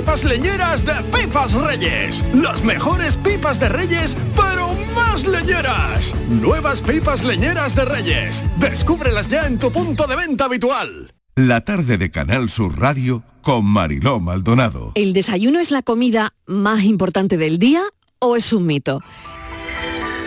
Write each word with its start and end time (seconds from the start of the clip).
pipas 0.00 0.24
leñeras 0.24 0.82
de 0.82 0.94
Pipas 1.12 1.52
Reyes. 1.52 2.24
Las 2.32 2.64
mejores 2.64 3.18
pipas 3.18 3.60
de 3.60 3.68
Reyes, 3.68 4.16
pero 4.34 4.68
más 4.94 5.26
leñeras. 5.26 6.14
Nuevas 6.30 6.80
pipas 6.80 7.22
leñeras 7.22 7.74
de 7.74 7.84
Reyes. 7.84 8.42
Descúbrelas 8.56 9.28
ya 9.28 9.46
en 9.46 9.58
tu 9.58 9.70
punto 9.70 10.06
de 10.06 10.16
venta 10.16 10.46
habitual. 10.46 11.12
La 11.34 11.66
tarde 11.66 11.98
de 11.98 12.10
Canal 12.10 12.48
Sur 12.48 12.80
Radio 12.80 13.22
con 13.42 13.66
Mariló 13.66 14.20
Maldonado. 14.20 14.92
¿El 14.94 15.12
desayuno 15.12 15.60
es 15.60 15.70
la 15.70 15.82
comida 15.82 16.32
más 16.46 16.82
importante 16.84 17.36
del 17.36 17.58
día 17.58 17.82
o 18.20 18.36
es 18.36 18.54
un 18.54 18.64
mito? 18.64 19.02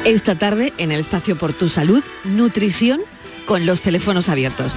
Esta 0.05 0.35
tarde, 0.37 0.71
en 0.77 0.91
el 0.91 0.99
espacio 0.99 1.35
Por 1.35 1.51
Tu 1.51 1.67
Salud, 1.67 2.03
nutrición 2.25 2.99
con 3.47 3.65
los 3.65 3.81
teléfonos 3.81 4.29
abiertos. 4.29 4.75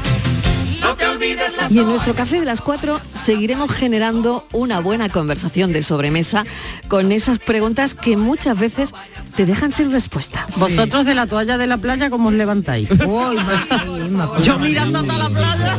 Y 1.71 1.79
en 1.79 1.87
nuestro 1.87 2.15
café 2.15 2.41
de 2.41 2.47
las 2.47 2.61
4 2.61 3.01
seguiremos 3.13 3.71
generando 3.71 4.47
una 4.53 4.81
buena 4.81 5.09
conversación 5.09 5.73
de 5.73 5.83
sobremesa 5.83 6.45
con 6.89 7.13
esas 7.13 7.39
preguntas 7.39 7.95
que 7.95 8.17
muchas 8.17 8.59
veces 8.59 8.93
te 9.37 9.47
dejan 9.47 9.73
sin 9.73 9.93
respuesta. 9.93 10.47
Vosotros 10.57 11.07
de 11.07 11.15
la 11.15 11.27
toalla 11.27 11.59
de 11.59 11.67
la 11.67 11.77
playa, 11.77 12.11
¿cómo 12.11 12.29
os 12.29 12.35
levantáis? 12.35 12.89
Yo 14.43 14.59
mirando 14.59 15.01
hasta 15.01 15.19
la 15.19 15.29
playa. 15.29 15.79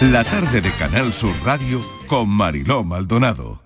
La 0.00 0.24
tarde 0.24 0.60
de 0.60 0.70
Canal 0.72 1.12
Sur 1.12 1.34
Radio 1.44 1.80
con 2.06 2.28
Mariló 2.28 2.84
Maldonado. 2.84 3.65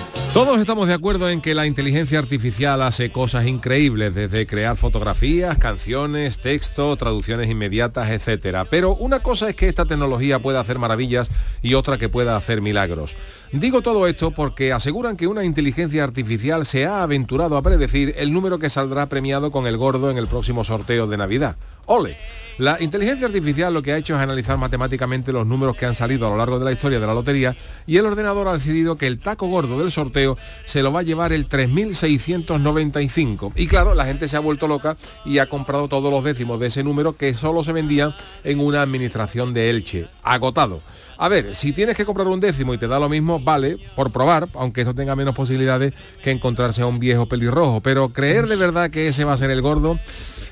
Todos 0.33 0.61
estamos 0.61 0.87
de 0.87 0.93
acuerdo 0.93 1.29
en 1.29 1.41
que 1.41 1.53
la 1.53 1.67
inteligencia 1.67 2.17
artificial 2.17 2.81
hace 2.83 3.11
cosas 3.11 3.47
increíbles, 3.47 4.15
desde 4.15 4.47
crear 4.47 4.77
fotografías, 4.77 5.57
canciones, 5.57 6.39
texto, 6.39 6.95
traducciones 6.95 7.49
inmediatas, 7.49 8.09
etcétera. 8.11 8.63
Pero 8.63 8.95
una 8.95 9.19
cosa 9.19 9.49
es 9.49 9.57
que 9.57 9.67
esta 9.67 9.83
tecnología 9.83 10.39
pueda 10.39 10.61
hacer 10.61 10.79
maravillas 10.79 11.29
y 11.61 11.73
otra 11.73 11.97
que 11.97 12.07
pueda 12.07 12.37
hacer 12.37 12.61
milagros. 12.61 13.17
Digo 13.51 13.81
todo 13.81 14.07
esto 14.07 14.31
porque 14.31 14.71
aseguran 14.71 15.17
que 15.17 15.27
una 15.27 15.43
inteligencia 15.43 16.05
artificial 16.05 16.65
se 16.65 16.85
ha 16.85 17.03
aventurado 17.03 17.57
a 17.57 17.61
predecir 17.61 18.15
el 18.17 18.31
número 18.31 18.57
que 18.57 18.69
saldrá 18.69 19.09
premiado 19.09 19.51
con 19.51 19.67
el 19.67 19.75
gordo 19.75 20.09
en 20.09 20.17
el 20.17 20.27
próximo 20.27 20.63
sorteo 20.63 21.07
de 21.07 21.17
Navidad. 21.17 21.57
¡Ole! 21.91 22.15
La 22.57 22.81
inteligencia 22.81 23.27
artificial 23.27 23.73
lo 23.73 23.81
que 23.81 23.91
ha 23.91 23.97
hecho 23.97 24.15
es 24.15 24.21
analizar 24.21 24.57
matemáticamente 24.57 25.33
los 25.33 25.45
números 25.45 25.75
que 25.75 25.85
han 25.85 25.93
salido 25.93 26.25
a 26.25 26.29
lo 26.29 26.37
largo 26.37 26.57
de 26.57 26.63
la 26.63 26.71
historia 26.71 27.01
de 27.01 27.07
la 27.07 27.13
lotería 27.13 27.57
y 27.85 27.97
el 27.97 28.05
ordenador 28.05 28.47
ha 28.47 28.53
decidido 28.53 28.95
que 28.95 29.07
el 29.07 29.19
taco 29.19 29.47
gordo 29.47 29.77
del 29.77 29.91
sorteo 29.91 30.37
se 30.63 30.83
lo 30.83 30.93
va 30.93 31.01
a 31.01 31.03
llevar 31.03 31.33
el 31.33 31.49
3.695. 31.49 33.51
Y 33.57 33.67
claro, 33.67 33.93
la 33.93 34.05
gente 34.05 34.29
se 34.29 34.37
ha 34.37 34.39
vuelto 34.39 34.69
loca 34.69 34.95
y 35.25 35.39
ha 35.39 35.47
comprado 35.47 35.89
todos 35.89 36.09
los 36.09 36.23
décimos 36.23 36.61
de 36.61 36.67
ese 36.67 36.81
número 36.81 37.17
que 37.17 37.33
solo 37.33 37.61
se 37.61 37.73
vendía 37.73 38.15
en 38.45 38.61
una 38.61 38.81
administración 38.81 39.53
de 39.53 39.69
Elche. 39.69 40.07
Agotado. 40.23 40.79
A 41.17 41.27
ver, 41.27 41.57
si 41.57 41.73
tienes 41.73 41.97
que 41.97 42.05
comprar 42.05 42.27
un 42.27 42.39
décimo 42.39 42.73
y 42.73 42.77
te 42.77 42.87
da 42.87 42.99
lo 42.99 43.09
mismo, 43.09 43.37
vale, 43.37 43.77
por 43.97 44.13
probar, 44.13 44.47
aunque 44.53 44.81
eso 44.81 44.95
tenga 44.95 45.17
menos 45.17 45.35
posibilidades 45.35 45.91
que 46.23 46.31
encontrarse 46.31 46.83
a 46.83 46.85
un 46.85 46.99
viejo 46.99 47.25
pelirrojo. 47.25 47.81
Pero 47.81 48.13
creer 48.13 48.47
de 48.47 48.55
verdad 48.55 48.91
que 48.91 49.09
ese 49.09 49.25
va 49.25 49.33
a 49.33 49.37
ser 49.37 49.51
el 49.51 49.61
gordo... 49.61 49.99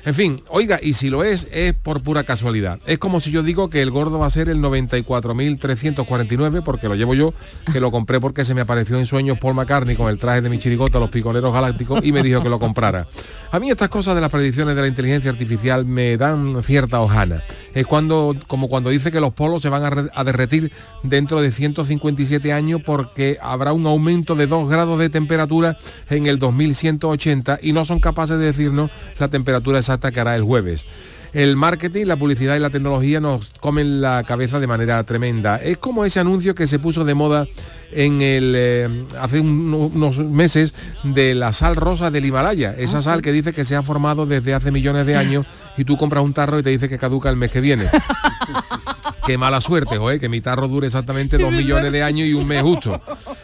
En 0.04 0.14
fin, 0.14 0.42
oiga, 0.48 0.78
y 0.82 0.94
si 0.94 1.10
lo 1.10 1.22
es, 1.24 1.46
es 1.52 1.74
por 1.74 2.02
pura 2.02 2.24
casualidad. 2.24 2.78
Es 2.86 2.98
como 2.98 3.20
si 3.20 3.30
yo 3.30 3.42
digo 3.42 3.68
que 3.68 3.82
el 3.82 3.90
gordo 3.90 4.18
va 4.18 4.24
a 4.26 4.30
ser 4.30 4.48
el 4.48 4.56
94.349, 4.58 6.62
porque 6.62 6.88
lo 6.88 6.94
llevo 6.94 7.14
yo, 7.14 7.34
que 7.70 7.80
lo 7.80 7.90
compré 7.90 8.18
porque 8.18 8.46
se 8.46 8.54
me 8.54 8.62
apareció 8.62 8.98
en 8.98 9.04
sueños 9.04 9.38
Paul 9.38 9.52
McCartney 9.54 9.96
con 9.96 10.08
el 10.08 10.18
traje 10.18 10.40
de 10.40 10.48
mi 10.48 10.58
chirigota, 10.58 10.98
los 10.98 11.10
picoleros 11.10 11.52
galácticos, 11.52 12.00
y 12.02 12.12
me 12.12 12.22
dijo 12.22 12.42
que 12.42 12.48
lo 12.48 12.58
comprara. 12.58 13.08
A 13.52 13.60
mí 13.60 13.70
estas 13.70 13.90
cosas 13.90 14.14
de 14.14 14.22
las 14.22 14.30
predicciones 14.30 14.74
de 14.74 14.80
la 14.80 14.88
inteligencia 14.88 15.30
artificial 15.30 15.84
me 15.84 16.16
dan 16.16 16.64
cierta 16.64 16.98
hojana. 17.00 17.44
Es 17.74 17.86
cuando, 17.86 18.34
como 18.46 18.68
cuando 18.68 18.88
dice 18.88 19.12
que 19.12 19.20
los 19.20 19.34
polos 19.34 19.60
se 19.60 19.68
van 19.68 19.84
a, 19.84 20.08
a 20.14 20.24
derretir 20.24 20.72
dentro 21.02 21.42
de 21.42 21.52
157 21.52 22.54
años 22.54 22.80
porque 22.84 23.36
habrá 23.42 23.74
un 23.74 23.86
aumento 23.86 24.34
de 24.34 24.46
2 24.46 24.70
grados 24.70 24.98
de 24.98 25.10
temperatura 25.10 25.76
en 26.08 26.26
el 26.26 26.38
2180 26.38 27.58
y 27.60 27.72
no 27.72 27.84
son 27.84 28.00
capaces 28.00 28.38
de 28.38 28.46
decirnos 28.46 28.90
la 29.18 29.28
temperatura 29.28 29.78
exacta 29.78 29.89
que 29.98 30.20
hará 30.20 30.36
el 30.36 30.42
jueves. 30.42 30.86
El 31.32 31.54
marketing, 31.54 32.06
la 32.06 32.16
publicidad 32.16 32.56
y 32.56 32.58
la 32.58 32.70
tecnología 32.70 33.20
nos 33.20 33.52
comen 33.60 34.00
la 34.00 34.24
cabeza 34.24 34.58
de 34.58 34.66
manera 34.66 35.02
tremenda. 35.04 35.56
Es 35.62 35.78
como 35.78 36.04
ese 36.04 36.18
anuncio 36.18 36.56
que 36.56 36.66
se 36.66 36.80
puso 36.80 37.04
de 37.04 37.14
moda 37.14 37.46
en 37.92 38.20
el 38.20 38.54
eh, 38.56 39.04
hace 39.20 39.38
un- 39.38 39.72
unos 39.94 40.18
meses 40.18 40.74
de 41.04 41.36
la 41.36 41.52
sal 41.52 41.76
rosa 41.76 42.10
del 42.10 42.24
Himalaya, 42.24 42.74
esa 42.76 42.98
Ah, 42.98 43.02
sal 43.02 43.18
sí. 43.18 43.22
que 43.22 43.32
dice 43.32 43.52
que 43.52 43.64
se 43.64 43.76
ha 43.76 43.82
formado 43.84 44.26
desde 44.26 44.54
hace 44.54 44.72
millones 44.72 45.06
de 45.06 45.14
años 45.16 45.46
y 45.80 45.84
tú 45.84 45.96
compras 45.96 46.22
un 46.22 46.34
tarro 46.34 46.58
y 46.58 46.62
te 46.62 46.68
dice 46.68 46.88
que 46.90 46.98
caduca 46.98 47.30
el 47.30 47.36
mes 47.36 47.50
que 47.50 47.60
viene. 47.60 47.88
Qué 49.26 49.38
mala 49.38 49.60
suerte, 49.60 49.96
joder, 49.96 50.18
que 50.18 50.28
mi 50.28 50.40
tarro 50.40 50.66
dure 50.66 50.88
exactamente 50.88 51.38
dos 51.38 51.52
millones 51.52 51.92
de 51.92 52.02
años 52.02 52.26
y 52.26 52.34
un 52.34 52.46
mes 52.48 52.62
justo. 52.62 53.00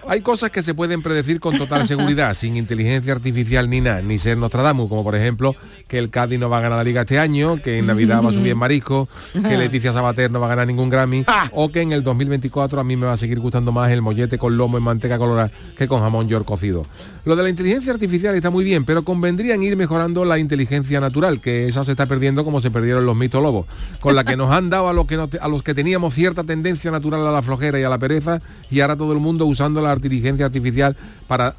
Hay 0.09 0.21
cosas 0.21 0.51
que 0.51 0.63
se 0.63 0.75
pueden 0.75 1.01
predecir 1.01 1.39
con 1.39 1.57
total 1.57 1.87
seguridad, 1.87 2.35
sin 2.35 2.57
inteligencia 2.57 3.13
artificial 3.13 3.71
ni 3.71 3.81
nada, 3.81 4.03
ni 4.03 4.19
ser 4.19 4.37
Nostradamus, 4.37 4.89
como 4.89 5.05
por 5.05 5.15
ejemplo 5.15 5.55
que 5.87 5.99
el 5.99 6.11
Cádiz 6.11 6.41
no 6.41 6.51
va 6.51 6.59
a 6.59 6.61
ganar 6.63 6.79
la 6.79 6.85
liga 6.85 7.03
este 7.03 7.19
año, 7.19 7.63
que 7.63 7.79
en 7.79 7.87
Navidad 7.87 8.21
va 8.21 8.31
a 8.31 8.33
subir 8.33 8.53
en 8.53 8.59
marisco, 8.59 9.09
que 9.33 9.57
Leticia 9.57 9.93
Sabater 9.93 10.33
no 10.33 10.41
va 10.41 10.47
a 10.47 10.49
ganar 10.51 10.67
ningún 10.67 10.91
Grammy, 10.91 11.25
o 11.53 11.71
que 11.71 11.83
en 11.83 11.93
el 11.93 12.03
2024 12.03 12.81
a 12.81 12.85
mí 12.85 12.97
me 12.97 13.07
va 13.07 13.13
a 13.13 13.17
seguir 13.17 13.39
gustando 13.39 13.71
más 13.71 13.93
el 13.93 14.03
mollete 14.03 14.39
con 14.39 14.57
lomo 14.57 14.79
en 14.79 14.83
manteca 14.83 15.19
colorada 15.19 15.53
que 15.77 15.87
con 15.87 16.01
jamón 16.01 16.27
york 16.27 16.45
cocido. 16.45 16.87
Lo 17.25 17.37
de 17.37 17.45
la 17.45 17.49
inteligencia 17.49 17.93
artificial 17.93 18.35
está 18.35 18.51
muy 18.51 18.65
bien, 18.65 18.85
pero 18.85 19.05
convendría 19.05 19.55
en 19.55 19.63
ir 19.63 19.77
mejorando 19.77 20.25
la 20.25 20.39
inteligencia 20.39 21.01
natural, 21.01 21.41
que 21.41 21.69
esa 21.69 21.85
se 21.85 21.93
está 21.93 22.07
perdiendo 22.07 22.26
como 22.35 22.61
se 22.61 22.71
perdieron 22.71 23.07
los 23.07 23.17
mitolobos, 23.17 23.67
con 24.01 24.15
la 24.15 24.25
que 24.25 24.37
nos 24.37 24.51
han 24.51 24.71
dado 24.71 24.89
a 24.89 24.93
los 24.93 25.07
que 25.07 25.17
no 25.17 25.29
a 25.41 25.49
los 25.49 25.63
que 25.63 25.75
teníamos 25.75 26.15
cierta 26.15 26.45
tendencia 26.45 26.91
natural 26.91 27.27
a 27.27 27.31
la 27.31 27.43
flojera 27.43 27.79
y 27.79 27.83
a 27.83 27.89
la 27.89 27.99
pereza 27.99 28.41
y 28.71 28.81
ahora 28.81 28.97
todo 28.97 29.13
el 29.13 29.21
mundo 29.21 29.47
usando 29.47 29.81
la 29.81 29.95
inteligencia 29.95 30.47
artificial 30.47 30.97
para 31.27 31.55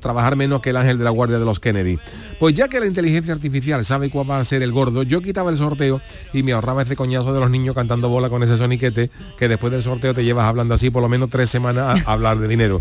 trabajar 0.00 0.36
menos 0.36 0.62
que 0.62 0.70
el 0.70 0.76
ángel 0.76 0.98
de 0.98 1.04
la 1.04 1.10
guardia 1.10 1.38
de 1.38 1.44
los 1.44 1.60
Kennedy. 1.60 1.98
Pues 2.38 2.54
ya 2.54 2.68
que 2.68 2.80
la 2.80 2.86
inteligencia 2.86 3.34
artificial 3.34 3.84
sabe 3.84 4.10
cuál 4.10 4.30
va 4.30 4.40
a 4.40 4.44
ser 4.44 4.62
el 4.62 4.72
gordo, 4.72 5.02
yo 5.02 5.20
quitaba 5.20 5.50
el 5.50 5.58
sorteo 5.58 6.00
y 6.32 6.42
me 6.42 6.52
ahorraba 6.52 6.82
ese 6.82 6.96
coñazo 6.96 7.32
de 7.32 7.40
los 7.40 7.50
niños 7.50 7.74
cantando 7.74 8.08
bola 8.08 8.30
con 8.30 8.42
ese 8.42 8.56
soniquete 8.56 9.10
que 9.38 9.48
después 9.48 9.72
del 9.72 9.82
sorteo 9.82 10.14
te 10.14 10.24
llevas 10.24 10.46
hablando 10.46 10.74
así 10.74 10.90
por 10.90 11.02
lo 11.02 11.08
menos 11.08 11.28
tres 11.28 11.50
semanas 11.50 12.02
a 12.06 12.12
hablar 12.12 12.38
de 12.38 12.48
dinero. 12.48 12.80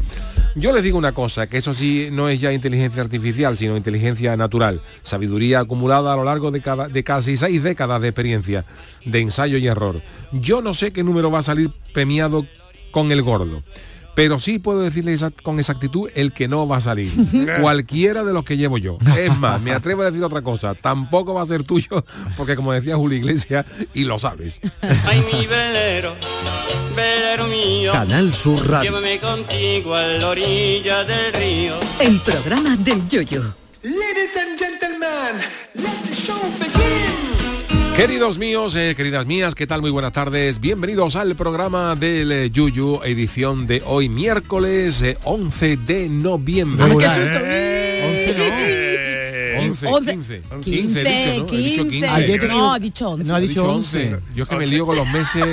Yo 0.56 0.72
les 0.74 0.84
digo 0.84 0.98
una 0.98 1.12
cosa, 1.12 1.48
que 1.48 1.58
eso 1.58 1.74
sí 1.74 2.10
no 2.12 2.30
es 2.30 2.42
ya 2.42 2.52
inteligencia 2.52 3.02
artificial, 3.02 3.58
sino 3.58 3.78
inteligencia 3.78 4.36
natural, 4.38 4.82
sabiduría 5.04 5.60
acumulada 5.60 6.14
a 6.14 6.16
lo 6.16 6.24
largo 6.24 6.52
de, 6.52 6.62
cada, 6.62 6.88
de 6.88 7.04
casi 7.18 7.36
seis 7.36 7.64
décadas 7.64 8.00
de 8.00 8.10
experiencia, 8.10 8.64
de 9.04 9.22
ensayo 9.22 9.58
y 9.58 9.66
error. 9.66 10.04
Yo 10.32 10.62
no 10.62 10.76
sé 10.76 10.94
qué 10.94 11.04
número 11.04 11.32
va 11.32 11.40
a 11.40 11.42
salir 11.42 11.72
premiado 11.94 12.46
con 12.92 13.12
el 13.12 13.24
gordo 13.24 13.64
pero 14.14 14.40
sí 14.40 14.58
puedo 14.58 14.82
decirle 14.82 15.16
con 15.44 15.60
exactitud 15.60 16.10
el 16.16 16.34
que 16.34 16.48
no 16.48 16.68
va 16.68 16.78
a 16.78 16.82
salir. 16.82 17.12
Cualquiera 17.62 18.24
de 18.24 18.34
los 18.34 18.44
que 18.44 18.58
llevo 18.58 18.80
yo. 18.80 18.98
Es 19.16 19.38
más, 19.38 19.62
me 19.62 19.74
atrevo 19.74 20.02
a 20.02 20.06
decir 20.06 20.24
otra 20.24 20.42
cosa, 20.42 20.74
tampoco 20.74 21.36
va 21.36 21.44
a 21.44 21.46
ser 21.46 21.64
tuyo, 21.64 22.04
porque 22.36 22.56
como 22.56 22.74
decía 22.74 22.96
Julio 22.96 23.20
Iglesias, 23.20 23.68
y 23.94 24.06
lo 24.06 24.18
sabes. 24.18 24.60
Ay, 24.82 25.24
mi 25.32 25.46
velero, 25.46 26.16
velero 26.96 27.46
mío. 27.46 27.92
Canal 27.92 28.34
Sur 28.34 28.68
Radio. 28.68 28.90
Llévame 28.90 29.20
contigo 29.20 29.94
a 29.94 30.02
la 30.02 30.30
orilla 30.30 31.04
del 31.04 31.34
río. 31.34 31.76
El 32.00 32.20
programa 32.22 32.76
del 32.76 33.08
yoyo. 33.08 33.67
Queridos 37.96 38.38
míos, 38.38 38.76
eh, 38.76 38.94
queridas 38.96 39.26
mías, 39.26 39.56
¿qué 39.56 39.66
tal? 39.66 39.82
Muy 39.82 39.90
buenas 39.90 40.12
tardes. 40.12 40.60
Bienvenidos 40.62 41.16
al 41.16 41.36
programa 41.36 41.96
del 41.96 42.32
eh, 42.32 42.50
Yuyu, 42.52 43.02
edición 43.04 43.66
de 43.66 43.82
hoy 43.86 44.08
miércoles 44.08 45.02
eh, 45.02 45.18
11 45.24 45.78
de 45.78 46.08
noviembre. 46.10 46.86
Ay, 46.86 46.98
qué 46.98 47.06
Eh, 47.06 48.26
susto. 48.28 48.44
eh, 48.44 49.67
11, 49.86 50.16
no. 50.16 50.18
11, 50.20 50.42
11, 50.52 50.72
15. 50.72 51.04
15, 51.04 51.04
15, 51.04 51.08
he 51.08 51.42
dicho, 51.42 51.44
¿no? 51.44 51.54
He 51.54 51.62
dicho 51.62 51.84
15. 51.88 52.08
Ayer 52.08 52.40
te- 52.40 52.48
No, 52.48 52.74
ha 52.74 52.80
dicho 52.80 53.10
11. 53.10 53.24
No, 53.26 53.36
ha 53.36 53.40
dicho 53.40 53.66
11. 53.70 54.20
Yo 54.36 54.44
es 54.44 54.50
que 54.50 54.56
me 54.56 54.66
lío 54.68 54.86
con 54.86 54.96
los 54.96 55.08
meses. 55.08 55.46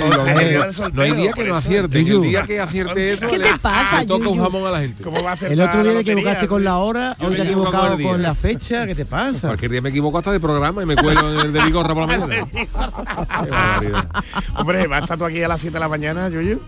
no 0.93 1.01
hay 1.01 1.11
día 1.11 1.31
que 1.31 1.43
no 1.43 1.49
eso. 1.49 1.55
acierte. 1.55 1.97
Y 1.99 2.01
el 2.01 2.07
Yuyu. 2.07 2.29
día 2.29 2.43
que 2.43 2.59
acierte 2.59 3.13
eso, 3.13 3.27
¿Qué 3.27 3.39
te 3.39 3.57
pasa, 3.59 4.01
le 4.01 4.07
toca 4.07 4.27
un 4.29 4.39
jamón 4.41 4.65
a 4.67 4.71
la 4.71 4.79
gente. 4.79 5.03
¿Cómo 5.03 5.21
va 5.23 5.33
a 5.33 5.35
ser 5.35 5.51
El 5.51 5.61
otro 5.61 5.83
día 5.83 5.93
te 5.93 5.99
equivocaste 5.99 6.47
con 6.47 6.63
la 6.63 6.77
hora, 6.77 7.15
Yo 7.19 7.25
hoy 7.25 7.31
me 7.31 7.35
te 7.37 7.41
has 7.43 7.47
equivocado 7.49 7.97
con 8.01 8.21
la 8.21 8.35
fecha, 8.35 8.87
¿qué 8.87 8.95
te 8.95 9.05
pasa? 9.05 9.47
Cualquier 9.49 9.71
día 9.71 9.81
me 9.81 9.89
equivoco 9.89 10.17
hasta 10.17 10.31
de 10.31 10.39
programa 10.39 10.83
y 10.83 10.85
me 10.85 10.95
cuelo 10.95 11.31
en 11.39 11.45
el 11.47 11.53
de 11.53 11.61
Vigorra 11.63 11.93
por 11.93 12.09
la 12.09 12.17
mañana. 12.17 12.47
Hombre, 14.57 14.87
¿vas 14.87 15.01
a 15.01 15.03
estar 15.03 15.17
tú 15.17 15.25
aquí 15.25 15.41
a 15.43 15.47
las 15.47 15.61
7 15.61 15.73
de 15.73 15.79
la 15.79 15.87
mañana, 15.89 16.29
Yuyu? 16.29 16.59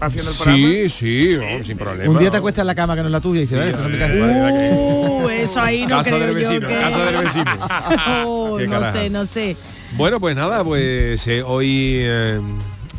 Haciendo 0.00 0.30
el 0.30 0.36
programa. 0.36 0.58
Sí, 0.66 0.90
sí, 0.90 1.38
no, 1.40 1.64
sin 1.64 1.78
problema. 1.78 2.10
Un 2.10 2.18
día 2.18 2.30
te 2.30 2.36
acuestas 2.36 2.62
en 2.62 2.66
la 2.66 2.74
cama 2.74 2.94
que 2.94 3.00
no 3.00 3.06
es 3.08 3.12
la 3.12 3.20
tuya 3.20 3.38
y 3.38 3.42
dices, 3.42 3.58
"Vale, 3.58 3.70
esto 3.70 3.82
no 3.82 3.88
me 3.88 3.98
cae". 3.98 4.72
Uh, 4.72 5.28
eso 5.30 5.60
ahí 5.60 5.82
no 5.82 5.88
Casa 5.98 6.10
creo 6.10 6.18
del 6.20 6.28
yo 6.28 6.34
vecino, 6.50 6.68
que... 6.68 6.74
casa 6.74 7.04
del 7.04 7.24
vecino. 7.24 7.50
Oh, 8.26 8.58
no 8.60 8.70
carajo. 8.70 8.98
sé, 8.98 9.10
no 9.10 9.24
sé. 9.26 9.56
Bueno, 9.92 10.20
pues 10.20 10.36
nada, 10.36 10.62
pues 10.64 11.26
eh, 11.26 11.42
hoy... 11.42 12.00
eh, 12.02 12.40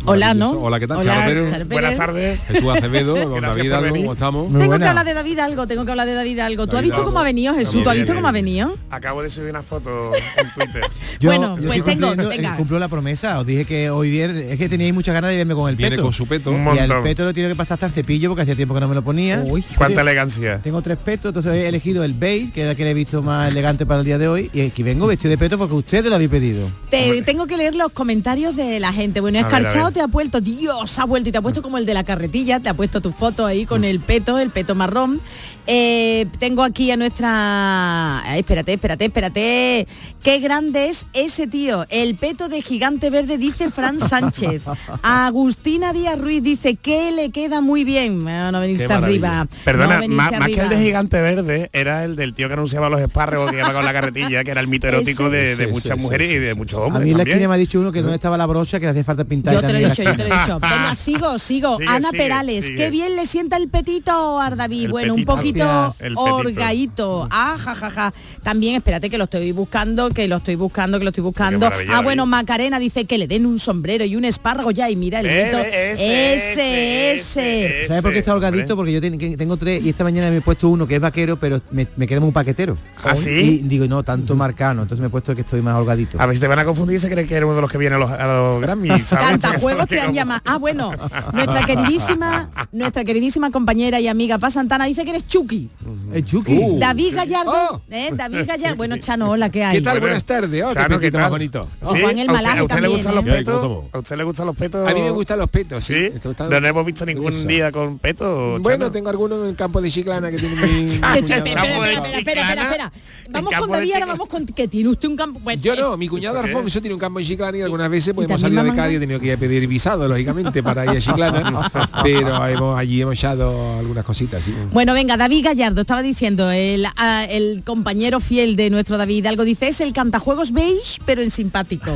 Hola, 0.06 0.34
¿no? 0.34 0.52
Hola, 0.52 0.80
¿qué 0.80 0.88
tal? 0.88 0.98
Hola, 1.00 1.14
Charo 1.14 1.28
Pérez, 1.28 1.52
Charo 1.52 1.66
Pérez. 1.68 1.82
Buenas 1.82 1.98
tardes. 1.98 2.44
Jesús 2.46 2.70
Acevedo, 2.70 3.16
don 3.30 3.42
David 3.42 3.72
Algo. 3.74 3.96
¿cómo 3.96 4.14
estamos? 4.14 4.44
Muy 4.50 4.54
tengo 4.60 4.68
buena. 4.68 4.86
que 4.86 4.90
hablar 4.90 5.06
de 5.06 5.14
David 5.14 5.40
algo, 5.40 5.68
tengo 5.68 5.84
que 5.86 5.92
hablar 5.92 6.08
de 6.08 6.14
David 6.14 6.40
algo. 6.40 6.68
¿Tú 6.68 6.78
has 6.78 6.84
visto 6.84 7.04
cómo 7.04 7.20
ha 7.20 7.24
venido 7.24 7.54
Jesús? 7.56 7.74
Bien, 7.74 7.84
¿Tú 7.84 7.90
has 7.90 7.96
visto 7.98 8.12
bien, 8.14 8.18
cómo 8.20 8.28
ha 8.30 8.32
venido? 8.32 8.76
Acabo 8.90 9.22
de 9.22 9.30
subir 9.30 9.50
una 9.50 9.62
foto 9.64 10.12
en 10.16 10.54
Twitter. 10.54 10.82
Yo, 11.20 11.30
Bueno, 11.32 11.58
yo 11.58 11.68
pues 11.68 11.84
tengo- 11.84 12.16
venga. 12.16 12.54
eh, 12.54 12.58
cumplo 12.58 12.78
la 12.80 12.88
promesa. 12.88 13.40
Os 13.40 13.46
dije 13.46 13.66
que 13.66 13.90
hoy 13.90 14.12
viernes, 14.12 14.52
es 14.52 14.58
que 14.60 14.70
teníais 14.70 14.94
muchas 14.94 15.14
ganas 15.16 15.32
de 15.32 15.38
verme 15.38 15.56
con 15.56 15.68
el 15.68 15.76
Viene 15.76 15.92
peto. 15.92 16.04
con 16.04 16.14
su 16.14 16.28
peto. 16.28 16.52
Un 16.52 16.64
y 16.76 16.80
al 16.80 17.02
peto 17.02 17.26
lo 17.26 17.34
tiene 17.34 17.50
que 17.50 17.56
pasar 17.56 17.74
hasta 17.76 17.88
el 17.88 17.92
cepillo 17.92 18.30
porque 18.30 18.44
hacía 18.44 18.56
tiempo 18.56 18.76
que 18.76 18.82
no 18.82 18.88
me 18.88 18.94
lo 18.96 19.02
ponía. 19.04 19.42
Uy. 19.44 19.64
Cuánta 19.76 20.02
elegancia. 20.02 20.60
Tengo 20.62 20.82
tres 20.84 20.98
petos, 21.04 21.30
entonces 21.30 21.54
he 21.56 21.68
elegido 21.68 22.04
el 22.04 22.14
beige, 22.14 22.52
que 22.52 22.62
era 22.62 22.72
el 22.72 22.78
que 22.78 22.84
le 22.84 22.92
he 22.92 22.94
visto 22.94 23.24
más 23.24 23.52
elegante 23.52 23.86
para 23.88 24.02
el 24.02 24.06
día 24.06 24.20
de 24.20 24.28
hoy. 24.28 24.52
Y 24.54 24.62
aquí 24.62 24.84
vengo 24.84 25.08
vestido 25.08 25.32
de 25.32 25.38
peto 25.40 25.58
porque 25.58 25.74
ustedes 25.74 26.06
lo 26.06 26.14
habéis 26.16 26.30
pedido. 26.30 26.70
Te, 26.92 27.20
tengo 27.24 27.48
que 27.48 27.58
leer 27.58 27.74
los 27.74 27.92
comentarios 27.92 28.56
de 28.56 28.80
la 28.80 28.94
gente. 28.94 29.20
Bueno, 29.20 29.40
Escarchado 29.40 29.87
te 29.92 30.02
ha 30.02 30.08
puesto, 30.08 30.42
Dios, 30.42 31.00
ha 31.00 31.06
vuelto 31.06 31.30
y 31.30 31.32
te 31.32 31.38
ha 31.38 31.42
puesto 31.42 31.62
como 31.62 31.78
el 31.78 31.86
de 31.86 31.94
la 31.94 32.04
carretilla, 32.04 32.60
te 32.60 32.70
ha 32.70 32.74
puesto 32.74 33.02
tu 33.02 33.12
foto 33.12 33.46
ahí 33.46 33.66
con 33.66 33.84
el 33.84 34.00
peto, 34.00 34.38
el 34.38 34.50
peto 34.50 34.76
marrón. 34.76 35.22
Eh, 35.68 36.26
tengo 36.40 36.64
aquí 36.64 36.90
a 36.92 36.98
nuestra... 36.98 38.22
Ay, 38.22 38.40
espérate, 38.40 38.74
espérate, 38.74 39.06
espérate. 39.06 39.88
Qué 40.24 40.40
grande 40.40 40.88
es 40.88 41.06
ese 41.14 41.46
tío. 41.48 41.86
El 41.90 42.16
peto 42.16 42.48
de 42.50 42.62
gigante 42.62 43.10
verde, 43.10 43.38
dice 43.38 43.70
Fran 43.70 44.00
Sánchez. 44.10 44.62
Agustina 45.04 45.94
Díaz 45.94 46.20
Ruiz 46.20 46.42
dice 46.42 46.76
que 46.76 47.12
le 47.12 47.32
queda 47.32 47.62
muy 47.62 47.84
bien. 47.84 48.24
No 48.24 48.60
venirse 48.60 48.88
maravilla. 48.88 49.42
arriba. 49.42 49.48
Perdona, 49.66 49.96
no 49.96 50.02
venirse 50.02 50.16
más, 50.16 50.32
más 50.40 50.48
que 50.48 50.54
el 50.54 50.60
arriba. 50.62 50.76
de 50.80 50.86
Gigante 50.86 51.22
Verde, 51.22 51.70
era 51.74 52.04
el 52.06 52.16
del 52.16 52.34
tío 52.34 52.48
que 52.48 52.54
anunciaba 52.54 52.90
los 52.90 53.02
espárragos 53.02 53.52
que 53.52 53.58
iba 53.58 53.74
con 53.74 53.84
la 53.84 53.94
carretilla, 53.94 54.44
que 54.44 54.52
era 54.52 54.62
el 54.62 54.68
mito 54.68 54.88
erótico 54.88 55.30
de, 55.30 55.56
de 55.56 55.66
Sí, 55.66 55.72
muchas 55.72 55.98
sí, 55.98 56.02
mujeres 56.04 56.30
sí, 56.30 56.36
y 56.36 56.40
de 56.40 56.56
muchos 56.56 56.80
A 56.80 56.84
hombres 56.84 57.04
mí 57.06 57.12
en 57.12 57.18
la 57.18 57.24
esquina 57.24 57.48
me 57.48 57.54
ha 57.56 57.58
dicho 57.58 57.80
uno 57.80 57.92
que 57.92 58.02
no 58.02 58.14
estaba 58.14 58.38
la 58.38 58.46
brocha, 58.46 58.80
que 58.80 58.86
le 58.86 58.92
hacía 58.92 59.04
falta 59.04 59.26
pintar. 59.26 59.54
Yo 59.54 59.62
te 59.62 59.74
lo 59.74 59.80
he 59.80 59.90
dicho, 59.90 60.04
yo 60.04 60.12
te 60.16 60.28
lo 60.28 60.36
he 60.36 60.40
dicho. 60.40 60.60
Venga, 60.62 60.96
sigo, 60.96 61.38
sigo. 61.40 61.78
Sigue, 61.78 61.90
Ana 61.90 62.10
sigue, 62.10 62.24
Perales, 62.24 62.66
sigue. 62.66 62.78
qué 62.78 62.90
bien 62.90 63.16
le 63.16 63.26
sienta 63.26 63.58
el 63.58 63.68
petito 63.68 64.40
a. 64.40 64.48
El 64.48 64.92
bueno, 64.92 65.14
petito. 65.16 65.32
un 65.32 65.38
poquito 65.38 65.57
Gracias. 65.66 66.14
Orgadito. 66.16 67.28
Ah, 67.32 67.58
ja, 67.58 67.76
ja, 67.76 67.90
ja. 67.90 68.14
También, 68.44 68.76
espérate 68.76 69.10
que 69.10 69.18
lo 69.18 69.26
estoy 69.26 69.52
buscando, 69.52 70.10
que 70.10 70.28
lo 70.28 70.38
estoy 70.38 70.56
buscando, 70.56 70.98
que 70.98 71.04
lo 71.04 71.10
estoy 71.10 71.24
buscando. 71.24 71.70
Ah, 71.90 72.02
bueno, 72.02 72.26
Macarena 72.26 72.80
dice 72.80 73.06
que 73.06 73.18
le 73.18 73.28
den 73.28 73.46
un 73.46 73.60
sombrero 73.60 74.06
y 74.06 74.16
un 74.16 74.26
espárrago 74.26 74.72
ya 74.72 74.90
y 74.90 74.96
mira 74.96 75.20
el 75.20 75.28
grito. 75.28 75.60
ese, 75.60 77.12
ese. 77.14 77.86
¿Sabes 77.88 78.02
por 78.02 78.12
qué 78.12 78.20
está 78.20 78.34
hombre. 78.34 78.48
holgadito? 78.48 78.76
Porque 78.76 78.92
yo 78.92 79.02
tengo 79.02 79.58
tres 79.58 79.84
y 79.84 79.90
esta 79.90 80.04
mañana 80.04 80.30
me 80.30 80.38
he 80.38 80.42
puesto 80.42 80.70
uno 80.70 80.88
que 80.88 80.96
es 80.96 81.02
vaquero, 81.02 81.38
pero 81.38 81.62
me, 81.72 81.88
me 81.96 82.08
queda 82.08 82.20
muy 82.20 82.32
paquetero. 82.32 82.78
¿Ah, 83.04 83.16
sí? 83.16 83.62
Y 83.64 83.68
digo, 83.68 83.88
no, 83.88 84.04
tanto 84.04 84.36
marcano. 84.36 84.84
Entonces 84.84 85.02
me 85.02 85.08
he 85.08 85.10
puesto 85.10 85.32
el 85.32 85.36
que 85.36 85.42
estoy 85.42 85.62
más 85.62 85.76
holgadito. 85.76 86.20
A 86.20 86.26
ver 86.26 86.36
si 86.36 86.42
te 86.42 86.48
van 86.48 86.60
a 86.60 86.66
confundir 86.66 86.98
y 86.98 87.00
se 87.00 87.10
cree 87.10 87.26
que 87.26 87.36
eres 87.36 87.46
uno 87.46 87.56
de 87.56 87.62
los 87.62 87.72
que 87.72 87.78
viene 87.78 87.96
a 87.96 88.00
los, 88.00 88.12
a 88.12 88.28
los 88.28 88.62
Grammy. 88.62 88.90
Cantajuegos 88.90 89.88
te 89.88 90.00
han 90.00 90.14
llamado. 90.14 90.42
Ah, 90.46 90.58
bueno, 90.58 90.92
nuestra 91.34 91.66
queridísima, 91.66 92.50
nuestra 92.72 93.04
queridísima 93.04 93.52
compañera 93.52 94.00
y 94.00 94.08
amiga 94.08 94.38
Paz 94.38 94.54
Santana 94.54 94.86
dice 94.86 95.04
que 95.04 95.12
eres 95.12 95.26
Chucky. 95.48 95.70
El 96.14 96.26
Chucky. 96.26 96.58
Uh. 96.58 96.80
David 96.80 97.16
Gallardo, 97.16 97.52
Oh. 97.72 97.82
¿eh? 97.90 98.10
David 98.14 98.46
Gallardo. 98.46 98.76
Bueno, 98.76 98.98
Chano, 98.98 99.30
hola, 99.32 99.50
¿qué 99.50 99.64
hay? 99.64 99.78
¿Qué 99.78 99.82
tal? 99.82 100.00
Buenas 100.02 100.26
tardes. 100.26 100.64
Oh, 100.64 100.74
Chano, 100.74 101.00
qué 101.00 101.06
¿qué 101.08 101.12
tal? 101.12 101.30
bonito. 101.30 101.68
O 101.82 101.88
Juan 101.96 102.18
el 102.18 102.30
¿A 102.30 102.34
usted, 102.64 102.78
a 102.78 102.82
le 102.82 102.88
gustan 102.90 103.16
los 103.16 103.26
¿eh? 103.26 103.30
petos? 103.32 103.60
¿Cómo? 103.62 103.90
¿A 103.94 104.00
usted 104.00 104.18
le 104.18 104.24
gustan 104.26 104.46
los 104.48 104.56
petos? 104.58 104.88
A 104.90 104.94
mí 104.94 105.02
me 105.02 105.10
gustan 105.12 105.40
los 105.40 105.50
petos, 105.50 105.84
sí. 105.84 106.12
No, 106.50 106.60
no 106.60 106.68
hemos 106.68 106.86
visto 106.86 107.06
ningún 107.06 107.32
Eso. 107.32 107.48
día 107.48 107.72
con 107.72 107.98
peto. 108.00 108.60
Bueno, 108.60 108.86
Chano. 108.86 108.92
tengo 108.92 109.10
algunos 109.10 109.42
en 109.44 109.50
el 109.50 109.56
campo 109.56 109.82
de 109.82 109.90
Chiclana 109.90 110.30
que 110.32 110.38
tiene 110.38 110.56
mi... 110.68 110.94
Espera, 110.96 111.12
cuñado. 111.22 111.46
espera, 111.46 111.64
espera, 111.64 111.92
espera, 111.92 112.18
espera, 112.20 112.42
Chiclana, 112.44 112.62
espera. 112.64 112.92
Vamos 113.30 113.54
con 113.54 113.72
David, 113.72 113.94
ahora 113.94 114.06
vamos 114.08 114.28
con 114.28 114.46
que 114.46 114.68
tiene 114.68 114.90
usted 114.90 115.08
un 115.08 115.16
campo. 115.16 115.40
Bueno, 115.42 115.62
Yo 115.62 115.74
eh, 115.74 115.78
no, 115.80 115.98
mi 115.98 116.08
cuñado 116.08 116.36
¿Eso 116.38 116.44
qué 116.46 116.50
Alfonso 116.56 116.80
tiene 116.82 116.94
un 116.94 117.00
campo 117.00 117.20
en 117.20 117.26
Chiclana 117.26 117.58
y 117.58 117.62
algunas 117.62 117.90
veces 117.90 118.14
pues, 118.14 118.28
¿Y 118.28 118.32
hemos 118.32 118.42
salido 118.42 118.64
de? 118.64 118.74
Cádiz 118.74 118.94
y 118.94 118.96
he 118.98 119.00
tenido 119.00 119.20
que 119.20 119.38
pedir 119.38 119.68
visado, 119.68 120.08
lógicamente, 120.08 120.62
para 120.62 120.84
ir 120.86 120.90
a 120.98 121.00
Chiclana, 121.02 121.72
pero 122.04 122.46
hemos- 122.48 122.78
allí 122.78 123.02
hemos 123.02 123.16
echado 123.16 123.78
algunas 123.78 124.04
cositas. 124.06 124.44
sí. 124.44 124.54
Bueno, 124.72 124.94
venga, 124.94 125.16
David 125.18 125.37
Gallardo, 125.42 125.82
estaba 125.82 126.02
diciendo, 126.02 126.52
el, 126.52 126.86
ah, 126.98 127.26
el 127.30 127.64
compañero 127.64 128.20
fiel 128.20 128.56
de 128.56 128.70
nuestro 128.70 128.98
David 128.98 129.26
algo 129.26 129.44
dice, 129.44 129.68
es 129.68 129.82
el 129.82 129.94
cantajuegos 129.94 130.52
beige, 130.52 131.00
pero 131.06 131.22
en 131.22 131.32
simpático. 131.32 131.92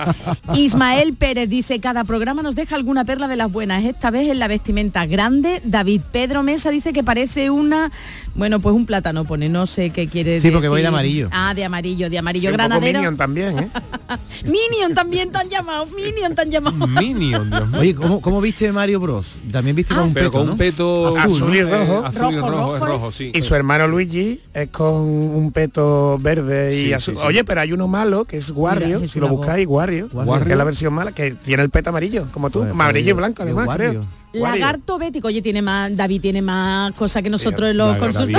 Ismael 0.54 1.14
Pérez 1.14 1.48
dice, 1.48 1.80
cada 1.80 2.04
programa 2.04 2.42
nos 2.42 2.54
deja 2.54 2.76
alguna 2.76 3.04
perla 3.04 3.28
de 3.28 3.36
las 3.36 3.50
buenas, 3.50 3.84
esta 3.84 4.10
vez 4.10 4.28
en 4.28 4.38
la 4.38 4.48
vestimenta 4.48 5.06
grande. 5.06 5.60
David 5.64 6.00
Pedro 6.12 6.42
Mesa 6.42 6.70
dice 6.70 6.92
que 6.92 7.02
parece 7.04 7.50
una, 7.50 7.90
bueno, 8.34 8.60
pues 8.60 8.74
un 8.74 8.86
plátano 8.86 9.24
pone, 9.24 9.48
no 9.48 9.66
sé 9.66 9.90
qué 9.90 10.08
quiere 10.08 10.32
decir. 10.32 10.50
Sí, 10.50 10.52
porque 10.52 10.68
voy 10.68 10.82
de 10.82 10.88
amarillo. 10.88 11.28
Ah, 11.32 11.54
de 11.54 11.64
amarillo, 11.64 12.10
de 12.10 12.18
amarillo 12.18 12.48
Sí, 12.50 12.52
un 12.52 12.56
poco 12.56 12.68
granadero. 12.68 12.98
Minion 12.98 13.16
también, 13.16 13.58
¿eh? 13.58 13.68
Minion 14.44 14.94
también 14.94 15.30
te 15.30 15.38
han 15.38 15.48
llamado, 15.48 15.86
Minion 15.86 16.34
te 16.34 16.42
han 16.42 16.50
llamado. 16.50 16.86
Minion, 16.86 17.50
Dios 17.50 17.68
mío. 17.68 17.80
Oye, 17.80 17.94
¿cómo, 17.94 18.20
cómo 18.20 18.40
viste 18.40 18.70
Mario 18.72 19.00
Bros? 19.00 19.34
También 19.50 19.74
viste 19.76 19.94
con 19.94 20.04
un 20.04 20.14
Pero 20.14 20.30
peto, 20.30 20.38
con 20.38 20.46
¿no? 20.46 20.52
un 20.52 20.58
peto 20.58 21.16
Azul 21.18 21.54
y 21.54 21.58
eh, 21.58 21.62
rojo. 21.64 22.04
azul 22.04 22.32
y 22.32 22.36
Rojo, 22.36 22.50
rojo, 22.50 22.65
es 22.74 22.80
rojo 22.80 22.92
rojo, 22.92 23.08
es- 23.10 23.14
sí. 23.14 23.30
Y 23.34 23.42
su 23.42 23.54
hermano 23.54 23.86
Luigi 23.86 24.40
es 24.52 24.68
con 24.70 24.94
un 24.96 25.52
peto 25.52 26.18
verde 26.18 26.74
y 26.76 26.86
Sí, 26.86 26.92
azul. 26.92 27.14
sí, 27.14 27.20
sí. 27.20 27.26
Oye, 27.28 27.44
pero 27.44 27.60
hay 27.60 27.72
uno 27.72 27.86
malo 27.86 28.24
que 28.24 28.38
es 28.38 28.50
Wario, 28.50 29.00
Mira, 29.00 29.12
si 29.12 29.20
lo 29.20 29.28
buscáis, 29.28 29.66
Wario, 29.68 30.08
Wario. 30.12 30.44
que 30.46 30.52
es 30.52 30.58
la 30.58 30.64
versión 30.64 30.92
mala, 30.94 31.12
que 31.12 31.32
tiene 31.32 31.62
el 31.62 31.70
peto 31.70 31.90
amarillo, 31.90 32.26
como 32.32 32.50
tú, 32.50 32.62
amarillo 32.64 33.10
y 33.10 33.12
blanco 33.12 33.42
además, 33.42 33.66
Wario. 33.68 33.90
creo. 33.90 34.06
Lagarto 34.32 34.98
bético, 34.98 35.28
oye, 35.28 35.40
tiene 35.40 35.62
más, 35.62 35.96
David 35.96 36.20
tiene 36.20 36.42
más 36.42 36.92
cosas 36.92 37.22
que 37.22 37.30
nosotros 37.30 37.70
en 37.70 37.78
los. 37.78 37.96
David. 37.98 38.36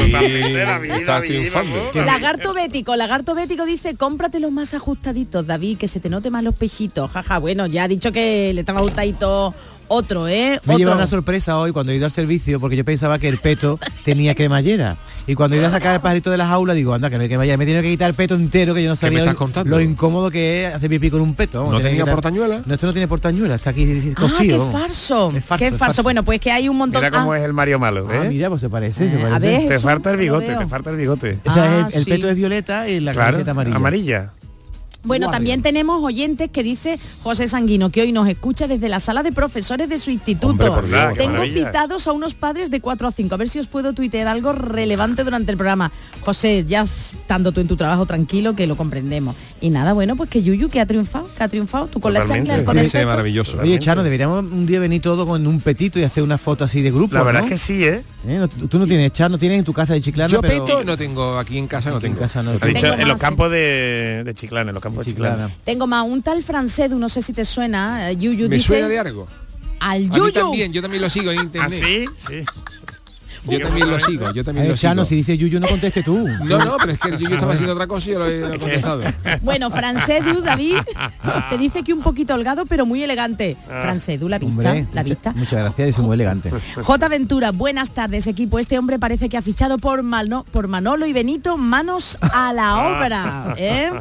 Lagarto 1.96 2.54
bético, 2.54 2.96
lagarto 2.96 3.36
bético 3.36 3.66
dice, 3.66 3.96
cómprate 3.96 4.40
los 4.40 4.52
más 4.52 4.74
ajustaditos, 4.74 5.46
David, 5.48 5.78
que 5.78 5.88
se 5.88 6.00
te 6.00 6.10
note 6.10 6.30
más 6.30 6.44
los 6.44 6.56
pechitos. 6.56 7.10
Jaja, 7.12 7.40
bueno, 7.40 7.66
ya 7.68 7.84
ha 7.84 7.88
dicho 7.88 8.12
que 8.12 8.52
le 8.54 8.60
estaba 8.62 8.80
ajustadito 8.80 9.54
otro, 9.88 10.28
¿eh? 10.28 10.60
Me 10.66 10.76
lleva 10.78 10.92
Otro. 10.92 11.00
una 11.02 11.08
sorpresa 11.08 11.58
hoy 11.60 11.72
cuando 11.72 11.92
he 11.92 11.96
ido 11.96 12.06
al 12.06 12.12
servicio 12.12 12.60
porque 12.60 12.76
yo 12.76 12.86
pensaba 12.86 13.20
que 13.20 13.28
el 13.28 13.38
peto 13.38 13.80
tenía 14.04 14.36
cremallera. 14.36 14.98
Y 15.26 15.36
cuando 15.36 15.56
he 15.56 15.60
ido 15.60 15.68
a 15.68 15.72
sacar 15.72 15.96
el 15.96 16.02
pajarito 16.02 16.30
de 16.32 16.38
la 16.38 16.48
jaula 16.48 16.74
digo, 16.74 16.94
anda, 16.94 17.10
que 17.10 17.18
no 17.18 17.22
hay 17.24 17.28
cremallera. 17.30 17.58
Me 17.58 17.66
tiene 17.66 17.82
que 17.82 17.90
quitar 17.90 18.10
el 18.10 18.16
peto 18.16 18.36
entero 18.36 18.74
que 18.74 18.84
yo 18.84 18.90
no 18.90 18.96
sabía 18.96 19.24
lo, 19.66 19.82
incómodo 19.82 20.32
que 20.32 20.66
es 20.68 20.74
hacer 20.76 20.90
pipí 20.90 21.10
con 21.10 21.22
un 21.22 21.36
peto. 21.36 21.70
¿No 21.72 21.80
tenía 21.82 22.04
quitar- 22.04 22.14
portañuela? 22.14 22.62
No, 22.66 22.74
esto 22.74 22.88
no 22.88 22.94
tiene 22.94 23.08
portañuela, 23.08 23.56
está 23.56 23.72
aquí 23.72 24.14
Ah, 24.16 24.20
cosido. 24.20 24.40
qué 24.42 24.58
vamos. 24.58 24.74
farso. 24.74 25.32
Es 25.36 25.46
farso, 25.46 25.60
qué 25.60 25.66
es 25.68 25.72
farso. 25.72 25.78
farso. 25.78 26.04
Bueno, 26.04 26.24
pues 26.24 26.40
que 26.40 26.52
hay 26.52 26.70
un 26.70 26.78
montón. 26.78 27.02
Mira 27.02 27.12
cómo 27.20 27.32
Ah, 27.34 27.40
es 27.40 27.46
el 27.46 27.54
Mario 27.54 27.80
Malo, 27.80 28.08
Ah, 28.10 28.26
¿eh? 28.26 28.30
mira, 28.30 28.50
pues 28.50 28.62
se 28.62 28.70
parece, 28.70 29.10
se 29.10 29.16
Eh, 29.18 29.24
a 29.26 29.30
parece. 29.30 29.58
ver, 29.60 29.70
te 29.70 29.80
falta 29.80 30.12
el 30.12 30.18
bigote, 30.18 30.56
te 30.56 30.68
falta 30.68 30.90
el 30.90 30.98
bigote. 30.98 31.40
O 31.46 31.52
sea, 31.54 31.64
Ah, 31.64 31.88
el, 31.90 31.96
el 31.98 32.04
sí. 32.04 32.10
peto 32.10 32.30
es 32.30 32.36
violeta 32.36 32.88
y 32.90 33.00
la 33.00 33.12
Claro, 33.14 33.32
camiseta 33.32 33.52
amarilla. 33.52 33.76
amarilla. 33.76 34.32
Bueno, 35.04 35.26
Guardia. 35.28 35.38
también 35.38 35.62
tenemos 35.62 36.04
oyentes 36.04 36.50
que 36.50 36.64
dice 36.64 37.00
José 37.24 37.48
Sanguino, 37.48 37.90
que 37.90 38.02
hoy 38.02 38.12
nos 38.12 38.28
escucha 38.28 38.68
desde 38.68 38.90
la 38.90 39.00
sala 39.00 39.24
de 39.24 39.32
profesores 39.32 39.88
de 39.90 40.00
su 40.00 40.12
instituto. 40.12 40.48
Hombre, 40.50 40.68
por 40.68 40.88
Dios, 40.88 41.14
Tengo 41.18 41.44
citados 41.44 42.08
a 42.08 42.12
unos 42.12 42.34
padres 42.36 42.70
de 42.72 42.82
4 42.82 43.08
a 43.08 43.12
5. 43.12 43.34
A 43.34 43.38
ver 43.38 43.50
si 43.50 43.60
os 43.60 43.68
puedo 43.68 43.94
tuitear 43.94 44.28
algo 44.28 44.54
relevante 44.54 45.24
durante 45.24 45.52
el 45.52 45.58
programa. 45.58 45.92
José, 46.22 46.66
ya 46.68 46.82
estando 46.82 47.52
tú 47.52 47.62
en 47.62 47.68
tu 47.68 47.78
trabajo 47.78 48.06
tranquilo, 48.06 48.56
que 48.56 48.68
lo 48.68 48.76
comprendemos. 48.76 49.36
Y 49.62 49.70
nada, 49.70 49.94
bueno, 49.94 50.16
pues 50.16 50.30
que 50.30 50.42
Yuyu, 50.44 50.70
que 50.70 50.80
ha 50.82 50.86
triunfado, 50.86 51.30
que 51.38 51.44
ha 51.44 51.48
triunfado. 51.48 51.88
Tú 51.88 52.00
con 52.00 52.14
Totalmente. 52.14 52.50
la 52.50 52.56
chancla, 52.58 52.66
con 52.66 52.78
el 52.78 52.90
peto. 52.90 53.08
maravilloso. 53.08 53.60
Oye, 53.62 53.80
Chano, 53.80 54.04
deberíamos 54.04 54.44
un 54.44 54.66
día 54.66 54.80
venir 54.80 55.02
todo 55.02 55.26
con 55.26 55.46
un 55.48 55.62
petito 55.62 56.00
y 56.00 56.04
hacer 56.04 56.24
una 56.24 56.38
foto 56.38 56.64
así 56.66 56.82
de 56.82 56.92
grupo. 56.92 57.16
La 57.16 57.24
verdad 57.24 57.42
¿no? 57.42 57.46
es 57.48 57.52
que 57.54 57.58
sí, 57.58 57.84
¿eh? 57.86 58.04
¿Eh? 58.28 58.38
No, 58.40 58.48
tú 58.50 58.78
no 58.78 58.86
tienes, 58.86 59.14
Chano, 59.14 59.38
tienes 59.38 59.60
en 59.60 59.64
tu 59.64 59.72
casa 59.74 59.94
de 59.94 60.02
Chiclana, 60.02 60.30
Yo 60.30 60.42
pero... 60.42 60.66
peto 60.66 60.84
no 60.84 60.98
tengo, 60.98 61.38
aquí 61.38 61.58
en 61.58 61.68
casa 61.68 61.92
no 61.92 61.98
Aquí 61.98 62.08
en 62.08 62.14
tengo. 62.14 62.24
casa 62.26 62.44
no 62.44 62.52
tengo. 62.54 62.66
dicho 62.68 62.82
Tengo 62.82 63.02
en 63.02 63.08
los 63.08 63.22
campos 63.22 63.50
de, 63.52 64.24
de 64.26 64.34
Chiclana, 64.34 64.72
en 64.72 64.74
los 64.74 64.84
campos 64.84 64.97
Chiclana. 65.04 65.36
Chiclana. 65.48 65.64
Tengo 65.66 65.88
más 65.88 66.06
un 66.06 66.22
tal 66.22 66.44
Francedu, 66.44 66.98
no 66.98 67.10
sé 67.10 67.22
si 67.22 67.34
te 67.34 67.46
suena. 67.46 68.10
eh, 68.12 68.16
Yuyu 68.18 68.50
¿Me 68.50 68.56
dice 68.58 68.68
suena 68.68 68.88
de 68.88 69.00
algo? 69.00 69.28
al 69.80 69.96
A 69.98 70.00
mí 70.00 70.10
Yuyu. 70.10 70.32
también, 70.32 70.74
yo 70.74 70.82
también 70.82 71.02
lo 71.04 71.10
sigo 71.10 71.32
en 71.32 71.38
¿Ah, 71.40 71.44
internet. 71.44 71.84
sí? 71.84 72.06
Sí. 72.18 72.44
Yo 73.50 73.60
también 73.60 73.90
lo 73.90 74.00
sigo, 74.00 74.32
yo 74.34 74.44
también 74.44 74.68
Eh, 74.68 74.70
lo 74.70 74.76
Chano, 74.76 75.02
sigo. 75.04 75.10
si 75.10 75.16
dice 75.18 75.38
Yuyu, 75.38 75.60
no 75.60 75.68
conteste 75.68 76.04
tú. 76.04 76.28
No, 76.48 76.58
no, 76.60 76.78
pero 76.78 76.92
es 76.94 77.00
que 77.00 77.12
yo, 77.12 77.18
yo 77.20 77.30
estaba 77.36 77.54
haciendo 77.54 77.74
otra 77.74 77.88
cosa 77.88 78.10
y 78.10 78.14
yo 78.14 78.20
lo 78.20 78.26
he, 78.28 78.40
lo 78.40 78.54
he 78.54 78.60
contestado. 78.60 79.02
Bueno, 79.42 79.70
Francedu, 79.70 80.42
David, 80.42 80.78
te 81.50 81.58
dice 81.58 81.84
que 81.84 81.94
un 81.94 82.02
poquito 82.02 82.34
holgado, 82.34 82.66
pero 82.66 82.86
muy 82.86 83.04
elegante. 83.04 83.58
Francedu, 83.68 84.28
la 84.30 84.40
vista, 84.40 84.54
Hombre, 84.54 84.88
la 84.94 85.02
mucha- 85.04 85.04
vista. 85.04 85.34
muchas 85.34 85.64
gracias, 85.64 85.90
es 85.90 85.98
muy 86.00 86.14
elegante. 86.16 86.52
J. 86.82 87.08
Ventura, 87.10 87.52
buenas 87.52 87.92
tardes 87.92 88.28
equipo. 88.28 88.60
Este 88.60 88.78
hombre 88.80 89.00
parece 89.00 89.30
que 89.30 89.38
ha 89.38 89.42
fichado 89.42 89.78
por, 89.78 90.04
Malno- 90.04 90.46
por 90.52 90.68
Manolo 90.68 91.06
y 91.06 91.14
Benito, 91.14 91.58
manos 91.58 92.18
a 92.22 92.54
la 92.54 92.78
obra. 92.78 93.56
¿eh? 93.58 93.92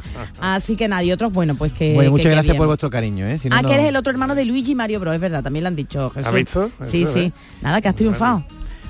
Así 0.40 0.76
que 0.76 0.88
nadie 0.88 1.12
otros, 1.12 1.32
bueno, 1.32 1.54
pues 1.54 1.72
que... 1.72 1.94
Bueno, 1.94 2.10
muchas 2.10 2.24
que 2.26 2.30
gracias 2.30 2.52
bien. 2.54 2.58
por 2.58 2.66
vuestro 2.68 2.90
cariño, 2.90 3.26
¿eh? 3.26 3.38
Si 3.38 3.48
no, 3.48 3.56
ah, 3.56 3.62
no- 3.62 3.68
que 3.68 3.74
eres 3.74 3.86
el 3.86 3.96
otro 3.96 4.10
hermano 4.10 4.34
de 4.34 4.44
Luigi 4.44 4.72
y 4.72 4.74
Mario 4.74 5.00
Bros, 5.00 5.14
es 5.14 5.20
verdad, 5.20 5.42
también 5.42 5.64
lo 5.64 5.68
han 5.68 5.76
dicho. 5.76 6.10
Jesús. 6.10 6.32
visto? 6.32 6.70
Sí, 6.84 7.02
Eso, 7.02 7.12
sí. 7.12 7.20
¿eh? 7.20 7.32
Nada, 7.62 7.80
que 7.80 7.88
has 7.88 7.94
triunfado. 7.94 8.44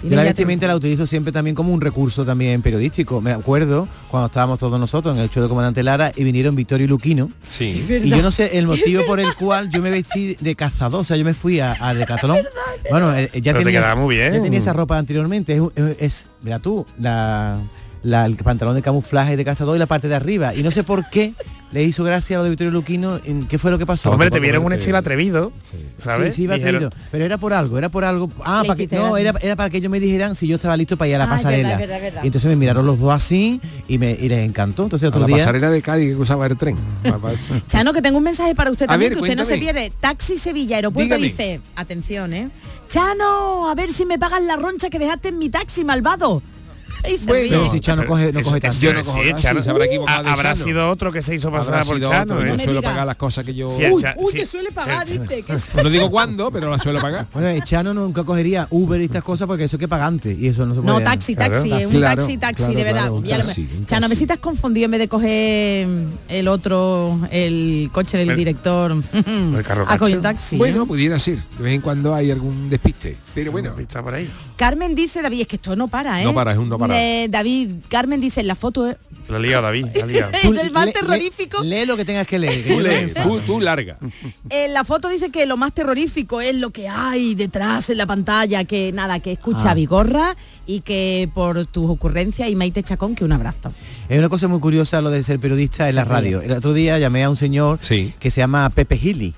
Yo 0.09 0.17
la 0.17 0.23
vestimenta 0.25 0.67
la 0.67 0.77
utilizo 0.77 1.07
siempre 1.07 1.33
también 1.33 1.55
como 1.57 1.73
un 1.73 1.81
recurso 1.81 2.25
también 2.25 2.63
periodístico. 2.63 3.21
Me 3.21 3.33
acuerdo 3.33 3.89
cuando 4.11 4.27
estábamos 4.27 4.59
todos 4.59 4.79
nosotros 4.79 5.15
en 5.17 5.23
el 5.23 5.31
show 5.31 5.43
de 5.43 5.49
Comandante 5.49 5.83
Lara 5.83 6.13
y 6.15 6.25
vinieron 6.25 6.55
Victorio 6.57 6.85
y 6.85 6.89
Luquino. 6.89 7.31
Sí. 7.45 7.85
Y 8.03 8.09
yo 8.09 8.23
no 8.23 8.31
sé 8.31 8.59
el 8.59 8.67
motivo 8.67 9.05
por 9.07 9.21
el 9.21 9.35
cual 9.35 9.71
yo 9.71 9.81
me 9.83 9.91
vestí 9.91 10.37
de 10.41 10.55
cazador, 10.55 11.01
o 11.01 11.05
sea, 11.05 11.17
yo 11.17 11.25
me 11.25 11.35
fui 11.35 11.61
a, 11.61 11.77
a 11.81 11.95
Decathlon. 11.95 12.39
Bueno, 12.91 13.15
eh, 13.17 13.31
ya 13.35 13.53
Pero 13.53 13.59
te 13.61 13.65
tenía, 13.67 13.81
quedaba 13.81 14.01
muy 14.01 14.17
bien. 14.17 14.33
ya 14.35 14.43
tenía 14.43 14.59
esa 14.59 14.73
ropa 14.73 14.97
anteriormente. 14.99 15.55
Es, 15.57 15.63
es, 15.77 15.97
es- 16.01 16.27
mira 16.43 16.59
tú, 16.59 16.87
la, 17.01 17.59
la- 18.07 18.25
el 18.27 18.37
pantalón 18.37 18.75
de 18.77 18.83
camuflaje 18.83 19.37
de 19.37 19.45
cazador 19.45 19.77
y 19.77 19.79
la 19.79 19.87
parte 19.87 20.09
de 20.09 20.15
arriba. 20.15 20.55
Y 20.55 20.63
no 20.63 20.71
sé 20.71 20.83
por 20.85 21.09
qué 21.11 21.35
le 21.73 21.83
hizo 21.83 22.05
gracia 22.05 22.37
a 22.37 22.39
lo 22.39 22.45
de 22.45 22.51
Victorio 22.51 22.71
Luquino. 22.71 23.19
en- 23.25 23.47
¿Qué 23.49 23.59
fue 23.59 23.71
lo 23.73 23.79
que 23.79 23.85
pasó? 23.87 24.11
Hombre, 24.11 24.31
te 24.31 24.39
vieron 24.41 24.65
un 24.65 24.73
estilo 24.73 24.97
atrevido, 24.97 25.53
¿sabes? 25.99 26.31
Sí, 26.31 26.37
sí, 26.37 26.43
iba 26.45 26.55
Dijeron, 26.55 26.85
atrevido. 26.85 27.09
Pero 27.11 27.25
era 27.25 27.37
por 27.39 27.53
algo, 27.53 27.77
era 27.79 27.89
por 27.89 28.05
algo. 28.05 28.31
Ah, 28.45 28.63
para 28.67 28.77
que, 28.77 28.87
no, 28.97 29.17
era, 29.17 29.33
para 29.57 29.69
que 29.71 29.79
ellos 29.79 29.91
me 29.91 29.99
dijeran 30.01 30.35
si 30.37 30.47
yo 30.47 30.55
estaba 30.57 30.77
listo 30.77 30.97
para 30.97 31.09
ir 31.09 31.15
a 31.17 31.19
la 31.19 31.25
Ah, 31.25 31.29
pasarela. 31.31 31.71
verdad, 31.71 31.81
verdad, 31.81 32.01
verdad. 32.03 32.23
Y 32.23 32.27
entonces 32.27 32.49
me 32.49 32.57
miraron 32.57 32.87
los 32.87 32.99
dos 33.01 33.13
así 33.13 33.61
y, 33.89 33.99
me, 33.99 34.13
y 34.13 34.29
les 34.29 34.47
encantó. 34.47 34.85
Entonces 34.85 35.07
A 35.07 35.09
otro 35.09 35.21
la 35.23 35.27
día... 35.27 35.37
pasarela 35.39 35.71
de 35.71 35.83
Cádiz 35.83 36.11
que 36.11 36.15
cruzaba 36.17 36.47
el 36.47 36.57
tren. 36.57 36.77
Chano, 37.67 37.93
que 37.93 38.01
tengo 38.03 38.19
un 38.19 38.25
mensaje 38.25 38.55
para 38.55 38.71
usted 38.71 38.85
A 38.87 38.89
también, 38.91 39.11
ver, 39.11 39.19
que 39.19 39.23
usted 39.25 39.37
no 39.37 39.45
se 39.45 39.59
pierde. 39.59 39.93
Taxi 39.99 40.39
Sevilla, 40.39 40.77
aeropuerto 40.77 41.17
Dígame. 41.17 41.27
dice, 41.27 41.61
atención, 41.75 42.33
¿eh? 42.33 42.51
Chano, 42.89 43.69
a 43.69 43.75
ver 43.75 43.93
si 43.93 44.07
me 44.07 44.17
pagan 44.19 44.47
la 44.47 44.55
roncha 44.57 44.89
que 44.91 44.99
dejaste 45.01 45.29
en 45.31 45.39
mi 45.39 45.51
taxi, 45.51 45.85
malvado. 45.85 46.41
Y 47.09 47.19
se 47.19 47.27
Bueno, 47.27 47.43
ríe. 47.43 47.51
Pero 47.51 47.71
si 47.71 47.81
Chano 47.81 48.03
Pero 48.03 48.11
coge, 48.13 48.33
no 48.33 48.43
coge 48.43 48.61
tanto. 48.61 48.79
Yo 48.79 48.93
no 48.93 49.05
sí, 49.05 49.11
cojo 49.11 49.23
taxi, 49.29 49.43
Chano. 49.43 49.63
se 49.63 49.71
habrá 49.71 49.85
equivocado 49.87 50.23
de 50.25 50.31
Habrá 50.31 50.53
Chano. 50.53 50.65
sido 50.65 50.91
otro 50.91 51.13
que 51.13 51.23
se 51.23 51.35
hizo 51.35 51.51
pasar 51.51 51.85
por 51.87 52.01
Chano, 52.01 52.35
otro, 52.35 52.43
¿eh? 52.43 52.49
no 52.51 52.57
me 52.57 52.65
suelo 52.65 52.81
diga. 52.81 52.91
pagar 52.91 53.07
las 53.07 53.17
cosas 53.17 53.45
que 53.47 53.55
yo... 53.55 53.69
Sí, 53.71 53.83
Uy, 53.91 54.03
uy, 54.17 54.33
sí, 54.33 54.39
que 54.39 54.47
suele 54.47 54.71
pagar, 54.73 55.07
sí, 55.07 55.19
dice. 55.19 55.43
que- 55.43 55.57
No 55.83 55.91
digo 55.91 56.11
cuándo, 56.11 56.51
pero 56.51 56.71
las 56.71 56.83
suelo 56.83 57.01
pagar. 57.01 57.27
Bueno, 57.33 57.65
Chano 57.65 57.95
nunca 57.95 58.25
cogería 58.25 58.67
Uber 58.71 59.01
y 59.01 59.05
estas 59.05 59.23
cosas 59.23 59.47
porque 59.47 59.65
eso 59.65 59.79
que 59.79 59.89
pagar 59.89 60.09
antes 60.09 60.39
y 60.39 60.49
eso 60.49 60.67
no 60.67 60.75
se 60.75 60.81
puede. 60.81 60.99
No, 60.99 61.03
taxi, 61.05 61.35
taxi, 61.37 61.71
un 61.73 61.91
Claro, 61.91 62.17
taxi, 62.17 62.37
taxi, 62.39 62.57
claro, 62.65 62.75
de 62.75 62.85
verdad. 62.85 63.03
Chano, 63.05 63.17
a 63.19 63.21
ver 63.21 64.01
taxi. 64.09 64.17
si 64.17 64.27
te 64.27 64.33
has 64.33 64.39
confundido 64.39 64.85
en 64.87 64.91
vez 64.93 65.01
de 65.01 65.09
coger 65.09 65.89
el 66.29 66.49
otro, 66.49 67.21
el 67.31 67.91
coche 67.93 68.17
del 68.19 68.31
El- 68.31 68.37
director. 68.37 68.93
el 69.13 69.63
carro 69.65 69.87
taxi. 70.23 70.57
Bueno, 70.57 70.87
pudiera 70.87 71.19
ser. 71.19 71.39
De 71.59 71.63
vez 71.63 71.75
en 71.75 71.81
cuando 71.81 72.15
hay 72.15 72.31
algún 72.31 72.69
despiste. 72.69 73.17
Pero 73.35 73.53
bueno, 73.53 73.75
Está 73.79 74.03
por 74.03 74.15
ahí. 74.15 74.29
Carmen 74.57 74.95
dice, 74.95 75.21
David, 75.23 75.43
es 75.43 75.49
que 75.49 75.57
esto 75.57 75.77
no 75.77 75.89
para, 75.89 76.21
¿eh? 76.21 76.25
No 76.25 76.35
para, 76.35 76.53
es 76.53 76.59
un 76.59 76.69
no 76.69 76.79
parar. 76.79 76.96
David, 77.31 77.75
Carmen 77.89 78.21
dice 78.21 78.41
en 78.41 78.47
la 78.49 78.55
foto, 78.55 78.89
¿eh? 78.89 78.97
La 79.29 79.39
ha 79.39 79.41
liado, 79.41 79.63
David, 79.65 79.87
la 79.97 80.07
liado. 80.07 80.31
El 80.63 80.71
más 80.71 80.87
lee- 80.87 80.93
terrorífico. 80.93 81.61
Lee, 81.65 81.71
lee 81.81 81.85
lo 81.87 81.97
que 81.97 82.05
tengas 82.05 82.29
que 82.29 82.39
leer. 82.39 82.63
que 82.63 82.75
tú 83.45 83.59
lee, 83.59 83.65
larga. 83.65 83.99
En 84.51 84.73
la 84.73 84.85
foto 84.85 85.09
dice 85.09 85.31
que 85.31 85.47
lo 85.47 85.57
más 85.57 85.73
terrorífico 85.75 86.41
es 86.41 86.55
lo 86.55 86.71
que 86.71 86.89
hay 86.89 87.35
detrás 87.35 87.91
en 87.91 87.99
la 87.99 88.07
pantalla, 88.07 88.63
que 88.65 88.93
nada, 88.93 89.19
que 89.19 89.33
escucha 89.33 89.69
Ah. 89.69 89.71
a 89.73 89.75
Vigorra 89.75 90.37
y 90.65 90.81
que 90.83 91.29
por 91.35 91.67
tus 91.67 91.91
ocurrencias 91.91 92.49
y 92.49 92.55
Maite 92.55 92.85
Chacón, 92.85 93.17
que 93.17 93.25
un 93.25 93.33
abrazo. 93.33 93.73
Es 94.09 94.17
una 94.17 94.29
cosa 94.29 94.47
muy 94.47 94.61
curiosa 94.61 95.01
lo 95.01 95.11
de 95.11 95.25
ser 95.25 95.41
periodista 95.41 95.89
en 95.89 95.97
la 95.97 96.05
radio. 96.05 96.41
El 96.41 96.53
otro 96.53 96.73
día 96.73 96.97
llamé 97.01 97.25
a 97.25 97.31
un 97.31 97.37
señor 97.37 97.81
Sí. 97.83 98.13
que 98.21 98.31
se 98.31 98.41
llama 98.41 98.71
Pepe 98.71 98.97
Gili. 98.97 99.35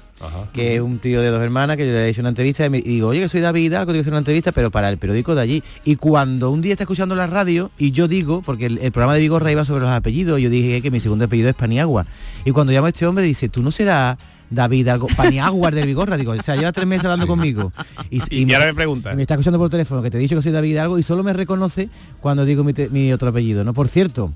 Que 0.53 0.77
es 0.77 0.81
un 0.81 0.99
tío 0.99 1.21
de 1.21 1.29
dos 1.29 1.43
hermanas 1.43 1.77
que 1.77 1.87
yo 1.87 1.93
le 1.93 2.07
he 2.07 2.09
hecho 2.09 2.21
una 2.21 2.31
entrevista 2.31 2.67
y, 2.67 2.77
y 2.77 2.81
digo, 2.81 3.09
oye, 3.09 3.21
que 3.21 3.29
soy 3.29 3.41
David 3.41 3.65
Hidalgo, 3.65 3.93
tengo 3.93 3.99
que 3.99 4.01
hacer 4.01 4.13
una 4.13 4.19
entrevista, 4.19 4.53
pero 4.53 4.71
para 4.71 4.89
el 4.89 4.99
periódico 4.99 5.35
de 5.35 5.43
allí. 5.43 5.63
Y 5.85 5.97
cuando 5.97 6.51
un 6.51 6.61
día 6.61 6.73
está 6.73 6.85
escuchando 6.85 7.15
la 7.15 7.27
radio 7.27 7.71
y 7.79 7.93
yo 7.93 8.09
digo, 8.09 8.43
porque 8.43 8.67
el, 8.67 8.79
el 8.79 8.93
programa 8.93 9.15
de 9.15 9.21
Vigorra 9.21 9.53
iba 9.53 9.65
sobre 9.65 9.83
los 9.83 9.91
apellidos, 9.91 10.41
yo 10.41 10.51
dije 10.51 10.83
que 10.83 10.91
mi 10.91 11.01
segundo 11.01 11.27
apellido 11.27 11.49
es 11.49 11.55
Paniagua. 11.55 12.07
Y 12.45 12.51
cuando 12.51 12.73
llamo 12.73 12.87
a 12.87 12.91
este 12.91 13.07
hombre 13.07 13.25
dice, 13.25 13.49
tú 13.49 13.63
no 13.63 13.71
serás 13.71 14.19
David 14.50 14.88
algo, 14.88 15.07
Paniagua 15.17 15.71
del 15.71 15.87
Vigorra, 15.87 16.17
digo, 16.17 16.33
o 16.33 16.43
sea, 16.43 16.57
lleva 16.57 16.73
tres 16.73 16.87
meses 16.87 17.05
hablando 17.05 17.26
conmigo. 17.26 17.73
Y, 18.11 18.47
me- 18.47 18.55
ahora 18.55 18.67
me 18.67 18.75
pregunta. 18.75 19.14
me 19.14 19.23
está 19.23 19.35
escuchando 19.35 19.59
por 19.59 19.69
teléfono 19.71 20.02
que 20.02 20.11
te 20.11 20.17
he 20.19 20.21
dicho 20.21 20.37
que 20.37 20.43
soy 20.43 20.52
David 20.52 20.76
algo 20.78 20.99
y 20.99 21.02
solo 21.02 21.23
me 21.23 21.33
reconoce 21.33 21.88
cuando 22.21 22.45
digo 22.45 22.64
mi, 22.64 22.73
te- 22.73 22.88
mi 22.88 23.12
otro 23.12 23.28
apellido, 23.28 23.64
¿no? 23.64 23.75
Por 23.75 23.88
cierto, 23.88 24.33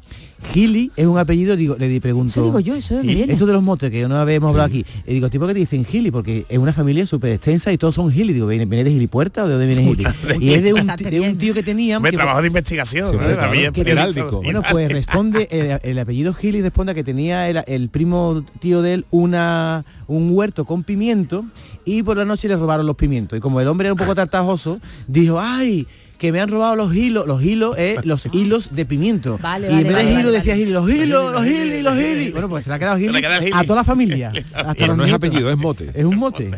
Gili 0.52 0.90
es 0.97 1.07
un 1.07 1.19
apellido, 1.19 1.57
digo, 1.57 1.76
le 1.78 1.88
di 1.88 2.00
pregunto. 2.00 2.33
Eso 2.33 2.45
digo 2.45 2.61
yo, 2.61 2.75
eso 2.75 2.97
de 2.97 3.04
Y 3.11 3.14
viene. 3.14 3.33
Esto 3.33 3.47
de 3.47 3.52
los 3.52 3.62
motes 3.62 3.90
que 3.90 4.07
vez 4.07 4.37
hemos 4.37 4.50
hablado 4.50 4.66
aquí. 4.66 4.85
Y 5.07 5.14
digo, 5.14 5.31
¿tipo 5.31 5.47
que 5.47 5.54
te 5.54 5.61
dicen 5.61 5.85
Gili? 5.85 6.11
Porque 6.11 6.45
es 6.49 6.59
una 6.59 6.73
familia 6.73 7.07
súper 7.07 7.33
extensa 7.33 7.73
y 7.73 7.78
todos 7.78 7.95
son 7.95 8.11
Gili. 8.11 8.33
Digo, 8.33 8.49
¿viene, 8.49 8.66
viene 8.66 8.85
de 8.85 8.90
Gilipuerta 8.90 9.45
o 9.45 9.47
de 9.49 9.52
dónde 9.54 9.66
viene 9.66 9.85
Gili? 9.85 10.04
y 10.40 10.52
es 10.52 10.62
de 10.62 10.75
un, 10.75 10.87
de 10.87 11.35
tío 11.38 11.54
que 11.54 11.62
teníamos. 11.62 12.02
Me 12.02 12.11
que- 12.11 12.16
trabajo 12.16 12.40
de 12.42 12.49
investigación, 12.49 13.11
Sí, 13.12 13.16
¿no? 13.16 13.23
claro, 13.23 13.52
es 13.52 13.71
que 13.71 13.85
periodista. 13.85 14.21
heráldico. 14.21 14.42
bueno, 14.42 14.62
pues 14.71 14.90
responde, 14.92 15.49
el, 15.50 15.90
el 15.90 15.99
apellido 15.99 16.35
Gili 16.35 16.61
responde 16.61 16.92
a 16.92 16.95
que 16.95 17.04
tenía 17.04 17.49
el, 17.49 17.62
el 17.66 17.88
primo 17.88 18.45
tío 18.59 18.83
de 18.83 18.95
él 18.95 19.07
una, 19.11 19.85
un 20.16 20.31
huerto 20.33 20.64
con 20.64 20.83
pimiento 20.83 21.45
y 21.85 22.02
por 22.02 22.16
la 22.16 22.25
noche 22.25 22.49
le 22.49 22.57
robaron 22.57 22.87
los 22.87 22.97
pimientos. 22.97 23.38
Y 23.38 23.40
como 23.40 23.61
el 23.61 23.69
hombre 23.69 23.87
era 23.87 23.95
un 23.95 23.99
poco 23.99 24.14
tartajoso, 24.14 24.81
dijo, 25.09 25.40
ay, 25.40 25.87
que 26.23 26.31
me 26.31 26.41
han 26.41 26.49
robado 26.49 26.76
los 26.76 26.95
hilos, 26.95 27.26
los 27.26 27.43
hilos, 27.43 27.75
eh, 27.76 27.97
los 28.05 28.26
hilos 28.33 28.69
de 28.73 28.87
pimiento. 28.87 29.41
Vale, 29.43 29.67
y 29.67 29.71
vale, 29.71 29.81
en 29.81 29.87
vez 29.88 29.97
vale, 29.97 30.07
de 30.07 30.12
hilo 30.12 30.23
vale, 30.26 30.38
decía. 30.38 30.55
Gili, 30.55 30.71
los 30.71 30.88
hilos, 30.88 31.33
los 31.33 31.45
hilos, 31.45 31.83
los 31.83 31.99
hilos. 32.00 32.33
Bueno, 32.33 32.49
pues 32.49 32.62
se 32.62 32.71
le 32.71 32.76
ha 32.76 32.79
quedado 32.79 32.97
Gili. 32.97 33.25
a 33.52 33.62
toda 33.64 33.75
la 33.81 33.85
familia. 33.85 34.33
hasta 34.55 34.87
los 34.87 34.97
no 34.97 35.05
es 35.05 35.12
apellido, 35.12 35.50
es 35.50 35.57
mote. 35.57 35.91
Es 35.93 36.05
un 36.05 36.17
mote. 36.17 36.52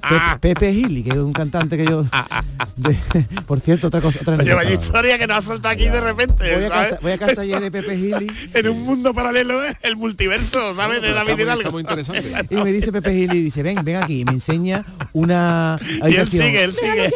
Pepe, 0.00 0.54
Pepe 0.54 0.72
Gili, 0.72 1.02
que 1.02 1.10
es 1.10 1.16
un 1.16 1.32
cantante 1.32 1.76
que 1.76 1.84
yo... 1.84 2.04
de- 2.76 2.96
por 3.44 3.58
cierto, 3.58 3.88
otra 3.88 4.00
cosa... 4.00 4.20
Otra 4.22 4.36
Oye, 4.36 4.54
vaya 4.54 4.72
historia 4.72 5.18
que 5.18 5.26
nos 5.26 5.38
ha 5.38 5.42
soltado 5.42 5.72
aquí 5.74 5.88
de 5.88 6.00
repente, 6.00 6.54
Voy 6.54 6.64
a 6.64 6.68
¿sabes? 6.68 6.88
casa, 6.90 6.98
voy 7.02 7.12
a 7.12 7.18
casa 7.18 7.44
ya 7.44 7.60
de 7.60 7.70
Pepe 7.72 7.96
Gili 7.96 8.26
En 8.54 8.68
un 8.68 8.82
mundo 8.84 9.12
paralelo, 9.12 9.62
¿eh? 9.64 9.74
el 9.82 9.96
multiverso, 9.96 10.74
¿sabes? 10.76 11.02
de 11.02 11.12
David 11.12 11.38
Hidalgo. 11.40 11.72
muy 11.72 11.80
interesante. 11.80 12.32
y 12.48 12.54
me 12.54 12.70
dice 12.72 12.92
Pepe 12.92 13.12
Gili, 13.12 13.42
dice, 13.42 13.62
ven, 13.64 13.80
ven 13.84 13.96
aquí, 13.96 14.20
y 14.20 14.24
me 14.24 14.32
enseña 14.32 14.84
una 15.12 15.78
Y 15.82 15.94
él 15.96 16.02
habitación. 16.04 16.44
sigue, 16.46 16.64
él 16.64 16.72
sigue. 16.74 17.10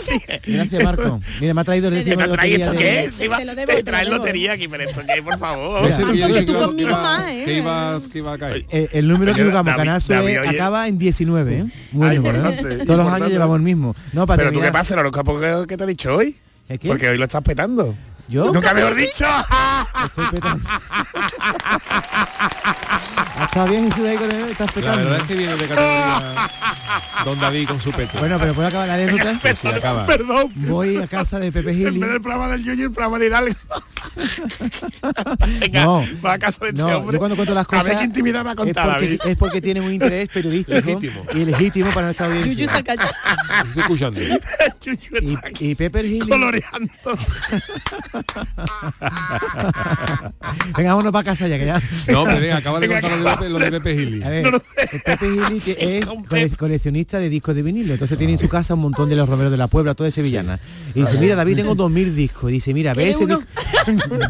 sigue. 0.00 0.40
Gracias, 0.46 0.84
Marco. 0.84 1.20
Mira, 1.40 1.54
me 1.54 1.60
ha 1.60 1.64
traído 1.64 1.88
el 1.88 1.94
¿Te 1.94 2.04
décimo 2.04 2.22
de 2.22 2.28
trae 2.28 2.50
lotería 2.50 2.64
esto 2.64 2.78
qué 2.78 3.04
es? 3.04 3.16
Te 3.16 3.44
lo 3.44 3.54
debo, 3.54 3.66
Te 3.66 3.76
te 3.76 3.82
traes 3.82 4.08
lotería 4.08 4.52
aquí, 4.52 4.68
pero 4.68 4.84
esto 4.84 5.02
qué, 5.06 5.22
por 5.22 5.38
favor. 5.38 5.88
Tú 6.46 6.54
conmigo 6.54 6.90
más, 6.90 7.30
¿eh? 7.30 7.42
que 7.44 7.54
iba, 7.54 8.00
que 8.10 8.18
iba 8.18 8.32
a 8.32 8.38
caer. 8.38 8.64
Eh, 8.70 8.88
el 8.92 9.08
número 9.08 9.34
que 9.34 9.44
jugamos, 9.44 9.74
oye. 10.08 10.38
acaba 10.38 10.88
en 10.88 10.98
19, 10.98 11.58
¿eh? 11.58 11.66
Número, 11.92 12.50
¿eh? 12.50 12.82
Todos 12.86 13.04
los 13.04 13.12
años 13.12 13.30
llevamos 13.30 13.56
el 13.56 13.62
mismo. 13.62 13.94
No, 14.12 14.26
para 14.26 14.38
Pero 14.38 14.52
tú 14.52 14.60
qué 14.60 14.72
pasa, 14.72 14.94
el 14.94 15.00
horóscopo 15.00 15.38
que, 15.66 15.76
te 15.76 15.84
ha 15.84 15.86
dicho 15.86 16.14
hoy. 16.14 16.36
¿El 16.68 16.78
qué? 16.78 16.88
Porque 16.88 17.08
hoy 17.08 17.18
lo 17.18 17.24
estás 17.24 17.42
petando. 17.42 17.94
Yo 18.28 18.52
Nunca 18.52 18.74
mejor 18.74 18.94
dicho. 18.94 19.24
estoy 20.04 20.24
petando. 20.32 20.64
Está 23.46 23.64
bien 23.64 23.90
Jesús 23.90 24.06
ahí 24.06 24.16
con 24.16 24.30
él, 24.30 24.44
está 24.50 24.66
La 24.80 24.96
verdad 24.96 25.16
es 25.18 25.22
que 25.24 25.34
viene 25.34 25.52
de 25.56 25.66
categoría 25.68 26.48
Don 27.24 27.40
David 27.40 27.68
con 27.68 27.80
su 27.80 27.90
peto. 27.90 28.18
Bueno, 28.18 28.38
pero 28.38 28.52
puedo 28.54 28.68
acabar 28.68 28.86
la 28.88 28.94
anécdota. 28.94 29.38
Sí, 29.38 29.48
sí, 29.62 29.68
acaba. 29.68 30.04
Perdón. 30.06 30.52
Voy 30.56 30.96
a 30.98 31.06
casa 31.06 31.38
de 31.38 31.50
Pepe 31.50 31.70
En 31.70 31.76
Gili. 31.78 31.98
vez 31.98 32.10
del 32.10 32.20
programa 32.20 32.48
del 32.48 32.62
Yoyo, 32.64 32.84
el 32.86 32.92
programa 32.92 33.18
de 33.18 33.26
Hidalgo. 33.26 33.54
Venga, 35.60 35.84
No, 35.84 36.04
va 36.24 36.34
a 36.34 36.38
casa 36.38 36.58
de 36.64 36.68
este 36.70 36.82
no, 36.82 36.88
hombre. 36.98 37.14
yo 37.14 37.18
cuando 37.18 37.36
cuento 37.36 37.54
las 37.54 37.62
A 37.64 37.66
cosas 37.66 37.84
ver 37.86 37.98
qué 37.98 38.04
intimidad 38.04 38.42
me 38.44 38.50
ha 38.50 38.52
es 38.52 38.56
contado, 38.56 38.90
porque, 38.92 39.06
David. 39.06 39.20
es 39.24 39.36
porque 39.36 39.60
tienen 39.60 39.82
un 39.84 39.92
interés 39.92 40.28
periodístico 40.28 40.78
Legítimo. 40.86 41.24
y 41.34 41.44
legítimo 41.44 41.90
para 41.90 42.06
nuestra 42.06 42.28
Yuyu 42.28 42.38
audiencia. 42.40 42.64
está 42.66 42.82
callado. 42.82 43.10
Estoy 43.66 43.82
escuchando. 43.82 44.20
Yuyu 44.84 44.98
está 45.12 45.48
Y, 45.60 45.70
y 45.70 45.74
Pepe 45.74 46.02
Gili. 46.02 46.28
coloreando. 46.28 46.90
Venga, 50.76 50.90
vámonos 50.90 51.12
para 51.12 51.24
casa 51.24 51.48
ya 51.48 51.58
que 51.58 51.66
ya. 51.66 51.80
No, 52.12 52.24
pero 52.24 52.40
venga, 52.40 52.56
acaba 52.58 52.80
de 52.80 52.88
contar 52.88 53.10
de 53.38 53.48
Pepe, 53.48 53.48
lo 53.50 53.58
de 53.58 53.70
Pepe 53.70 53.96
Gili. 53.98 54.22
A 54.22 54.28
ver, 54.30 54.46
el 54.46 55.00
Pepe 55.02 55.26
Gili 55.30 55.60
que 55.60 55.98
es 55.98 56.06
cole- 56.06 56.50
coleccionista 56.56 57.18
de 57.18 57.28
discos 57.28 57.54
de 57.54 57.62
vinilo, 57.62 57.92
entonces 57.92 58.16
tiene 58.18 58.34
en 58.34 58.38
su 58.38 58.48
casa 58.48 58.74
un 58.74 58.80
montón 58.80 59.08
de 59.08 59.16
los 59.16 59.28
romeros 59.28 59.50
de 59.52 59.58
la 59.58 59.68
Puebla, 59.68 59.94
todo 59.94 60.04
de 60.04 60.10
sevillana. 60.10 60.58
Y 60.94 61.00
dice, 61.00 61.18
mira 61.18 61.34
David, 61.36 61.56
tengo 61.56 61.74
2000 61.74 62.14
discos. 62.16 62.50
Y 62.50 62.54
dice, 62.54 62.72
mira, 62.74 62.94
ve 62.94 63.12
¿Quieres 63.14 63.16
ese 63.20 63.26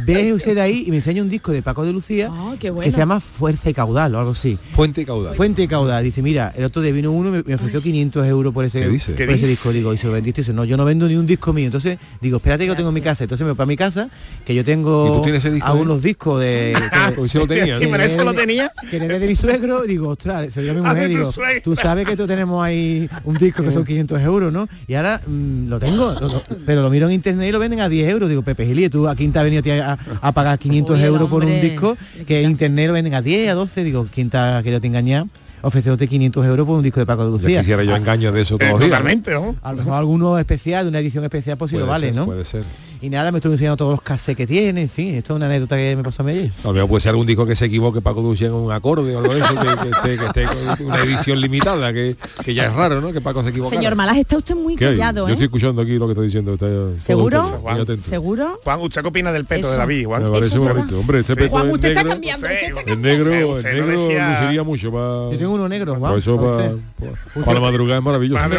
ve 0.04 0.30
ese 0.30 0.54
de 0.54 0.60
ahí 0.60 0.84
y 0.86 0.90
me 0.90 0.96
enseña 0.96 1.22
un 1.22 1.28
disco 1.28 1.52
de 1.52 1.62
Paco 1.62 1.84
de 1.84 1.92
Lucía 1.92 2.28
Ah, 2.30 2.54
qué 2.58 2.72
que 2.72 2.92
se 2.92 2.98
llama 2.98 3.20
Fuerza 3.20 3.70
y 3.70 3.74
Caudal 3.74 4.14
o 4.14 4.18
algo 4.18 4.30
así. 4.32 4.58
Fuente 4.72 5.02
y 5.02 5.04
caudal. 5.04 5.34
Fuente 5.34 5.62
y 5.62 5.68
caudal. 5.68 6.04
Dice, 6.04 6.22
mira, 6.22 6.52
el 6.56 6.64
otro 6.64 6.82
día 6.82 6.92
vino 6.92 7.10
uno 7.12 7.28
y 7.28 7.32
me, 7.32 7.42
me 7.42 7.54
ofreció 7.54 7.80
500 7.80 8.26
euros 8.26 8.52
por 8.52 8.64
ese, 8.64 8.80
¿Qué 8.80 8.88
dice? 8.88 9.06
por 9.12 9.16
¿Qué 9.16 9.24
ese 9.24 9.32
dice? 9.34 9.46
disco. 9.48 9.72
Digo, 9.72 9.94
y 9.94 9.98
se 9.98 10.06
lo 10.06 10.12
vendiste. 10.12 10.42
Dice, 10.42 10.52
no, 10.52 10.64
yo 10.64 10.76
no 10.76 10.84
vendo 10.84 11.08
ni 11.08 11.16
un 11.16 11.26
disco 11.26 11.52
mío. 11.52 11.66
Entonces, 11.66 11.98
digo, 12.20 12.36
espérate 12.38 12.64
que 12.64 12.68
lo 12.70 12.76
tengo 12.76 12.88
en 12.90 12.94
mi 12.94 13.00
casa. 13.00 13.24
Entonces 13.24 13.44
me 13.44 13.52
voy 13.52 13.56
para 13.56 13.66
mi 13.66 13.76
casa, 13.76 14.08
que 14.44 14.54
yo 14.54 14.60
¿Y 14.62 14.64
tengo 14.64 15.16
tú 15.18 15.22
tienes 15.22 15.44
ese 15.44 15.54
disco 15.54 15.66
ahí? 15.66 15.72
algunos 15.72 16.02
discos 16.02 16.40
de... 16.40 16.74
que- 16.76 17.38
lo 17.38 17.46
tenía, 17.46 17.76
Sí, 17.76 17.84
¿no? 17.84 17.90
pero 17.90 18.02
eso 18.02 18.24
lo 18.24 18.34
tenía. 18.34 18.72
que 18.90 18.95
heredé 18.96 19.18
de 19.20 19.26
mi 19.28 19.36
suegro, 19.36 19.82
digo, 19.86 20.08
ostras, 20.08 20.52
se 20.52 20.60
lo 20.60 20.64
dio 20.64 20.72
a 20.72 20.74
mi 20.74 20.80
Ah, 20.88 20.92
mujer, 20.94 21.08
digo, 21.08 21.30
tú 21.62 21.76
sabes 21.76 22.06
que 22.06 22.16
tú 22.16 22.26
tenemos 22.26 22.64
ahí 22.64 23.08
un 23.24 23.34
disco 23.36 23.62
que 23.62 23.72
son 23.72 23.84
500 23.84 24.20
euros, 24.22 24.52
¿no? 24.52 24.68
Y 24.88 24.94
ahora 24.94 25.20
mm, 25.26 25.68
lo 25.68 25.78
tengo, 25.78 26.12
lo- 26.20 26.28
lo- 26.28 26.42
pero 26.66 26.82
lo 26.82 26.90
miro 26.90 27.06
en 27.08 27.14
internet 27.14 27.48
y 27.48 27.52
lo 27.52 27.58
venden 27.58 27.80
a 27.80 27.88
10 27.88 28.08
euros. 28.10 28.28
Digo, 28.28 28.42
Pepe 28.42 28.66
Gili, 28.66 28.88
tú 28.88 29.08
aquí 29.08 29.26
te 29.28 29.38
has 29.38 29.44
venido 29.44 29.62
a, 29.84 29.92
a, 29.92 29.98
a 30.20 30.32
pagar 30.32 30.58
500 30.58 30.98
Uy, 30.98 31.04
euros 31.04 31.28
por 31.30 31.44
un 31.44 31.60
disco 31.60 31.96
que 32.26 32.42
en 32.42 32.50
internet 32.50 32.88
lo 32.88 32.92
venden 32.94 33.14
a 33.14 33.22
10, 33.22 33.50
a 33.50 33.54
12. 33.54 33.84
Digo, 33.84 34.06
¿quién 34.12 34.30
te 34.30 34.36
ha 34.38 34.60
querido 34.62 34.80
te 34.80 34.86
engañar? 34.86 35.24
Ofreciéndote 35.62 36.06
500 36.06 36.46
euros 36.46 36.66
por 36.66 36.76
un 36.76 36.82
disco 36.82 37.00
de 37.00 37.06
Paco 37.06 37.24
de 37.24 37.30
Ya 37.38 37.42
Lucía. 37.42 37.60
quisiera 37.60 37.82
yo 37.82 37.96
engaños 37.96 38.32
de 38.32 38.42
eso 38.42 38.56
Eh, 38.60 38.72
totalmente, 38.78 39.32
¿no? 39.32 39.56
A 39.62 39.72
lo 39.72 39.78
mejor 39.78 39.94
alguno 39.94 40.38
especial, 40.38 40.84
de 40.84 40.90
una 40.90 41.00
edición 41.00 41.24
especial, 41.24 41.56
pues 41.56 41.70
sí 41.72 41.76
lo 41.78 41.86
vale, 41.86 42.08
ser, 42.08 42.14
¿no? 42.14 42.26
Puede 42.26 42.44
ser. 42.44 42.62
Y 43.02 43.10
nada, 43.10 43.30
me 43.30 43.38
estuve 43.38 43.52
enseñando 43.54 43.76
todos 43.76 43.90
los 43.92 44.00
cassettes 44.00 44.36
que 44.36 44.46
tiene, 44.46 44.80
en 44.82 44.88
fin, 44.88 45.14
esto 45.14 45.34
es 45.34 45.36
una 45.36 45.46
anécdota 45.46 45.76
que 45.76 45.94
me 45.96 46.02
pasó 46.02 46.22
a 46.22 46.24
mí 46.26 46.32
ayer. 46.32 46.50
A 46.64 46.72
mejor 46.72 46.88
puede 46.88 47.00
ser 47.02 47.10
algún 47.10 47.26
disco 47.26 47.44
que 47.46 47.54
se 47.54 47.66
equivoque 47.66 48.00
Paco 48.00 48.22
Ducía 48.22 48.46
en 48.48 48.54
un 48.54 48.72
acorde 48.72 49.14
o 49.14 49.18
algo 49.18 49.34
de 49.34 49.40
eso, 49.40 49.54
que, 49.54 49.66
que 49.66 49.88
esté, 49.90 50.16
que 50.18 50.24
esté 50.26 50.44
con 50.78 50.86
una 50.86 51.02
edición 51.02 51.40
limitada, 51.40 51.92
que, 51.92 52.16
que 52.44 52.54
ya 52.54 52.64
es 52.66 52.72
raro, 52.72 53.00
¿no? 53.02 53.12
Que 53.12 53.20
Paco 53.20 53.42
se 53.42 53.50
equivoque. 53.50 53.76
Señor 53.76 53.94
Malas, 53.96 54.16
está 54.16 54.38
usted 54.38 54.54
muy 54.54 54.76
callado, 54.76 55.26
Yo 55.26 55.32
estoy 55.32 55.44
¿eh? 55.44 55.46
escuchando 55.46 55.82
aquí 55.82 55.98
lo 55.98 56.06
que 56.06 56.12
está 56.12 56.22
diciendo. 56.22 56.54
Está 56.54 56.66
¿Seguro? 56.98 57.42
atento, 57.42 57.68
atento. 57.82 58.02
¿Seguro? 58.02 58.60
Juan, 58.64 58.80
¿usted 58.80 59.02
qué 59.02 59.08
opina 59.08 59.30
del 59.32 59.44
peto 59.44 59.66
de 59.66 59.72
Eso. 59.72 59.78
David, 59.80 60.06
Juan? 60.06 60.22
Me 60.24 60.30
parece 60.30 60.58
Juan. 60.58 60.76
bonito. 60.76 60.98
Hombre, 61.00 61.20
este 61.20 61.32
Sí. 61.34 61.38
peto 61.38 61.50
Juan, 61.50 61.70
usted 61.70 61.88
está 61.88 62.00
negro, 62.02 62.12
cambiando. 62.12 62.46
Sí, 62.46 62.52
usted 62.54 62.66
está 62.66 62.80
el 62.80 62.86
cambiando. 62.86 63.08
negro, 63.30 63.48
Usted 63.56 63.68
el 63.70 63.76
negro 63.76 63.90
decía- 63.92 64.40
luciría 64.40 64.62
mucho 64.62 64.92
para... 64.92 65.30
Yo 65.32 65.38
tengo 65.38 65.54
uno 65.54 65.68
negro, 65.68 65.94
Juan. 65.96 66.18
eso 66.18 66.36
para 66.36 66.56
para, 66.98 67.44
para 67.44 67.54
la 67.54 67.60
madrugada 67.60 67.98
es 67.98 68.04
maravilloso. 68.04 68.42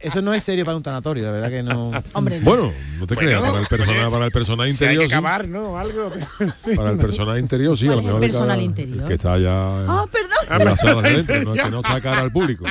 Eso 0.00 0.22
no 0.22 0.32
es 0.34 0.44
serio 0.44 0.64
para 0.64 0.76
un 0.76 0.82
tanatorio, 0.82 1.24
la 1.24 1.32
verdad 1.32 1.48
que 1.50 1.62
no. 1.62 1.90
Hombre, 2.12 2.40
Bueno, 2.40 2.72
no 2.98 3.06
te 3.06 3.14
Bueno, 3.14 3.28
creas, 3.30 3.42
para 3.42 3.60
el 3.60 3.66
personal, 3.66 4.00
oye, 4.04 4.10
para 4.12 4.24
el 4.26 4.30
personal 4.32 4.58
Si 4.72 4.84
hay 4.84 4.94
interior 4.94 5.02
que 5.04 5.42
sí. 5.44 5.48
¿no? 5.48 5.78
Algo. 5.78 6.10
Para 6.76 6.90
el 6.90 6.96
personal 6.98 7.38
interior 7.38 7.76
sí, 7.76 7.86
a 7.88 7.92
¿Cuál 7.92 7.96
lo 7.96 8.00
es 8.00 8.04
el 8.04 8.06
mejor 8.06 8.20
de 8.20 8.26
personal 8.28 8.48
cara- 8.56 8.62
interior? 8.62 9.02
el 9.02 9.08
que 9.08 9.14
está 9.14 9.32
allá 9.34 9.50
Ah, 9.88 10.06
perdón. 10.10 10.60
en 10.60 10.64
la 10.66 10.76
sala 10.76 11.02
de 11.02 11.22
dentro, 11.22 11.42
no, 11.44 11.52
que 11.54 11.70
no 11.70 11.80
está 11.80 12.00
cara 12.00 12.20
al 12.20 12.32
público. 12.32 12.64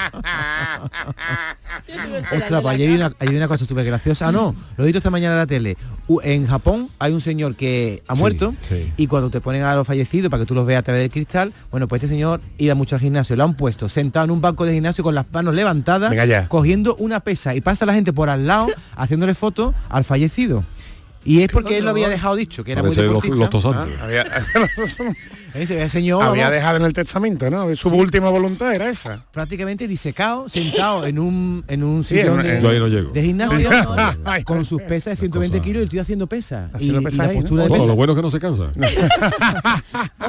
Ostras, 2.34 2.62
pues 2.62 2.76
ayer 2.76 2.90
hay 2.90 2.96
una, 2.96 3.14
hay 3.20 3.28
una 3.36 3.48
cosa 3.48 3.66
súper 3.66 3.86
graciosa. 3.86 4.28
Ah, 4.28 4.32
no, 4.32 4.56
lo 4.78 4.84
he 4.84 4.88
visto 4.88 4.98
esta 5.00 5.10
mañana 5.10 5.34
en 5.36 5.40
la 5.40 5.48
tele. 5.48 5.78
En 6.24 6.48
Japón 6.48 6.90
hay 7.00 7.12
un 7.14 7.22
señor 7.22 7.56
que 7.56 8.04
ha 8.08 8.16
muerto 8.16 8.54
sí. 8.68 8.92
y 8.98 9.08
cuando 9.08 9.30
te 9.30 9.42
ponen 9.42 9.64
a 9.64 9.76
los 9.76 9.86
fallecidos 9.86 10.30
para 10.30 10.44
que 10.44 10.48
tú 10.48 10.56
los 10.56 10.66
veas 10.66 10.80
a 10.80 10.84
través 10.84 11.02
del 11.04 11.12
cristal, 11.12 11.54
bueno, 11.72 11.88
pues 11.88 12.02
este 12.04 12.14
señor 12.14 12.42
iba 12.58 12.76
mucho 12.76 12.96
al 12.96 13.02
gimnasio, 13.02 13.36
lo 13.36 13.44
han 13.44 13.56
puesto 13.56 13.90
sentado 13.90 14.26
en 14.26 14.32
un 14.32 14.42
banco 14.42 14.66
de 14.66 14.74
gimnasio 14.74 15.04
con 15.04 15.16
las 15.16 15.26
manos 15.32 15.54
levantadas, 15.54 16.10
Venga 16.10 16.48
una 16.96 17.20
pesa 17.20 17.54
y 17.56 17.62
pasa 17.62 17.86
la 17.86 17.94
gente 17.94 18.14
por 18.14 18.30
al 18.30 18.48
lado 18.48 18.68
haciéndole 18.96 19.36
fotos 19.36 19.74
al 19.90 20.04
fallecido. 20.04 20.64
Y 21.26 21.42
es 21.42 21.50
porque 21.52 21.78
él 21.80 21.84
lo 21.84 21.90
había 21.90 22.08
dejado 22.08 22.38
dicho, 22.38 22.64
que 22.64 22.72
era 22.72 22.82
muy 22.82 22.92
Parece 22.96 23.02
los, 23.12 23.22
deportista. 23.22 23.38
los 23.38 23.50
tosantes. 23.50 24.00
Había, 24.00 24.24
señor 25.90 26.24
había 26.24 26.44
vamos, 26.44 26.56
dejado 26.56 26.78
en 26.78 26.84
el 26.84 26.94
testamento, 26.94 27.50
¿no? 27.50 27.76
Su 27.76 27.90
última 27.90 28.30
voluntad 28.30 28.74
era 28.74 28.88
esa. 28.90 29.26
prácticamente 29.34 29.90
disecado, 29.90 30.48
sentado 30.48 31.06
en 31.06 31.20
un 31.20 31.66
en 31.68 31.84
un 31.84 32.06
Sí, 32.06 32.16
sillón 32.20 32.40
en- 32.40 32.46
de, 32.46 32.58
en- 32.58 32.64
no 32.64 32.70
gimnasio 33.22 33.70
No, 34.24 34.44
con 34.46 34.64
sus 34.64 34.82
pesas 34.84 35.12
de 35.14 35.16
120 35.18 35.58
cosa. 35.58 35.66
kilos 35.66 35.80
y 35.82 35.84
el 35.84 35.90
tío 35.90 36.02
haciendo 36.02 36.28
pesas. 36.28 36.70
Y, 36.80 36.92
la 36.92 37.02
ahí, 37.32 37.36
¿no? 37.36 37.42
postura 37.42 37.64
de 37.64 37.70
pesa. 37.72 37.86
lo 37.88 37.96
bueno 37.96 38.14
es 38.14 38.16
que 38.18 38.22
no 38.22 38.30
se 38.30 38.40
cansa. 38.40 38.72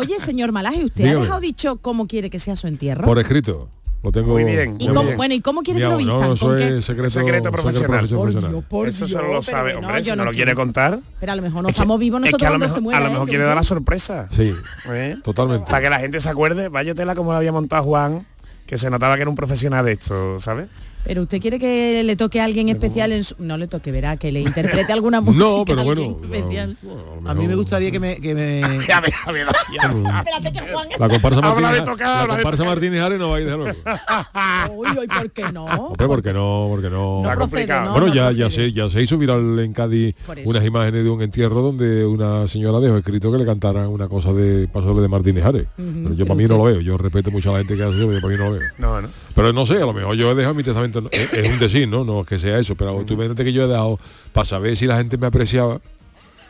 Oye, 0.00 0.18
señor 0.18 0.50
Malaje, 0.50 0.84
¿usted 0.84 1.04
Dígame. 1.04 1.20
ha 1.20 1.22
dejado 1.22 1.40
dicho 1.40 1.76
cómo 1.76 2.08
quiere 2.08 2.28
que 2.30 2.38
sea 2.40 2.56
su 2.56 2.66
entierro? 2.66 3.04
Por 3.04 3.18
escrito. 3.20 3.68
Lo 4.02 4.12
tengo. 4.12 4.28
Muy 4.32 4.44
bien, 4.44 4.76
¿Y 4.78 4.84
muy 4.86 4.94
cómo, 4.94 5.02
bien. 5.02 5.16
bueno, 5.16 5.34
¿y 5.34 5.40
cómo 5.40 5.62
quiere 5.62 5.80
que 5.80 5.86
lo 5.88 5.96
vistan? 5.96 6.20
No, 6.20 6.36
secreto, 6.36 7.10
Secreto 7.10 7.50
profesional. 7.50 8.06
profesional. 8.08 8.64
Eso 8.88 9.06
solo 9.08 9.32
lo 9.32 9.42
sabe, 9.42 9.72
no, 9.72 9.80
hombre, 9.80 9.98
yo 10.02 10.04
si 10.04 10.10
no 10.10 10.24
no 10.24 10.30
lo 10.30 10.36
quiere 10.36 10.54
contar. 10.54 11.00
Pero 11.18 11.32
a 11.32 11.36
lo 11.36 11.42
mejor 11.42 11.62
no 11.62 11.68
Es 11.68 11.74
que- 11.74 11.80
estamos 11.80 11.98
vivos 11.98 12.20
es 12.20 12.24
que 12.26 12.30
nosotros 12.30 12.48
a 12.48 12.52
lo 12.52 12.58
mejor, 12.60 12.74
se 12.76 12.80
muera. 12.80 12.98
a 12.98 13.00
lo 13.02 13.06
¿eh? 13.06 13.10
mejor 13.10 13.26
Yo 13.26 13.30
quiere 13.30 13.44
dar 13.44 13.56
la 13.56 13.62
sorpresa. 13.64 14.28
Sí, 14.30 14.54
¿eh? 14.90 15.16
totalmente. 15.24 15.66
Para 15.68 15.80
que 15.82 15.90
la 15.90 15.98
gente 15.98 16.20
se 16.20 16.28
acuerde, 16.28 16.68
váyatela 16.68 17.16
como 17.16 17.32
la 17.32 17.38
había 17.38 17.50
montado 17.50 17.82
Juan, 17.82 18.24
que 18.66 18.78
se 18.78 18.88
notaba 18.88 19.16
que 19.16 19.22
era 19.22 19.30
un 19.30 19.36
profesional 19.36 19.84
de 19.84 19.92
esto, 19.92 20.38
¿sabes? 20.38 20.68
Pero 21.08 21.22
usted 21.22 21.40
quiere 21.40 21.58
que 21.58 22.02
le 22.04 22.16
toque 22.16 22.38
a 22.38 22.44
alguien 22.44 22.68
especial 22.68 23.12
en 23.12 23.24
su... 23.24 23.34
No 23.38 23.56
le 23.56 23.66
toque, 23.66 23.90
verá, 23.90 24.18
que 24.18 24.30
le 24.30 24.40
interprete 24.40 24.92
alguna 24.92 25.20
música 25.22 25.42
No, 25.42 25.64
pero 25.64 25.80
a 25.80 25.82
alguien 25.84 26.12
bueno. 26.12 26.34
especial. 26.34 26.76
no, 26.82 26.90
bueno, 26.90 27.30
A 27.30 27.34
mí 27.34 27.48
me 27.48 27.54
gustaría 27.54 27.90
que 27.90 27.98
me, 27.98 28.16
que 28.16 28.34
ve, 28.34 28.60
ya. 28.86 28.98
Espérate 28.98 30.52
que 30.52 30.70
Juan... 30.70 30.88
La 30.98 31.08
comparsa 31.08 31.38
Habla 31.38 31.60
Martínez, 31.60 31.80
de 31.80 31.90
tocar, 31.90 32.28
la 32.28 32.34
comparsa. 32.34 32.64
Martínez 32.64 33.00
Ares 33.00 33.18
no 33.18 33.30
va 33.30 33.36
a 33.36 33.40
ir 33.40 33.46
de. 33.46 33.54
Uy, 33.54 34.88
uy, 35.00 35.06
¿por 35.06 35.30
qué 35.30 35.50
no? 35.50 35.64
Hombre, 35.64 36.06
porque 36.06 36.32
no, 36.34 36.66
porque 36.68 36.90
no. 36.90 37.20
Está 37.20 37.36
procede, 37.36 37.38
complicado. 37.38 37.84
¿no? 37.86 37.92
bueno, 37.92 38.06
no 38.08 38.14
ya, 38.14 38.30
ya 38.32 38.50
se, 38.50 38.70
ya 38.70 38.90
se 38.90 39.02
hizo 39.02 39.16
viral 39.16 39.58
en 39.60 39.72
Cádiz 39.72 40.14
Por 40.26 40.36
unas 40.44 40.62
imágenes 40.62 41.04
de 41.04 41.08
un 41.08 41.22
entierro 41.22 41.62
donde 41.62 42.04
una 42.04 42.46
señora 42.48 42.80
dejó 42.80 42.98
escrito 42.98 43.32
que 43.32 43.38
le 43.38 43.46
cantaran 43.46 43.88
una 43.88 44.08
cosa 44.08 44.34
de 44.34 44.68
paso 44.68 44.92
de 45.00 45.08
Martínez 45.08 45.46
Ares. 45.46 45.68
Pero 45.74 46.12
yo 46.12 46.26
para 46.26 46.36
mí 46.36 46.44
no 46.44 46.58
lo 46.58 46.64
veo. 46.64 46.80
Yo 46.82 46.98
respeto 46.98 47.30
mucho 47.30 47.48
a 47.48 47.52
la 47.54 47.58
gente 47.60 47.76
que 47.76 47.82
hace 47.82 47.96
eso, 47.96 48.06
pero 48.06 48.12
yo 48.12 48.20
para 48.20 48.32
mí 48.34 48.38
no 48.38 48.44
lo 48.50 48.58
veo. 48.58 48.68
No, 48.76 49.00
no. 49.00 49.08
Pero 49.34 49.52
no 49.52 49.64
sé, 49.64 49.76
a 49.76 49.86
lo 49.86 49.94
mejor 49.94 50.16
yo 50.16 50.32
he 50.32 50.34
dejado 50.34 50.52
mi 50.52 50.64
testamento, 50.64 50.97
no- 51.02 51.08
es, 51.12 51.32
es 51.32 51.48
un 51.48 51.58
decir, 51.58 51.88
¿no? 51.88 52.04
No 52.04 52.20
es 52.22 52.26
que 52.26 52.38
sea 52.38 52.58
eso, 52.58 52.74
pero 52.74 53.04
tú 53.04 53.14
imagínate 53.14 53.44
que 53.44 53.52
yo 53.52 53.64
he 53.64 53.68
dejado, 53.68 53.98
para 54.32 54.44
saber 54.44 54.76
si 54.76 54.86
la 54.86 54.96
gente 54.96 55.16
me 55.18 55.26
apreciaba, 55.26 55.80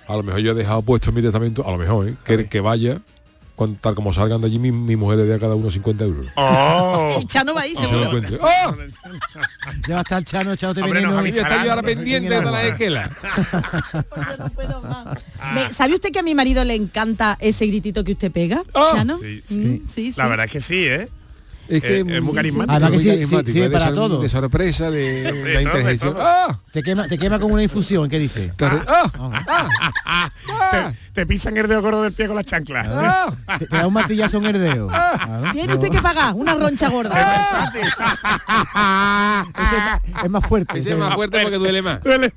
a 0.07 0.17
lo 0.17 0.23
mejor 0.23 0.41
yo 0.41 0.53
he 0.53 0.55
dejado 0.55 0.83
puesto 0.83 1.11
en 1.11 1.17
mi 1.17 1.23
testamento, 1.23 1.67
a 1.67 1.71
lo 1.71 1.79
mejor, 1.79 2.09
¿eh? 2.09 2.15
que, 2.25 2.49
que 2.49 2.61
vaya, 2.61 3.01
tal 3.81 3.95
como 3.97 4.15
salgan 4.15 4.41
de 4.41 4.47
allí, 4.47 4.59
mi, 4.61 4.71
mi 4.71 4.95
mujer 4.95 5.19
le 5.19 5.25
dé 5.25 5.35
a 5.35 5.39
cada 5.41 5.55
uno 5.57 5.69
50 5.71 6.05
euros. 6.05 6.27
Oh. 6.37 7.17
El 7.21 7.27
Chano 7.27 7.55
va 7.55 7.63
ahí 7.63 7.75
lo 7.75 7.81
seguro. 7.81 8.39
¡Ah! 8.43 8.75
ya 9.89 9.95
va 9.95 9.99
a 9.99 10.03
estar 10.03 10.25
Chano 10.25 10.53
está 10.53 11.65
yo 11.65 11.71
ahora 11.71 11.83
pendiente 11.83 12.35
de 12.35 12.43
la 12.43 12.67
esquela. 12.67 13.11
Porque 14.09 14.37
no 14.39 14.49
puedo 14.51 14.81
más. 14.83 15.19
Me- 15.55 15.73
¿Sabe 15.73 15.95
usted 15.95 16.13
que 16.13 16.21
a 16.21 16.23
mi 16.23 16.35
marido 16.37 16.63
le 16.65 16.75
encanta 16.77 17.37
ese 17.41 17.67
gritito 17.67 18.05
que 18.05 18.13
usted 18.13 18.31
pega, 18.31 18.63
Ah. 18.75 18.93
Chano? 18.95 19.19
Sí, 19.19 19.43
Mm, 19.51 19.89
sí, 19.89 20.13
sí. 20.13 20.19
La 20.19 20.29
verdad 20.29 20.47
es 20.47 20.53
que 20.53 20.61
sí, 20.61 20.85
¿eh? 20.87 21.09
Es 21.69 21.83
que 21.83 21.99
Eh, 21.99 22.05
es 22.09 22.23
muy 22.23 22.35
carismático. 22.35 22.73
Además 22.73 22.91
que 22.91 22.95
muy 22.97 23.03
sí, 23.03 23.09
carismático, 23.11 23.61
de 23.61 23.71
para 23.71 23.85
sor- 23.87 23.95
todo. 23.95 24.23
De 24.23 24.29
sorpresa, 24.29 24.91
de 24.91 25.23
de 25.23 25.33
de 25.33 25.63
interjección. 25.63 26.15
¡Ah! 26.19 26.59
Te 26.73 26.83
quema, 26.83 27.07
te 27.09 27.19
quema 27.19 27.39
con 27.39 27.53
una 27.53 27.63
infusión, 27.63 28.09
¿qué 28.09 28.19
dice? 28.19 28.51
Te 28.57 28.65
¡Ah! 28.67 30.31
Te, 30.71 30.97
te 31.13 31.27
pisan 31.27 31.57
el 31.57 31.67
dedo 31.69 31.83
gordo 31.83 32.03
del 32.03 32.13
pie 32.13 32.27
con 32.27 32.37
las 32.37 32.45
chanclas. 32.47 32.87
Te, 33.59 33.67
te 33.67 33.77
da 33.77 33.87
un 33.87 33.93
martillazo 33.95 34.39
en 34.39 34.47
el 34.47 34.53
dedo. 34.61 34.91
Tiene 35.53 35.75
usted 35.75 35.91
que 35.91 36.01
pagar 36.01 36.35
una 36.35 36.55
roncha 36.55 36.89
gorda. 36.89 37.15
Ese 37.71 37.81
es 39.77 39.85
más- 39.85 40.25
es 40.25 40.31
más 40.31 40.47
fuerte. 40.47 40.79
Ese 40.79 40.93
es 40.93 40.99
más 40.99 41.15
fuerte 41.15 41.41
porque 41.43 41.57
duele 41.59 41.83
más. 41.83 42.03
Duele. 42.03 42.33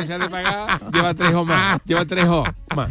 Que 0.00 0.06
se 0.06 0.18
de 0.18 0.28
pagar, 0.28 0.80
lleva 0.92 1.14
tres 1.14 1.34
o 1.34 1.44
más. 1.44 1.78
Lleva 1.84 2.04
tres 2.04 2.24
o 2.26 2.44
más. 2.74 2.88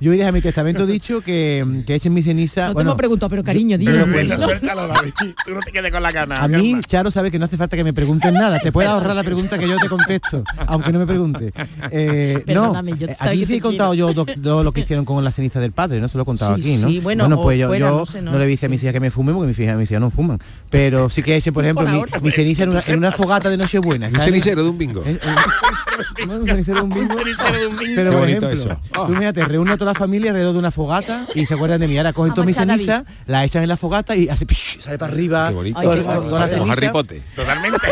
Yo 0.00 0.10
voy 0.10 0.16
a 0.16 0.18
dejar 0.18 0.32
mi 0.32 0.40
testamento 0.40 0.86
dicho 0.86 1.20
que, 1.20 1.82
que 1.86 1.94
echen 1.94 2.12
mi 2.12 2.22
ceniza. 2.22 2.62
No 2.62 2.68
te 2.68 2.74
bueno, 2.74 2.90
hemos 2.90 2.98
preguntado, 2.98 3.30
pero 3.30 3.44
cariño, 3.44 3.76
dilo. 3.78 4.06
Venga, 4.06 4.36
dilo. 4.36 4.38
suéltalo, 4.40 4.88
David. 4.88 5.11
Tú 5.44 5.54
no 5.54 5.60
te 5.60 5.72
quedes 5.72 5.90
con 5.92 6.02
la 6.02 6.10
gana. 6.12 6.36
A 6.42 6.48
mí, 6.48 6.80
Charo, 6.86 7.10
sabe 7.10 7.30
que 7.30 7.38
no 7.38 7.44
hace 7.46 7.56
falta 7.56 7.76
que 7.76 7.84
me 7.84 7.92
pregunten 7.92 8.34
nada. 8.42 8.58
Te 8.58 8.72
puedes 8.72 8.90
ahorrar 8.90 9.14
la 9.16 9.22
pregunta 9.24 9.58
que 9.58 9.68
yo 9.68 9.76
te 9.78 9.88
contesto, 9.88 10.44
aunque 10.66 10.92
no 10.92 10.98
me 10.98 11.06
pregunte. 11.06 11.52
Eh, 11.90 12.42
no, 12.48 12.82
yo 12.96 13.06
eh, 13.08 13.16
aquí 13.18 13.44
sí 13.46 13.54
he 13.56 13.60
contado 13.60 13.94
yo 13.94 14.12
do- 14.12 14.24
todo 14.26 14.64
lo 14.64 14.72
que 14.72 14.80
hicieron 14.80 15.04
con 15.04 15.22
la 15.24 15.32
ceniza 15.32 15.60
del 15.60 15.72
padre, 15.72 16.00
¿no? 16.00 16.08
Se 16.08 16.16
lo 16.18 16.22
he 16.22 16.26
contado 16.26 16.54
Sí, 16.56 16.60
aquí, 16.60 16.76
¿no? 16.76 16.88
sí, 16.88 16.98
bueno, 17.00 17.26
o 17.26 17.42
pues 17.42 17.58
yo, 17.58 17.68
fuera, 17.68 17.88
yo 17.90 17.98
no 17.98 18.06
sé, 18.06 18.22
¿no? 18.22 18.38
le 18.38 18.46
dije 18.46 18.66
a 18.66 18.68
mis 18.68 18.82
hijas 18.82 18.92
que 18.92 19.00
me 19.00 19.10
fumen 19.10 19.34
porque 19.34 19.48
mis 19.48 19.58
hijas, 19.58 19.76
mis 19.78 19.90
hijas 19.90 20.00
no 20.00 20.10
fuman. 20.10 20.38
Pero 20.70 21.08
sí 21.10 21.22
que 21.22 21.34
he 21.34 21.36
hecho, 21.36 21.52
por 21.52 21.64
ejemplo, 21.64 21.84
Por 21.84 21.92
mi, 21.92 21.98
ahora, 21.98 22.20
mi 22.20 22.30
ceniza 22.30 22.62
en 22.64 22.70
una, 22.70 22.80
en 22.86 22.98
una 22.98 23.12
fogata 23.12 23.50
de 23.50 23.56
Nochebuena. 23.56 24.08
Un 24.08 24.20
cenicero 24.20 24.62
de 24.62 24.68
un 24.70 24.78
bingo. 24.78 25.02
Eh, 25.04 25.18
eh, 25.22 26.24
bueno, 26.26 26.42
un 26.42 26.46
cenicero 26.48 26.78
de 26.78 26.82
un 26.84 26.90
bingo. 26.90 27.14
Pero 27.94 28.12
por 28.12 28.28
ejemplo, 28.28 28.78
tú 29.06 29.12
mírate, 29.12 29.44
reúne 29.44 29.72
a 29.72 29.76
toda 29.76 29.92
la 29.92 29.98
familia 29.98 30.30
alrededor 30.30 30.52
de 30.54 30.58
una 30.58 30.70
fogata 30.70 31.26
y 31.34 31.46
se 31.46 31.54
acuerdan 31.54 31.80
de 31.80 31.88
mí. 31.88 31.96
Ahora 31.98 32.12
cogen 32.12 32.34
toda 32.34 32.46
mi 32.46 32.52
Vamos, 32.52 32.62
Chanavi. 32.62 32.84
ceniza, 32.84 33.04
la 33.26 33.44
echan 33.44 33.62
en 33.62 33.68
la 33.68 33.76
fogata 33.76 34.16
y 34.16 34.28
hace 34.28 34.46
sale 34.80 34.98
para 35.02 35.12
arriba. 35.12 35.48
Qué 35.48 35.54
bonito. 35.54 35.80
toda 35.80 36.46
la 36.46 36.48
Como. 36.48 36.72
Harry 36.72 36.88
Potter. 36.88 37.20
Totalmente. 37.34 37.78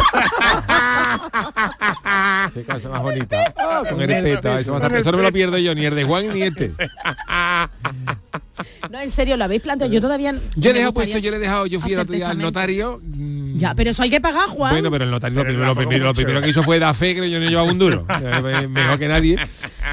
Qué 2.54 2.64
casa 2.64 2.88
más 2.88 3.02
bonita. 3.02 3.52
Con 3.88 4.00
el 4.00 4.08
respeto. 4.08 4.58
Eso, 4.58 4.76
eso 4.78 5.12
no 5.12 5.18
me 5.18 5.24
lo 5.24 5.32
pierdo 5.32 5.58
yo, 5.58 5.74
ni 5.74 5.84
el 5.86 5.94
de 5.94 6.04
Juan 6.04 6.32
ni 6.32 6.42
este. 6.42 6.72
No, 8.90 9.00
en 9.00 9.10
serio, 9.10 9.36
lo 9.36 9.44
habéis 9.44 9.62
planteado. 9.62 9.92
Yo 9.92 10.00
todavía. 10.00 10.34
Yo 10.56 10.70
he 10.70 10.72
dejado 10.72 10.94
puesto, 10.94 11.18
yo 11.18 11.30
le 11.30 11.36
he 11.36 11.40
dejado, 11.40 11.66
yo 11.66 11.80
fui 11.80 11.92
el 11.92 12.00
otro 12.00 12.14
día 12.14 12.30
al 12.30 12.38
notario. 12.38 13.00
mm, 13.02 13.56
Ya, 13.58 13.74
pero 13.74 13.90
eso 13.90 14.02
hay 14.02 14.10
que 14.10 14.20
pagar, 14.20 14.48
Juan. 14.48 14.72
Bueno, 14.72 14.90
pero 14.90 15.04
el 15.04 15.10
notario 15.10 15.36
lo 15.38 15.42
Pero 15.44 15.54
primero, 15.54 15.66
lo 15.68 15.74
primero, 15.74 16.04
lo 16.06 16.14
primero 16.14 16.40
que 16.42 16.48
hizo 16.48 16.62
fue 16.62 16.78
dar 16.78 16.94
fe, 16.94 17.14
que 17.14 17.30
yo 17.30 17.40
no 17.40 17.48
llevaba 17.48 17.70
un 17.70 17.78
duro. 17.78 18.06
Eh, 18.20 18.66
Mejor 18.68 18.98
que 18.98 19.08
nadie. 19.08 19.36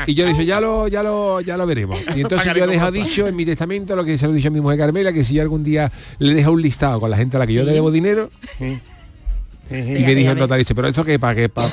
Y 0.06 0.14
yo 0.14 0.26
le 0.26 0.32
dije, 0.32 0.46
ya 0.46 0.60
lo, 0.62 0.88
ya 0.88 1.04
lo, 1.04 1.42
ya 1.42 1.58
lo 1.58 1.66
veremos. 1.66 2.00
Y 2.16 2.22
entonces 2.22 2.54
yo 2.54 2.64
he 2.64 2.68
dejado 2.68 2.92
dicho 2.92 3.28
en 3.28 3.36
mi 3.36 3.46
testamento 3.46 3.96
lo 3.96 4.04
que 4.06 4.18
se 4.18 4.26
lo 4.28 4.34
he 4.34 4.36
dicho 4.36 4.48
a 4.48 4.52
mi 4.52 4.62
mujer 4.62 4.78
Carmela, 4.78 5.12
que 5.14 5.24
si 5.24 5.34
yo 5.36 5.42
algún 5.42 5.64
día 5.64 5.92
le 6.20 6.34
dejo 6.34 6.52
un 6.52 6.62
listado 6.62 7.00
con 7.00 7.10
la 7.10 7.18
gente 7.18 7.38
a 7.38 7.40
la 7.40 7.48
que 7.48 7.54
yo 7.54 7.64
le 7.64 7.72
debo 7.74 7.92
dinero, 7.92 8.30
y 9.70 10.04
me 10.04 10.16
dijo 10.16 10.32
el 10.32 10.40
notario, 10.40 10.60
dice, 10.60 10.76
pero 10.76 10.88
esto 10.88 11.04
que 11.04 11.20
para 11.20 11.36
que 11.36 11.50
para 11.50 11.70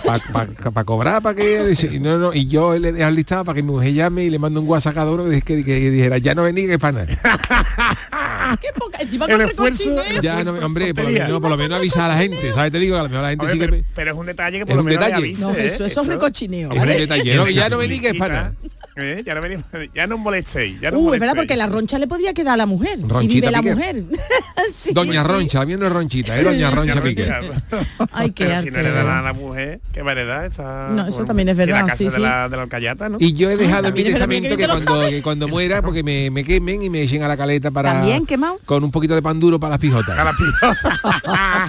para 0.73 0.85
cobrar, 0.85 1.23
para 1.23 1.35
que 1.37 1.75
y 1.93 1.99
no, 2.01 2.19
no, 2.19 2.35
y 2.35 2.47
yo 2.47 2.79
le 2.79 2.93
dejo 2.93 3.11
listado 3.11 3.45
para 3.45 3.57
que 3.57 3.63
mi 3.63 3.73
mujer 3.73 3.93
llame 3.93 4.25
y 4.25 4.31
le 4.31 4.39
mando 4.39 4.61
un 4.61 4.69
WhatsApp 4.69 4.93
a 4.93 4.95
cada 4.95 5.11
uno 5.11 5.25
que, 5.29 5.41
que, 5.43 5.65
que 5.65 5.91
dijera, 5.91 6.19
ya 6.19 6.35
no 6.35 6.43
vení 6.43 6.67
que 6.67 6.75
es 6.75 6.79
pana. 6.79 7.07
Qué 8.61 8.69
poca. 8.79 8.99
El 9.33 9.41
esfuerzo-. 9.41 10.03
Ya 10.23 10.45
no, 10.45 10.53
hombre, 10.65 10.95
por 10.95 11.11
menos, 11.11 11.41
por 11.41 11.51
lo 11.51 11.57
menos 11.57 11.79
avisar 11.79 12.11
a 12.11 12.15
la 12.15 12.21
gente, 12.21 12.53
¿sabes? 12.53 12.71
Te 12.73 12.79
digo, 12.79 12.97
a 12.97 13.03
lo 13.05 13.09
mejor 13.09 13.23
la 13.23 13.31
gente 13.31 13.45
Hombre, 13.47 13.55
sí 13.55 13.61
que... 13.61 13.69
pero, 13.69 13.85
pero 13.95 14.11
es 14.13 14.17
un 14.17 14.27
detalle 14.27 14.59
que 14.59 14.67
por 14.67 14.77
lo 14.77 14.85
menos 14.85 15.01
le 15.01 15.07
detalle. 15.07 15.25
avise, 15.25 15.41
No, 15.43 15.51
¿eh? 15.55 15.67
eso, 15.67 15.85
eso 15.85 16.01
es 16.03 16.07
recochineo. 16.07 16.73
Es 16.73 16.83
un 16.83 16.89
detalle, 16.89 17.37
no, 17.37 17.45
que 17.45 17.55
ya 17.55 17.69
no 17.69 17.79
vení 17.79 18.01
que 18.01 18.09
es 18.11 18.17
pana. 18.19 18.53
¿Eh? 18.97 19.23
Ya 19.27 19.35
no 19.35 19.41
venís, 19.41 19.59
ya 19.93 20.07
no 20.07 20.17
molestéis, 20.19 20.81
ya 20.81 20.91
no 20.93 20.99
Uh, 20.99 21.15
es 21.15 21.21
verdad, 21.21 21.35
porque 21.35 21.57
la 21.57 21.67
roncha 21.67 21.99
le 21.99 22.07
podía 22.07 22.33
quedar 22.33 22.55
a 22.55 22.57
la 22.59 22.67
mujer. 22.67 22.99
si 22.99 23.07
Ronchita 23.07 23.35
vive 23.35 23.51
la 23.51 23.59
Piquer. 23.59 23.75
mujer. 23.77 24.05
Sí, 24.73 24.93
Doña 24.95 25.23
sí. 25.23 25.29
Roncha, 25.29 25.65
la 25.65 25.73
es 25.73 25.93
Ronchita, 25.93 26.39
es 26.39 26.45
Doña 26.45 26.71
Roncha 26.75 27.03
Piqué. 27.03 27.29
Ay, 28.13 28.31
qué 28.31 28.45
Pero 28.47 28.61
si 28.61 28.71
no 28.71 28.83
dan 28.83 29.09
a 29.09 29.23
la 29.23 29.33
mujer, 29.33 29.81
qué 29.93 30.03
variedad 30.03 30.47
está. 30.47 30.89
No, 30.91 31.07
eso 31.07 31.25
también 31.25 31.49
es 31.49 31.57
verdad, 31.57 31.77
Si 31.79 31.83
la 31.83 31.87
casa 31.87 31.97
sí, 31.97 32.05
de, 32.05 32.11
sí. 32.11 32.21
La, 32.21 32.49
de 32.49 32.57
la 32.57 32.63
alcayata, 32.63 33.09
¿no? 33.09 33.19
Y 33.21 33.33
yo 33.33 33.51
he 33.51 33.57
dejado 33.57 33.89
en 33.89 33.95
mi 33.95 34.05
testamento 34.05 34.57
que 34.57 34.67
cuando, 34.67 35.01
que 35.09 35.23
cuando 35.23 35.49
muera, 35.49 35.83
porque 35.83 36.03
me, 36.03 36.31
me 36.31 36.45
quemen 36.45 36.83
y 36.83 36.91
me 36.91 37.03
echen 37.03 37.23
a 37.23 37.29
la 37.29 37.37
caleta 37.37 37.71
para... 37.71 37.93
¿También 37.95 38.25
quemado? 38.27 38.61
Con 38.65 38.85
un 38.85 38.91
poquito 38.91 39.15
de 39.15 39.23
pan 39.23 39.41
duro 39.41 39.59
para 39.59 39.71
las 39.73 39.81
pijotas. 39.81 40.17
A 40.19 40.25
la 40.25 40.33
pijota. 40.33 41.01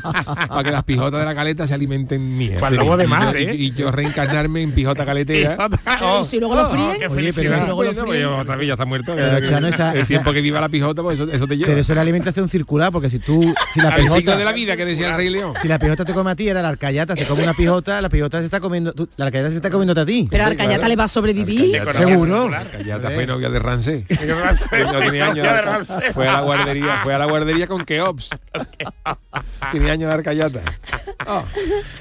para 0.50 0.64
que 0.64 0.72
las 0.72 0.84
pijotas 0.84 1.20
de 1.20 1.26
la 1.26 1.36
caleta 1.36 1.68
se 1.68 1.74
alimenten. 1.74 2.38
Cual 2.60 2.76
lobo 2.76 2.98
de 2.98 3.06
Y 3.06 3.08
yo- 3.08 3.10
mar, 3.16 3.38
y, 3.40 3.44
¿eh? 3.44 3.56
y 3.56 3.72
yo 3.72 3.92
reencarnarme 3.92 4.62
en 4.62 4.72
pijota 4.72 5.06
caletera. 5.06 5.58
¿y 6.22 6.26
si 6.26 6.40
luego 6.40 6.56
lo 6.56 6.70
fríen? 6.70 6.98
qué 7.00 7.08
Oye, 7.08 7.32
pero-. 7.34 7.54
Si 7.60 7.66
luego 7.66 7.84
lo 7.84 7.94
pues 7.94 8.00
fríen. 8.08 8.22
yo 8.22 8.38
otra 8.38 8.56
vez 8.56 8.68
ya 8.68 8.74
está 8.74 8.86
muerto. 8.86 9.14
Pero, 9.16 9.42
que- 9.42 9.50
Chano, 9.50 9.68
esa- 9.68 9.92
el 9.92 9.98
esa- 10.00 10.08
tiempo 10.08 10.34
que 10.34 10.42
viva 10.42 10.60
la 10.62 10.70
pijota, 10.70 11.02
pues 11.02 11.20
eso, 11.20 11.32
eso 11.32 11.48
te 11.48 11.58
lleva. 11.58 11.68
Pero 11.68 11.82
eso 11.82 11.92
es 11.92 11.96
la 11.96 12.02
alimentación 12.02 12.50
circular, 12.50 12.92
porque 12.92 13.10
si 13.10 13.20
tú, 13.20 13.54
si 13.74 13.80
la 13.82 13.92
ciclo 13.96 14.04
pijota, 14.16 14.38
de 14.38 14.46
la 14.46 14.52
vida 14.54 14.76
que 14.78 14.86
decía 14.86 15.10
el 15.10 15.16
Rey 15.18 15.30
León. 15.30 15.54
si 15.62 15.68
la 15.68 15.80
pijota 15.80 16.06
te 16.06 16.14
come 16.14 16.32
a 16.32 16.36
ti, 16.36 16.48
era 16.50 16.62
la 16.62 16.70
arcayata, 16.70 17.16
se 17.16 17.26
come 17.26 17.44
una 17.44 17.54
pijota, 17.54 18.02
la 18.02 18.10
pijota 18.10 18.40
se 18.40 18.46
está 18.46 18.60
comiendo, 18.60 18.94
tú- 18.94 19.08
la 19.18 19.26
arcayata 19.26 19.50
se 19.52 19.56
está 19.58 19.70
comiéndote 19.70 20.02
a 20.02 20.06
ti. 20.06 20.28
Pero 20.30 20.44
a 20.44 20.48
Arcayata 20.48 20.88
le 20.88 20.96
va 20.96 21.06
a 21.06 21.08
sobrevivir. 21.08 21.82
Seguro. 21.96 22.36
circular. 22.42 22.68
Callata 22.72 23.10
fue 23.12 23.26
novia 23.28 23.50
de 23.50 23.60
Rancé. 23.60 24.06
No 24.10 25.26
años. 25.26 25.48
Rancés. 25.64 26.14
Fue 26.14 26.28
a 26.28 26.34
la 26.34 26.42
guardería, 26.42 27.00
fue 27.04 27.14
a 27.14 27.18
la 27.20 27.26
guardería 27.26 27.68
con 27.68 27.84
Keops. 27.86 28.30
Tiene 29.86 29.92
años 29.92 30.08
de 30.10 30.14
Arcayata. 30.16 30.62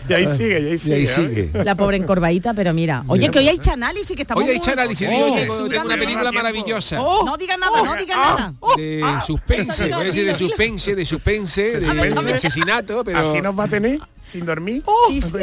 Y 0.06 0.12
ahí 0.12 0.28
sigue, 0.28 0.60
y 0.60 0.66
ahí 0.66 0.74
Y 0.74 0.78
sigue. 0.78 0.94
ahí 0.96 1.04
¿eh? 1.04 1.06
sigue. 1.06 1.64
La 1.64 1.74
pobre 1.74 1.96
encorvadita, 1.96 2.52
pero 2.52 2.74
mira. 2.74 3.04
Oye, 3.06 3.30
que 3.30 3.38
hoy 3.38 3.48
hay 3.48 3.58
análisis, 3.72 4.14
que 4.14 4.22
estamos... 4.22 4.44
Oye, 4.44 4.52
hay 4.52 4.58
muy- 4.58 4.68
análisis. 4.68 5.08
Oh, 5.10 5.66
tengo, 5.68 5.84
una 5.86 5.96
película 5.96 6.30
maravillosa. 6.32 6.96
No 6.96 7.36
diga 7.38 7.56
nada, 7.56 7.82
no 7.82 7.96
diga 7.96 8.16
nada. 8.16 8.54
De 8.76 9.02
suspense, 9.26 9.84
Dilo, 9.84 9.96
voy 9.96 10.04
a 10.04 10.08
decir 10.08 10.26
de 10.26 10.34
suspense, 10.36 10.94
de 10.94 11.06
suspense, 11.06 11.62
de, 11.80 11.86
suspense. 11.86 12.24
de 12.26 12.34
asesinato, 12.34 13.02
pero 13.04 13.18
Así 13.20 13.40
nos 13.40 13.58
va 13.58 13.64
a 13.64 13.68
tener, 13.68 13.98
sin 14.24 14.44
dormir. 14.44 14.82
Sí, 15.08 15.20
sí. 15.22 15.36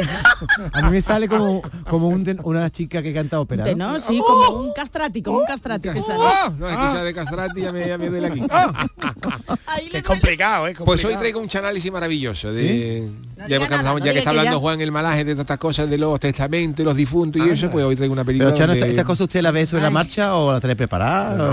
A 0.72 0.82
mí 0.82 0.90
me 0.90 1.02
sale 1.02 1.28
como, 1.28 1.62
como 1.88 2.06
un 2.08 2.24
ten- 2.24 2.40
una 2.44 2.70
chica 2.70 3.02
que 3.02 3.12
canta 3.12 3.40
ópera. 3.40 3.64
¿no? 3.74 3.98
Sí, 3.98 4.20
como 4.24 4.60
un 4.60 4.72
castrati, 4.72 5.22
como 5.22 5.38
un 5.38 5.46
castrati 5.46 5.88
que 5.90 6.00
sale. 6.00 6.20
¡Oh! 6.22 6.50
No, 6.56 6.68
es 6.68 6.76
que 6.76 6.82
esa 6.84 7.02
de 7.02 7.14
Castrati 7.14 7.60
ya 7.62 7.72
me, 7.72 7.86
ya 7.86 7.98
me 7.98 8.08
duele 8.08 8.28
aquí. 8.28 8.40
Ahí 9.66 9.88
le 9.90 9.98
Es 9.98 10.04
complicado, 10.04 10.68
¿eh? 10.68 10.74
Pues 10.74 11.04
hoy 11.04 11.12
complicado. 11.14 11.18
traigo 11.20 11.40
un 11.40 11.48
análisis 11.52 11.90
maravilloso 11.90 12.31
de 12.34 13.08
ya, 13.36 13.46
que, 13.46 13.58
nada, 13.58 13.76
estamos- 13.76 13.84
no 13.84 13.98
ya 13.98 14.04
que 14.04 14.08
diga 14.10 14.18
está 14.18 14.22
que 14.22 14.28
hablando 14.38 14.56
ya- 14.58 14.60
Juan 14.60 14.80
el 14.80 14.92
malaje 14.92 15.24
de 15.24 15.32
todas 15.32 15.40
estas 15.44 15.58
cosas 15.58 15.90
de 15.90 15.98
los 15.98 16.20
testamentos 16.20 16.82
y 16.82 16.84
los 16.84 16.96
difuntos 16.96 17.46
y 17.46 17.50
eso, 17.50 17.70
pues 17.70 17.84
hoy 17.84 17.96
traigo 17.96 18.12
una 18.12 18.24
película. 18.24 18.48
Pero 18.50 18.56
Chano, 18.58 18.68
donde- 18.72 18.78
¿esta- 18.80 18.90
¿estas 18.90 19.04
cosas 19.04 19.20
usted 19.22 19.42
las 19.42 19.52
ve 19.52 19.66
sobre 19.66 19.82
la 19.82 19.90
marcha 19.90 20.34
o 20.34 20.52
las 20.52 20.60
trae 20.60 20.74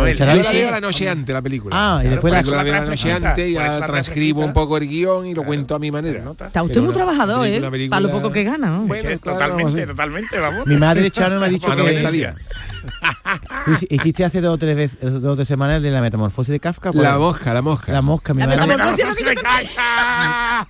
echa 0.08 0.36
yo 0.36 0.44
la 0.44 0.52
veo 0.52 0.72
la 0.72 0.82
noche 0.82 1.10
antes 1.10 1.34
la 1.34 1.42
película. 1.42 1.76
Ah, 1.78 1.98
y 1.98 2.02
Claro, 2.02 2.10
después 2.12 2.34
la... 2.34 2.42
la 2.58 2.64
veo 2.64 2.74
la 2.74 2.86
noche 2.86 3.12
antes, 3.12 3.52
ya 3.54 3.80
la 3.80 3.86
transcribo 3.86 4.46
un 4.46 4.54
poco 4.54 4.78
el 4.78 4.88
guion 4.88 5.26
y 5.28 5.34
lo 5.34 5.44
cuento 5.44 5.76
a 5.76 5.80
mi 5.80 5.92
manera. 5.92 6.24
Está 6.40 6.64
usted 6.64 6.82
muy 6.82 6.94
trabajador, 6.94 7.46
¿eh? 7.48 7.62
Para 7.90 8.00
lo 8.02 8.10
poco 8.12 8.32
que 8.32 8.44
gana. 8.44 8.68
¿no? 8.70 8.82
Bueno, 8.86 9.20
totalmente, 9.20 9.88
totalmente, 9.88 10.40
vamos. 10.40 10.66
Mi 10.68 10.78
madre 10.78 11.10
Chano 11.12 11.40
me 11.40 11.46
ha 11.48 11.50
dicho 11.50 11.70
A 11.72 11.76
90 11.76 12.10
que 12.10 13.96
hiciste 13.96 14.26
hace 14.26 14.42
dos 14.42 14.56
o 14.56 14.58
tres 14.58 14.76
veces, 14.76 15.00
dos 15.22 15.34
o 15.34 15.36
tres 15.36 15.48
semanas 15.48 15.82
de 15.82 15.92
la 15.92 16.02
metamorfosis 16.02 16.52
de 16.52 16.60
Kafka. 16.60 16.92
¿cuál 16.92 17.04
La 17.04 17.18
mosca, 17.18 17.54
la 17.54 17.62
mosca. 17.62 17.92
La 17.92 18.02
mosca. 18.02 18.34
Mi 18.34 18.42
La 18.42 18.48
madre, 18.48 18.68
metamorfosis 18.68 19.06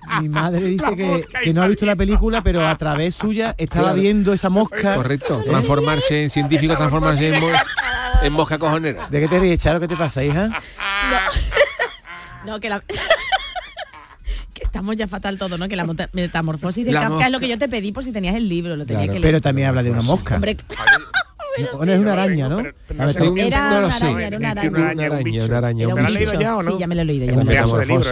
lo 0.08 0.20
mi 0.22 0.28
madre 0.28 0.60
dice 0.64 0.96
que, 0.96 1.24
que 1.44 1.52
no 1.54 1.62
ha 1.62 1.68
visto 1.68 1.84
la 1.86 1.96
película, 1.96 2.42
pero 2.42 2.66
a 2.66 2.76
través 2.76 3.14
suya 3.14 3.54
estaba 3.58 3.88
Claro. 3.88 4.00
viendo 4.00 4.32
esa 4.32 4.48
mosca. 4.50 4.94
Correcto. 4.96 5.42
Transformarse 5.44 6.24
en 6.24 6.30
científico, 6.30 6.76
transformarse 6.76 7.34
en, 7.34 7.40
mo- 7.40 7.48
en 8.22 8.32
mosca 8.32 8.58
cojonera. 8.58 9.08
¿De 9.08 9.20
qué 9.20 9.28
te 9.28 9.38
ríes, 9.40 9.60
Charo? 9.60 9.80
¿Qué 9.80 9.88
te 9.88 9.96
pasa, 9.96 10.24
hija? 10.24 10.50
No, 12.44 12.58
que 12.58 12.70
la... 12.70 12.80
que 14.54 14.64
estamos 14.64 14.96
ya 14.96 15.06
fatal 15.06 15.36
todo, 15.38 15.58
¿no? 15.58 15.68
Que 15.68 15.76
la 15.76 15.84
metamorfosis 16.12 16.84
de 16.86 16.92
La 16.92 17.00
Kafka 17.00 17.12
mosca. 17.14 17.26
es 17.26 17.32
lo 17.32 17.40
que 17.40 17.48
yo 17.48 17.58
te 17.58 17.68
pedí 17.68 17.92
por 17.92 18.02
si 18.02 18.12
tenías 18.12 18.34
el 18.34 18.48
libro, 18.48 18.76
lo 18.76 18.86
tenía 18.86 19.02
Claro. 19.04 19.12
que 19.12 19.20
leer. 19.20 19.32
Pero 19.34 19.40
también 19.42 19.68
habla 19.68 19.82
de 19.82 19.90
una 19.90 20.00
mosca. 20.02 20.36
Hombre, 20.36 20.56
No, 21.72 21.84
no 21.84 21.92
es 21.92 21.98
una 22.00 22.12
araña, 22.14 22.48
¿no? 22.48 22.56
Pero- 22.56 22.74
pero 22.88 23.02
Era 23.10 23.12
lo 23.20 23.30
una 23.32 23.44
araña, 23.96 24.26
era 24.26 24.36
una 24.38 24.50
araña. 24.52 24.70
Una 24.70 24.78
araña, 24.80 24.92
un 25.06 25.12
araña, 25.12 25.22
bicho. 25.24 25.44
una 25.44 25.58
araña, 25.58 25.84
Era 25.84 25.88
un 25.88 25.94
¿Me 25.94 26.00
un 26.00 26.06
has 26.06 26.12
leído 26.12 26.40
ya 26.40 26.56
o 26.56 26.62
no? 26.62 26.70
Sí, 26.72 26.76
ya 26.78 26.86
me 26.86 26.94
lo 26.94 27.02
he 27.02 27.04
leído. 27.04 27.26
ya 27.26 27.32
me 27.32 27.44
lo 27.44 27.80
he 27.82 27.86
leído. 27.86 28.02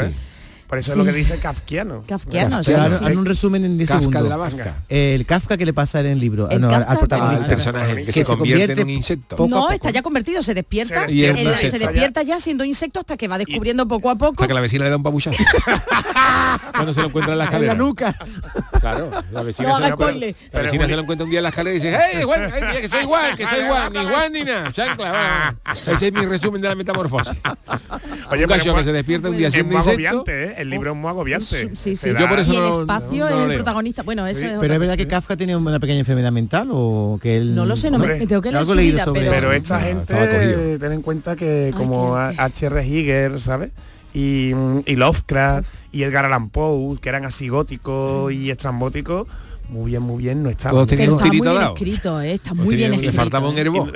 ¿Eh? 0.69 0.69
Por 0.69 0.79
eso 0.79 0.87
Sí. 0.87 0.91
es 0.93 0.97
lo 0.99 1.05
que 1.11 1.13
dice 1.17 1.39
kafkiano. 1.39 2.05
Kafkiano, 2.07 2.63
sí, 2.63 2.73
haz- 2.73 2.99
sí. 2.99 3.05
haz 3.05 3.17
un 3.17 3.25
resumen 3.25 3.65
en 3.65 3.79
10 3.79 3.89
Kafka 3.89 4.01
segundos. 4.01 4.23
de 4.23 4.29
la 4.29 4.37
vasca. 4.37 4.75
El 4.89 5.25
Kafka 5.27 5.57
que 5.57 5.65
le 5.67 5.73
pasa 5.73 6.01
en 6.01 6.07
el 6.07 6.19
libro, 6.19 6.49
El 6.51 6.61
no, 6.61 6.69
al- 6.69 6.73
Kafka 6.75 6.91
al 6.91 6.97
que- 6.97 7.01
protagonista. 7.01 7.45
El 7.47 7.51
personaje 7.55 7.95
que, 7.97 8.05
Que 8.05 8.13
se 8.13 8.19
se 8.21 8.25
convierte, 8.27 8.61
convierte 8.67 8.83
en 8.83 8.89
un 8.89 8.91
insecto. 8.95 9.37
poco 9.37 9.49
No, 9.49 9.71
está 9.71 9.91
ya 9.91 10.03
convertido, 10.03 10.43
se 10.43 10.55
despierta, 10.55 11.09
Se 11.09 11.27
el- 11.31 11.79
despierta 11.79 12.23
ya 12.23 12.39
siendo 12.41 12.65
insecto 12.65 13.01
hasta 13.01 13.17
que 13.17 13.29
va 13.29 13.39
descubriendo 13.39 13.89
poco 13.89 14.11
a 14.11 14.13
O 14.13 14.19
poco. 14.19 14.37
sea, 14.39 14.47
que 14.49 14.55
la 14.55 14.61
vecina 14.61 14.85
le 14.85 14.91
da 14.91 14.97
un 14.97 15.03
papuchazo. 15.03 15.37
Cuando 16.75 16.93
se 16.93 17.01
lo 17.01 17.07
encuentra 17.09 17.33
en 17.33 17.39
la 17.39 17.45
En 17.45 17.49
escalera. 17.49 17.73
la 17.75 17.79
nuca. 17.79 18.15
Claro, 18.81 19.11
la 19.33 19.43
vecina, 19.43 19.69
No 19.69 19.75
se, 19.77 19.81
lo, 19.81 19.87
encuentra- 19.95 20.29
la 20.53 20.61
vecina 20.63 20.87
se 20.87 20.95
lo 20.97 21.03
encuentra 21.03 21.25
un 21.25 21.31
día 21.31 21.39
en 21.41 21.43
la 21.45 21.49
escalera 21.49 21.77
y 21.77 21.81
dice, 21.81 21.99
¡Hey, 21.99 22.23
Juan! 22.25 22.53
hey, 22.55 22.63
que 22.83 22.89
soy 22.89 23.05
Juan! 23.05 23.37
¡Que 23.37 23.45
soy 23.49 23.61
Juan! 23.67 23.93
¡Ni 23.93 24.05
Juan 24.05 24.33
ni 24.33 24.43
nada! 24.45 24.73
¡Chancla! 24.73 25.11
va". 25.13 25.57
Ese 25.93 26.07
es 26.09 26.13
mi 26.13 26.25
resumen 26.27 26.61
de 26.61 26.69
la 26.69 26.75
metamorfosis. 26.75 27.33
Oye, 28.31 28.45
un 28.45 28.49
pero 28.49 28.49
gallo 28.49 28.73
es 28.73 28.79
que 28.79 28.85
se 28.85 28.93
despierta 28.93 29.29
un 29.31 29.37
día 29.37 29.49
Es 29.49 29.55
siendo 29.55 29.75
insecto. 29.77 30.25
¿Eh? 30.59 30.63
El 30.63 30.71
libro 30.71 30.91
es 30.93 30.97
muy 30.97 31.09
agobiante. 31.09 31.71
Sí, 31.75 31.95
sí. 31.97 32.11
Da- 32.13 32.21
Yo 32.21 32.29
por 32.29 32.39
eso 32.41 32.53
y 32.53 32.57
el 32.57 32.63
no- 32.63 32.81
espacio 32.81 33.29
no- 33.31 33.37
no 33.37 33.45
es 33.45 33.51
el 33.51 33.55
protagonista. 33.57 34.03
Bueno, 34.03 34.27
eso 34.27 34.41
Sí, 34.41 34.47
es 34.47 34.53
Pero 34.61 34.75
es 34.75 34.81
verdad 34.81 34.97
que 34.97 35.07
Kafka 35.07 35.37
tenía 35.37 35.57
una 35.57 35.79
pequeña 35.81 36.01
enfermedad 36.01 36.33
mental 36.33 36.69
o 36.73 37.19
que 37.23 37.37
él... 37.37 37.55
No 37.55 37.65
lo 37.67 37.77
sé, 37.77 37.91
no 37.91 37.99
me- 37.99 38.27
tengo 38.27 38.43
que 38.43 38.51
leer 38.53 38.67
su 38.67 38.73
vida, 38.75 39.05
sobre 39.05 39.29
pero- 39.31 39.53
esta 39.53 39.79
No, 39.79 39.85
gente, 39.87 40.13
estaba 40.13 40.79
ten 40.79 40.93
en 40.93 41.03
cuenta 41.03 41.37
que 41.37 41.73
como 41.77 42.17
H.R. 42.17 42.85
Giger, 42.85 43.41
¿sabes? 43.41 43.71
Y, 44.15 44.53
y 44.87 44.97
Lovecraft 44.97 45.69
y 45.93 46.03
Edgar 46.03 46.25
Allan 46.25 46.49
Poe, 46.51 46.99
que 46.99 47.09
eran 47.09 47.25
así 47.25 47.49
góticos 47.49 48.33
y 48.33 48.51
estrambóticos, 48.51 49.27
muy 49.69 49.91
bien, 49.91 50.03
muy 50.03 50.23
bien, 50.23 50.43
no 50.43 50.49
estaban. 50.49 50.71
Todos 50.87 50.89
muy 50.89 50.97
tirito 50.97 51.29
bien 51.31 51.45
dado. 51.45 51.75
escrito, 51.77 52.21
¿eh? 52.23 52.33
está 52.33 52.55
muy 52.55 52.75
bien 52.75 52.95
escrito. 52.95 53.13
Le 53.13 53.17
faltaba 53.17 53.49
un 53.51 53.59
¿eh? 53.59 53.61
herbo. 53.61 53.87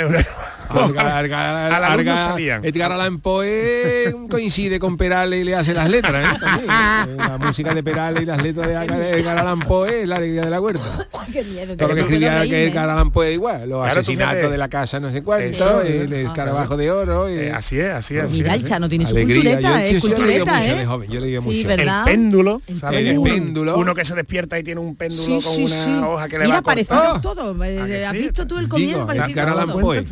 Edgar, 2.62 2.92
Allan 2.92 3.18
Poe 3.20 4.14
coincide 4.28 4.78
con 4.78 4.96
Perales 4.96 5.40
y 5.40 5.44
le 5.44 5.54
hace 5.54 5.74
las 5.74 5.88
letras, 5.88 6.35
¿eh? 6.35 6.38
También. 6.40 7.16
La 7.16 7.38
música 7.38 7.74
de 7.74 7.82
Perales 7.82 8.22
y 8.22 8.26
las 8.26 8.42
letras 8.42 8.66
de 8.68 8.74
Edgar- 9.20 9.38
Allan 9.38 9.61
Poe 9.61 10.02
es 10.02 10.08
la 10.08 10.16
alegría 10.16 10.42
de 10.44 10.50
la 10.50 10.61
huerta. 10.61 11.08
Qué 11.32 11.42
miedo. 11.44 11.76
Todo 11.76 11.88
lo 11.88 11.94
que 11.94 12.00
escribía 12.02 12.42
que. 12.48 12.66
Edgar 12.68 12.90
Allan 12.90 13.11
Poe 13.11 13.32
igual, 13.32 13.68
los 13.68 13.82
Claro, 13.85 14.00
asesinatos 14.00 14.50
de 14.50 14.58
la 14.58 14.68
casa 14.68 15.00
no 15.00 15.11
sé 15.11 15.22
cuánto, 15.22 15.44
Eso, 15.46 15.80
el 15.82 16.12
eh, 16.12 16.22
escarabajo 16.24 16.76
de 16.76 16.90
oro, 16.90 17.28
y- 17.30 17.35
Eh, 17.38 17.52
así 17.52 17.78
es, 17.78 17.90
así 17.90 18.16
es. 18.16 18.32
Mira, 18.32 18.54
el 18.54 18.64
Chano 18.64 18.88
tiene 18.88 19.06
su 19.06 19.12
Alegría. 19.14 19.37
cultureta, 19.56 19.70
Yo- 19.70 19.76
es 19.76 19.88
sí, 19.88 19.94
yo 19.94 20.08
leía 20.08 20.40
cultureta, 20.40 20.66
¿eh? 20.82 20.87
joven, 20.87 21.11
yo 21.11 21.20
leía 21.20 21.40
Sí, 21.40 21.46
mucho. 21.64 21.70
El 21.82 21.90
péndulo, 22.04 22.62
El 22.66 22.78
¿sabes? 22.78 23.06
El 23.08 23.18
Un- 23.18 23.24
péndulo. 23.24 23.76
Uno 23.76 23.94
que 23.94 24.04
se 24.04 24.14
despierta 24.14 24.58
y 24.58 24.62
tiene 24.62 24.80
un 24.80 24.94
péndulo 24.96 25.22
Sí, 25.22 25.32
con 25.32 25.54
sí, 25.54 25.64
una 25.64 25.85
sí. 25.85 25.90
hoja 26.04 26.28
que 26.28 26.38
le 26.38 26.44
Mira, 26.44 26.54
va 26.56 26.58
a 26.61 26.62
cortar. 26.62 26.87
parecidos 26.87 27.22
todos. 27.22 27.66
Eh, 27.66 27.80
¿A 27.80 27.87
que 27.87 28.06
¿Has 28.06 28.12
visto 28.12 28.46
tú 28.46 28.58
el 28.58 28.64
Digo, 28.68 29.06
comienzo? 29.06 29.12
Edgar 29.30 29.48
Allan 29.48 29.66
todo. 29.68 29.80
Poe. 29.80 30.04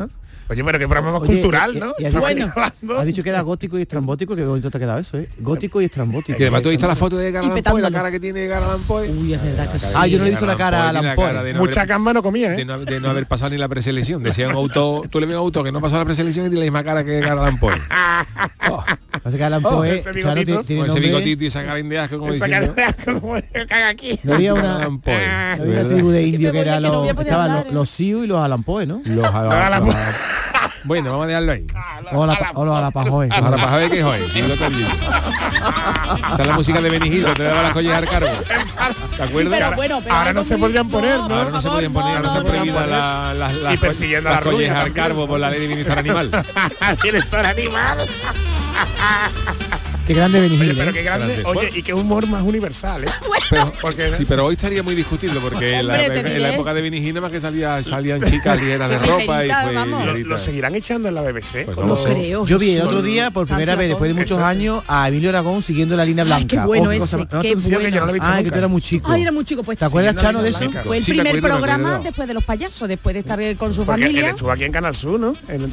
Oye, 0.50 0.64
pero 0.64 0.78
qué 0.80 0.88
programa 0.88 1.12
más 1.12 1.22
Oye, 1.22 1.32
cultural, 1.34 1.78
¿no? 1.78 1.94
y- 1.98 2.02
y 2.02 2.06
has 2.06 2.12
dicho- 2.12 2.20
Bueno. 2.20 2.52
Has 2.98 3.06
dicho 3.06 3.22
que 3.22 3.28
era 3.30 3.40
gótico 3.42 3.78
y 3.78 3.82
estrambótico, 3.82 4.34
que 4.34 4.44
bonito 4.44 4.70
te 4.70 4.76
ha 4.76 4.80
quedado 4.80 4.98
eso, 4.98 5.16
¿eh? 5.18 5.28
Gótico 5.38 5.80
y 5.80 5.84
estrambótico. 5.84 6.36
Que 6.36 6.44
además 6.44 6.62
tú 6.62 6.68
has 6.68 6.72
visto 6.72 6.88
la 6.88 6.96
foto 6.96 7.16
de 7.16 7.28
Allan 7.28 7.62
Poe, 7.62 7.80
la 7.80 7.90
cara 7.90 8.10
que 8.10 8.18
tiene 8.18 8.44
Edgar 8.44 8.62
Allan 8.64 8.80
Poe. 8.82 9.08
Uy, 9.10 9.32
es 9.34 9.42
verdad 9.42 9.70
que 9.70 9.78
sí. 9.78 9.86
Ah, 9.94 10.06
yo 10.06 10.18
no 10.18 10.24
le 10.24 10.30
he 10.30 10.32
visto 10.32 10.46
la 10.46 10.56
cara 10.56 10.88
a 10.90 11.14
Poe 11.14 11.52
no 11.54 11.60
Mucha 11.60 11.84
gamba 11.86 12.12
no 12.12 12.22
comía, 12.22 12.50
de 12.50 12.62
¿eh? 12.62 12.64
no, 12.64 12.78
de 12.78 13.00
no 13.00 13.10
haber 13.10 13.26
pasado 13.26 13.50
ni 13.50 13.58
la 13.58 13.68
preselección. 13.68 14.22
Decía 14.22 14.48
un 14.48 14.54
auto, 14.54 15.02
tú 15.08 15.20
le 15.20 15.26
ves 15.26 15.34
un 15.36 15.40
auto 15.42 15.62
que 15.62 15.70
no 15.72 15.80
pasó 15.80 15.98
la 15.98 16.04
preselección 16.04 16.46
y 16.46 16.48
tiene 16.48 16.60
la 16.66 16.70
misma 16.72 16.82
cara 16.84 17.04
que 17.04 17.18
Edgar 17.18 17.38
Allan 17.38 17.58
Poe. 17.60 17.74
Oh, 18.70 18.84
Pasa 19.22 19.36
que 19.36 19.44
Alan 19.44 19.64
Oh, 19.64 19.70
Poe, 19.76 20.02
bigotito. 20.14 20.64
tiene- 20.64 20.86
ese 20.88 21.00
bigotito 21.00 21.44
y 21.44 21.46
esa 21.48 21.62
cara 21.64 21.74
de 21.82 21.98
asco 21.98 22.18
como 22.18 22.32
Esa 22.32 22.46
diciendo. 22.46 22.74
como 23.20 23.34
caga 23.68 23.88
aquí. 23.88 24.18
No 24.24 24.34
había 24.34 24.54
una, 24.54 24.78
tribu 25.88 26.10
de 26.10 26.20
me 26.22 26.26
indios 26.26 26.52
que 26.52 26.58
era 26.60 26.76
a 26.76 26.80
los, 26.80 27.08
estaban 27.08 27.52
los, 27.54 27.66
¿eh? 27.66 27.68
los 27.72 27.88
Sioux 27.90 28.24
y 28.24 28.26
los 28.26 28.38
Alan 28.38 28.62
Poe, 28.62 28.86
¿no? 28.86 29.02
Los 29.04 29.26
Allan 29.26 29.84
Poe. 29.84 29.94
Bueno, 30.84 31.10
vamos 31.10 31.24
a 31.24 31.28
dejarlo 31.28 31.52
ahí. 31.52 31.66
O 32.12 32.26
la, 32.26 32.50
o 32.54 32.64
los 32.64 32.76
Alapajoe. 32.76 33.28
Ahora 33.30 33.56
para 33.56 33.76
ver 33.76 33.90
qué 33.90 33.98
es 33.98 34.04
hoy. 34.04 34.20
Dilo 34.34 34.56
tú 34.56 34.64
al 34.64 34.72
niño. 34.72 34.88
Está 36.30 36.44
la 36.44 36.54
música 36.54 36.80
de 36.80 36.88
que 37.28 37.34
te 37.34 37.42
daba 37.42 37.62
las 37.62 37.72
collejas 37.72 37.98
al 37.98 38.08
cargo. 38.08 38.30
¿Te 39.16 39.22
acuerdas? 39.22 39.58
pero 39.60 39.76
bueno, 39.76 40.00
pero 40.02 40.14
ahora 40.14 40.32
no 40.32 40.44
se 40.44 40.58
podrían 40.58 40.88
poner, 40.88 41.16
¿no? 41.18 41.34
Ahora 41.34 41.50
no 41.50 41.60
se 41.60 41.68
podían 41.68 41.92
poner, 41.92 42.16
ahora 42.16 42.28
no, 42.28 42.34
se 42.34 42.40
la- 42.86 43.34
las 43.34 43.54
las 43.54 43.54
las 43.54 44.22
la 44.22 44.40
collejas 44.40 44.84
al 44.84 44.92
carbo 44.92 45.26
por 45.26 45.38
la 45.40 45.50
ley 45.50 45.60
de 45.60 45.66
bienestar 45.66 45.98
animal. 45.98 46.30
Bienestar 47.02 47.46
animal. 47.46 47.98
Qué 50.10 50.14
grande 50.14 50.40
Benny 50.40 50.58
Oye, 50.60 50.74
pero 50.74 50.90
¿eh? 50.90 50.92
qué 50.92 51.02
grande. 51.04 51.36
Grande. 51.36 51.60
Oye, 51.60 51.70
y 51.72 51.82
qué 51.84 51.94
humor 51.94 52.26
más 52.26 52.42
universal, 52.42 53.04
¿eh? 53.04 53.06
Pero, 53.50 53.72
Porque 53.80 54.08
sí, 54.10 54.24
pero 54.24 54.46
hoy 54.46 54.54
estaría 54.54 54.80
muy 54.84 54.94
discutible 54.94 55.40
porque 55.40 55.80
en, 55.80 55.88
la, 55.88 56.04
en 56.06 56.44
época 56.46 56.72
de 56.72 56.82
Benny 56.82 56.98
Hill 56.98 57.14
nada 57.14 57.22
más 57.22 57.32
que 57.32 57.40
salía, 57.40 57.82
salían 57.82 58.22
chicas 58.22 58.60
ligeras 58.60 58.88
de 58.90 58.98
ropa 59.04 59.44
y 59.44 59.50
fue 59.50 60.24
lo, 60.24 60.38
seguirán 60.38 60.76
echando 60.76 61.08
en 61.08 61.16
la 61.16 61.22
BBC. 61.22 61.64
Pues 61.64 61.76
¿O 61.76 61.80
no 61.80 61.86
lo 61.88 61.94
no? 61.94 61.96
sé. 61.96 62.10
creo. 62.12 62.46
Yo 62.46 62.60
vi 62.60 62.74
el 62.74 62.82
otro 62.82 63.02
día, 63.02 63.32
por 63.32 63.48
primera 63.48 63.74
vez, 63.74 63.88
después 63.88 64.08
de 64.08 64.14
muchos 64.14 64.38
Exacto. 64.38 64.46
años, 64.46 64.82
a 64.86 65.08
Emilio 65.08 65.30
Aragón 65.30 65.62
siguiendo 65.62 65.96
la 65.96 66.04
línea 66.04 66.22
blanca. 66.22 66.46
qué 66.46 66.58
bueno 66.64 66.90
Oh, 66.90 66.92
ese, 66.92 67.16
¿no 67.16 67.26
qué 67.42 67.54
que 67.56 67.60
yo 67.60 67.80
no 67.80 68.06
lo 68.06 68.10
he 68.10 68.12
visto 68.12 68.28
Ah, 68.28 68.36
que 68.36 68.42
nunca. 68.44 68.52
tú 68.52 68.58
eras 68.58 68.70
muy 68.70 68.82
chico. 68.82 69.10
Ay, 69.10 69.22
era 69.22 69.32
muy 69.32 69.44
chico, 69.44 69.64
pues 69.64 69.78
¿Te 69.78 69.84
acuerdas, 69.84 70.14
Chano, 70.14 70.42
de 70.42 70.50
eso? 70.50 70.58
blanca. 70.60 70.82
Fue 70.84 70.98
el 70.98 71.04
primer 71.04 71.40
programa 71.40 71.98
después 72.04 72.28
de 72.28 72.34
los 72.34 72.44
payasos, 72.44 72.88
después 72.88 73.14
de 73.14 73.20
estar 73.20 73.40
con 73.56 73.74
su 73.74 73.84
Porque 73.84 74.02
él 74.02 74.08
familia. 74.10 74.30
estuvo 74.30 74.52
aquí 74.52 74.62
en 74.62 74.70
Canal 74.72 74.94
Sur, 74.94 75.18
¿no? 75.18 75.34
En 75.48 75.64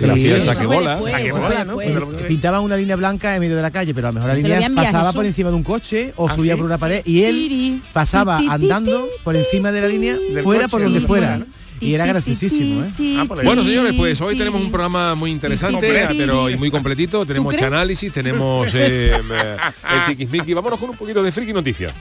Pintaban 2.28 2.62
una 2.64 2.76
línea 2.76 2.96
blanca 2.96 3.36
en 3.36 3.42
medio 3.42 3.56
de 3.56 3.62
la 3.62 3.70
calle, 3.70 3.94
pero 3.94 4.08
a 4.08 4.12
lo 4.12 4.16
mejor 4.16 4.27
la 4.28 4.34
Te 4.36 4.42
lo 4.42 4.48
línea 4.48 4.58
voy 4.58 4.64
a 4.64 4.68
enviar, 4.68 4.86
pasaba 4.86 5.14
por 5.14 5.26
encima 5.26 5.50
de 5.50 5.56
un 5.56 5.64
coche 5.64 6.14
o 6.16 6.28
¿Ah, 6.30 6.36
subía 6.36 6.54
sí? 6.54 6.58
por 6.58 6.66
una 6.66 6.78
pared 6.78 7.02
y 7.06 7.24
él 7.24 7.82
pasaba 7.94 8.38
andando 8.38 9.08
por 9.24 9.36
encima 9.36 9.72
de 9.72 9.82
la 9.82 9.88
línea, 9.88 10.18
fuera 10.44 10.64
coche, 10.64 10.72
por 10.72 10.84
donde 10.84 11.02
fuera. 11.02 11.40
Y 11.80 11.94
era 11.94 12.08
graciosísimo, 12.08 12.84
¿eh? 12.84 13.18
Ah, 13.20 13.26
pues 13.28 13.46
Bueno, 13.46 13.64
señores, 13.64 13.94
pues 13.96 14.20
hoy 14.22 14.36
tenemos 14.36 14.62
un 14.62 14.72
programa 14.72 15.14
muy 15.14 15.30
interesante, 15.30 16.08
pero 16.18 16.50
y 16.50 16.58
muy 16.58 16.72
completito. 16.72 17.26
Tenemos 17.26 17.54
análisis, 17.62 18.12
tenemos 18.12 18.68
eh, 18.74 19.12
eh, 19.12 19.58
el 19.94 20.06
tiquismiqui. 20.08 20.54
Vámonos 20.54 20.80
con 20.80 20.90
un 20.90 20.98
poquito 20.98 21.22
de 21.22 21.32
friki 21.32 21.54
noticias. 21.54 21.94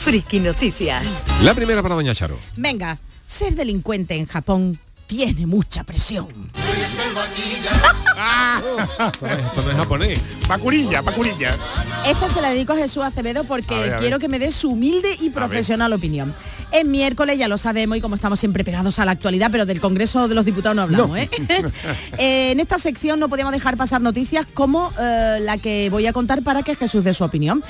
Friki 0.00 0.40
Noticias. 0.40 1.26
La 1.42 1.54
primera 1.54 1.82
para 1.82 1.94
Doña 1.94 2.14
Charo. 2.14 2.38
Venga, 2.56 2.98
ser 3.26 3.54
delincuente 3.54 4.16
en 4.16 4.26
Japón 4.26 4.78
tiene 5.10 5.44
mucha 5.44 5.82
presión. 5.82 6.28
Esto 6.54 7.02
no 9.26 9.32
es, 9.32 9.38
esto 9.44 9.62
no 9.62 9.70
es 9.72 9.76
japonés. 9.76 10.20
Pacurilla, 10.46 11.02
pacurilla. 11.02 11.56
Esta 12.06 12.28
se 12.28 12.40
la 12.40 12.50
dedico 12.50 12.74
a 12.74 12.76
Jesús 12.76 13.02
Acevedo 13.02 13.42
porque 13.42 13.74
A 13.74 13.78
ver, 13.80 13.88
a 13.88 13.92
ver. 13.94 14.00
quiero 14.00 14.20
que 14.20 14.28
me 14.28 14.38
dé 14.38 14.52
su 14.52 14.68
humilde 14.70 15.16
y 15.20 15.30
profesional 15.30 15.92
opinión. 15.92 16.32
Es 16.72 16.84
miércoles, 16.84 17.38
ya 17.38 17.48
lo 17.48 17.58
sabemos, 17.58 17.98
y 17.98 18.00
como 18.00 18.14
estamos 18.14 18.38
siempre 18.38 18.64
pegados 18.64 18.98
a 18.98 19.04
la 19.04 19.12
actualidad, 19.12 19.50
pero 19.50 19.66
del 19.66 19.80
Congreso 19.80 20.28
de 20.28 20.34
los 20.34 20.44
Diputados 20.44 20.76
no 20.76 20.82
hablamos, 20.82 21.18
¿eh? 21.18 21.28
Eh, 22.18 22.52
en 22.52 22.60
esta 22.60 22.78
sección 22.78 23.18
no 23.18 23.28
podíamos 23.28 23.52
dejar 23.52 23.76
pasar 23.76 24.00
noticias 24.00 24.46
como 24.52 24.92
eh, 25.00 25.38
la 25.40 25.58
que 25.58 25.88
voy 25.90 26.06
a 26.06 26.12
contar 26.12 26.42
para 26.42 26.62
que 26.62 26.74
Jesús 26.74 27.04
dé 27.04 27.14
su 27.14 27.24
opinión. 27.24 27.62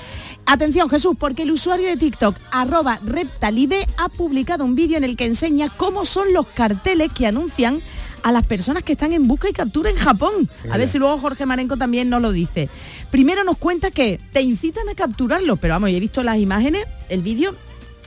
Atención, 0.47 0.89
Jesús, 0.89 1.15
porque 1.19 1.43
el 1.43 1.51
usuario 1.51 1.87
de 1.87 1.97
TikTok, 1.97 2.37
arroba 2.51 2.99
Reptalibe, 3.05 3.87
ha 3.97 4.09
publicado 4.09 4.65
un 4.65 4.75
vídeo 4.75 4.99
en 4.99 5.05
el 5.05 5.17
que 5.17 5.27
enseña 5.27 5.69
cómo 5.69 6.05
son 6.05 6.33
los 6.33 6.47
carteles 6.49 7.13
que 7.13 7.27
anuncian 7.27 7.81
a 8.23 8.33
las 8.33 8.47
personas 8.47 8.83
que 8.83 8.93
están 8.93 9.13
en 9.13 9.27
busca 9.27 9.49
y 9.49 9.53
captura 9.53 9.91
en 9.91 9.97
Japón. 9.97 10.49
A 10.71 10.77
ver 10.77 10.89
si 10.89 10.99
luego 10.99 11.19
Jorge 11.19 11.47
Marenco 11.47 11.77
también 11.77 12.11
nos 12.11 12.21
lo 12.21 12.33
dice. 12.33 12.69
Primero 13.11 13.45
nos 13.45 13.59
cuenta 13.59 13.91
que 13.91 14.21
te 14.33 14.43
incitan 14.43 14.89
a 14.89 14.95
capturarlo, 14.95 15.57
pero 15.57 15.75
vamos, 15.75 15.91
yo 15.91 15.97
he 15.97 16.01
visto 16.01 16.23
las 16.23 16.39
imágenes, 16.39 16.87
el 17.09 17.23
vídeo, 17.23 17.55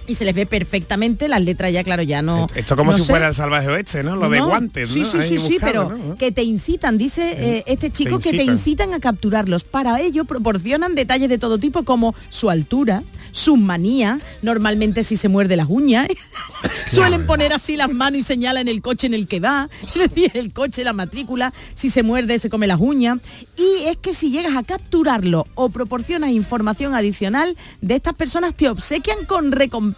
y 0.08 0.16
se 0.16 0.26
les 0.26 0.36
ve 0.36 0.46
perfectamente 0.46 1.28
las 1.28 1.42
letras 1.42 1.72
ya, 1.72 1.84
claro, 1.84 2.04
ya 2.04 2.22
no... 2.22 2.48
Esto 2.56 2.76
como 2.76 2.92
no 2.92 2.98
si 2.98 3.04
sé. 3.06 3.12
fuera 3.12 3.28
el 3.28 3.34
salvaje 3.34 3.68
oeste, 3.70 4.04
¿no? 4.04 4.16
Lo 4.16 4.30
de 4.30 4.40
guantes, 4.42 4.90
Sí, 4.90 5.00
¿no? 5.02 5.06
sí, 5.06 5.18
Ahí 5.20 5.28
sí, 5.30 5.38
sí, 5.40 5.54
buscando, 5.54 5.90
pero 5.96 6.18
que 6.18 6.32
te 6.32 6.44
incitan, 6.44 6.98
dice 6.98 7.58
eh, 7.58 7.64
este 7.68 7.90
chico, 7.92 8.20
que 8.20 8.32
te 8.32 8.44
incitan. 8.44 8.54
incitan 8.56 8.94
a 8.94 9.00
capturarlos. 9.00 9.64
Para 9.64 10.00
ello 10.02 10.26
proporcionan 10.26 10.96
detalles 10.96 11.30
de 11.30 11.38
todo 11.38 11.58
tipo 11.58 11.84
como 11.84 12.16
su 12.30 12.50
altura, 12.50 13.04
sus 13.32 13.58
manías, 13.58 14.20
normalmente 14.42 15.04
si 15.04 15.16
se 15.18 15.30
muerde 15.30 15.56
las 15.56 15.68
uñas. 15.70 16.08
Suelen 16.88 17.26
poner 17.26 17.54
así 17.54 17.76
las 17.76 17.92
manos 17.92 18.20
y 18.20 18.24
señalan 18.24 18.68
el 18.68 18.82
coche 18.82 19.08
en 19.08 19.14
el 19.14 19.28
que 19.28 19.40
va, 19.40 19.70
es 19.96 20.10
decir, 20.10 20.32
el 20.34 20.52
coche, 20.54 20.84
la 20.84 20.94
matrícula, 20.94 21.54
si 21.76 21.90
se 21.90 22.04
muerde 22.04 22.40
se 22.40 22.50
come 22.50 22.68
las 22.68 22.80
uñas. 22.80 23.20
Y 23.58 23.86
es 23.86 23.98
que 23.98 24.14
si 24.14 24.32
llegas 24.32 24.56
a 24.56 24.64
capturarlo 24.64 25.46
o 25.56 25.70
proporcionas 25.70 26.30
información 26.32 26.94
adicional 26.96 27.56
de 27.82 27.96
estas 27.96 28.14
personas, 28.16 28.54
te 28.56 28.70
obsequian 28.70 29.26
con 29.26 29.52
recompensa. 29.52 29.93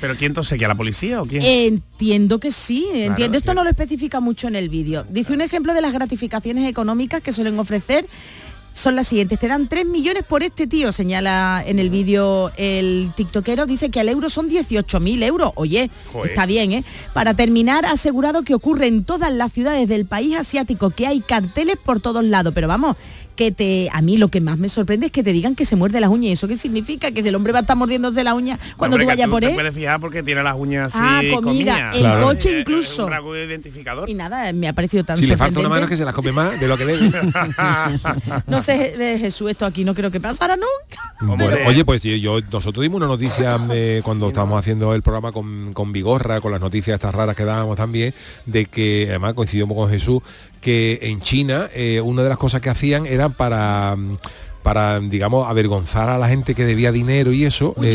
¿Pero 0.00 0.16
quién 0.16 0.34
te 0.34 0.40
obsequia? 0.40 0.68
¿La 0.68 0.74
policía 0.74 1.22
o 1.22 1.26
quién? 1.26 1.42
Entiendo 1.42 2.38
que 2.40 2.50
sí, 2.50 2.86
entiendo. 2.92 3.38
Esto 3.38 3.54
no 3.54 3.64
lo 3.64 3.70
especifica 3.70 4.20
mucho 4.20 4.48
en 4.48 4.56
el 4.56 4.68
vídeo. 4.68 5.06
Dice 5.08 5.32
un 5.32 5.40
ejemplo 5.40 5.74
de 5.74 5.80
las 5.80 5.92
gratificaciones 5.92 6.68
económicas 6.68 7.22
que 7.22 7.32
suelen 7.32 7.58
ofrecer. 7.58 8.06
Son 8.74 8.94
las 8.94 9.08
siguientes, 9.08 9.40
te 9.40 9.48
dan 9.48 9.66
3 9.66 9.86
millones 9.86 10.22
por 10.22 10.44
este 10.44 10.68
tío, 10.68 10.92
señala 10.92 11.64
en 11.66 11.80
el 11.80 11.90
vídeo 11.90 12.52
el 12.56 13.10
tiktokero, 13.16 13.66
dice 13.66 13.90
que 13.90 13.98
al 13.98 14.08
euro 14.08 14.28
son 14.28 14.48
18.000 14.48 15.24
euros. 15.24 15.50
Oye, 15.56 15.90
Joder. 16.12 16.30
está 16.30 16.46
bien, 16.46 16.72
¿eh? 16.72 16.84
Para 17.12 17.34
terminar, 17.34 17.84
ha 17.84 17.90
asegurado 17.90 18.44
que 18.44 18.54
ocurre 18.54 18.86
en 18.86 19.02
todas 19.02 19.32
las 19.32 19.52
ciudades 19.52 19.88
del 19.88 20.06
país 20.06 20.36
asiático, 20.36 20.90
que 20.90 21.08
hay 21.08 21.18
carteles 21.20 21.76
por 21.76 21.98
todos 21.98 22.22
lados, 22.22 22.52
pero 22.54 22.68
vamos, 22.68 22.96
que 23.38 23.52
te 23.52 23.88
a 23.92 24.02
mí 24.02 24.16
lo 24.16 24.26
que 24.28 24.40
más 24.40 24.58
me 24.58 24.68
sorprende 24.68 25.06
es 25.06 25.12
que 25.12 25.22
te 25.22 25.32
digan 25.32 25.54
que 25.54 25.64
se 25.64 25.76
muerde 25.76 26.00
las 26.00 26.10
uñas. 26.10 26.30
¿Y 26.30 26.32
eso 26.32 26.48
qué 26.48 26.56
significa? 26.56 27.12
Que 27.12 27.20
el 27.20 27.34
hombre 27.36 27.52
va 27.52 27.60
a 27.60 27.62
estar 27.62 27.76
mordiéndose 27.76 28.24
la 28.24 28.34
uña 28.34 28.58
cuando 28.76 28.96
Hombre, 28.96 29.04
tú 29.04 29.08
vayas 29.10 29.28
por 29.28 29.40
te 29.40 29.46
él. 29.50 29.54
puedes 29.54 29.72
fijar 29.72 30.00
porque 30.00 30.24
tiene 30.24 30.42
las 30.42 30.56
uñas 30.56 30.88
así 30.88 30.98
Ah, 31.00 31.20
comida, 31.40 31.92
el 31.94 32.00
Claro. 32.00 32.24
coche 32.26 32.50
Eh, 32.50 32.56
eh, 32.56 32.60
incluso. 32.62 33.08
Es 33.08 33.20
un 33.20 33.36
identificador. 33.36 34.10
Y 34.10 34.14
nada, 34.14 34.52
me 34.52 34.66
ha 34.66 34.72
parecido 34.72 35.04
tan 35.04 35.16
Si 35.18 35.26
le 35.26 35.36
falta 35.36 35.60
una 35.60 35.68
mano 35.68 35.84
es 35.84 35.88
que 35.90 35.96
se 35.96 36.04
las 36.04 36.14
come 36.14 36.32
más 36.32 36.58
de 36.58 36.66
lo 36.66 36.76
que 36.76 36.84
debe. 36.84 37.10
No 38.48 38.60
sé, 38.60 38.94
eh, 38.98 39.18
Jesús, 39.18 39.50
esto 39.50 39.66
aquí 39.66 39.84
no 39.84 39.94
creo 39.94 40.10
que 40.10 40.20
pasara 40.20 40.56
nunca. 40.56 41.14
Bueno, 41.20 41.56
oye, 41.66 41.84
pues 41.84 42.02
yo, 42.02 42.16
yo- 42.16 42.40
nosotros 42.50 42.82
dimos 42.82 42.96
una 42.96 43.06
noticia 43.06 43.58
eh, 43.72 44.00
cuando 44.04 44.28
estábamos 44.28 44.58
haciendo 44.58 44.94
el 44.94 45.02
programa 45.02 45.30
con, 45.32 45.72
con 45.74 45.92
Vigorra, 45.92 46.40
con 46.40 46.50
las 46.52 46.60
noticias 46.60 46.94
estas 46.94 47.14
raras 47.14 47.36
que 47.36 47.44
dábamos 47.44 47.76
también, 47.76 48.14
de 48.46 48.66
que 48.66 49.06
además 49.08 49.34
coincidimos 49.34 49.76
con 49.76 49.88
Jesús, 49.90 50.22
que 50.60 50.98
en 51.02 51.20
China 51.20 51.68
eh, 51.74 52.00
una 52.00 52.22
de 52.22 52.28
las 52.30 52.38
cosas 52.38 52.60
que 52.60 52.68
hacían 52.70 53.06
era 53.06 53.27
para 53.32 53.94
mm, 53.96 54.18
para 54.68 55.00
digamos 55.00 55.48
avergonzar 55.48 56.10
a 56.10 56.18
la 56.18 56.28
gente 56.28 56.54
que 56.54 56.66
debía 56.66 56.92
dinero 56.92 57.32
y 57.32 57.44
eso 57.46 57.74
eh, 57.82 57.90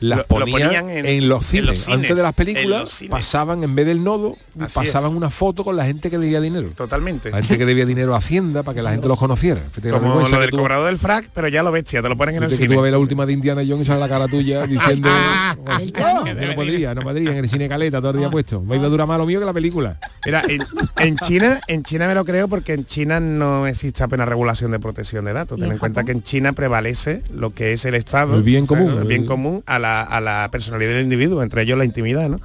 las 0.00 0.18
Lo- 0.18 0.38
lo 0.38 0.46
ponían, 0.46 0.90
en, 0.90 1.06
en- 1.06 1.28
los 1.30 1.42
en 1.42 1.48
cines. 1.48 1.66
los 1.66 1.78
cines, 1.78 1.96
antes 1.96 2.14
de 2.16 2.22
las 2.22 2.32
películas 2.34 3.02
pasaban 3.08 3.64
en 3.64 3.74
vez 3.74 3.86
del 3.86 4.04
nodo 4.04 4.36
Así 4.58 4.74
pasaban 4.74 5.12
es. 5.12 5.16
una 5.16 5.30
foto 5.30 5.64
con 5.64 5.76
la 5.76 5.84
gente 5.86 6.10
que 6.10 6.18
debía 6.18 6.40
dinero 6.42 6.68
Totalmente. 6.76 7.30
la 7.30 7.38
gente 7.38 7.56
que 7.56 7.64
debía 7.66 7.86
dinero 7.86 8.14
a 8.14 8.18
Hacienda 8.18 8.62
para 8.62 8.74
que 8.76 8.82
la 8.82 8.90
gente 8.90 9.08
los 9.08 9.18
conociera 9.18 9.62
Como 9.90 10.20
lo 10.20 10.26
que 10.26 10.36
del 10.36 10.50
tuvo- 10.50 10.58
cobrador 10.58 10.86
del 10.86 10.98
frac, 10.98 11.28
pero 11.34 11.48
ya 11.48 11.62
lo 11.62 11.72
bestia, 11.72 12.02
te 12.02 12.08
lo 12.10 12.16
ponen 12.18 12.36
en 12.36 12.42
el 12.44 12.50
que 12.50 12.56
cine. 12.56 12.68
tú 12.68 12.74
vas 12.74 12.80
a 12.80 12.82
ver 12.82 12.92
la 12.92 12.98
última 12.98 13.24
de 13.24 13.32
Indiana 13.32 13.62
Jones 13.66 13.82
y 13.82 13.84
sale 13.86 14.00
la 14.00 14.08
cara 14.08 14.28
tuya 14.28 14.66
diciendo 14.66 15.08
Ah, 15.10 15.56
el 15.80 15.92
Chano. 15.92 16.24
no, 16.26 16.54
podría, 16.54 16.94
no 16.94 17.00
podría 17.02 17.30
en 17.30 17.38
el 17.38 17.48
cine 17.48 17.66
caleta 17.68 17.98
todo 18.00 18.10
el 18.12 18.18
día 18.18 18.30
puesto. 18.30 18.60
Me 18.60 18.76
iba 18.76 18.86
a 18.86 18.88
durar 18.90 19.06
más 19.06 19.16
lo 19.18 19.24
mío 19.26 19.40
que 19.40 19.46
la 19.46 19.52
película. 19.54 19.96
Mira, 20.26 20.42
en, 20.48 20.64
en 20.98 21.16
China, 21.18 21.60
en 21.66 21.82
China 21.82 22.06
me 22.08 22.14
lo 22.14 22.24
creo 22.24 22.48
porque 22.48 22.74
en 22.74 22.84
China 22.84 23.20
no 23.20 23.66
existe 23.66 24.02
apenas 24.02 24.28
regulación 24.28 24.70
de 24.70 24.78
protección 24.80 25.24
de 25.24 25.32
datos. 25.32 25.58
¿Y 25.58 25.60
Ten 25.60 25.68
en 25.68 25.72
en 25.74 25.78
cuenta 25.78 26.00
Japón? 26.00 26.09
Que 26.10 26.16
en 26.16 26.22
China 26.24 26.52
prevalece 26.52 27.22
lo 27.32 27.50
que 27.54 27.72
es 27.72 27.84
el 27.84 27.94
Estado, 27.94 28.34
El 28.34 28.42
bien 28.42 28.66
común. 28.66 28.98
el 28.98 29.04
bien 29.06 29.26
común 29.26 29.62
a 29.66 29.78
la, 29.78 30.02
a 30.02 30.20
la 30.20 30.48
personalidad 30.50 30.90
del 30.92 31.04
individuo, 31.04 31.42
entre 31.42 31.62
ellos 31.62 31.78
la 31.78 31.84
intimidad, 31.84 32.28
¿no? 32.28 32.40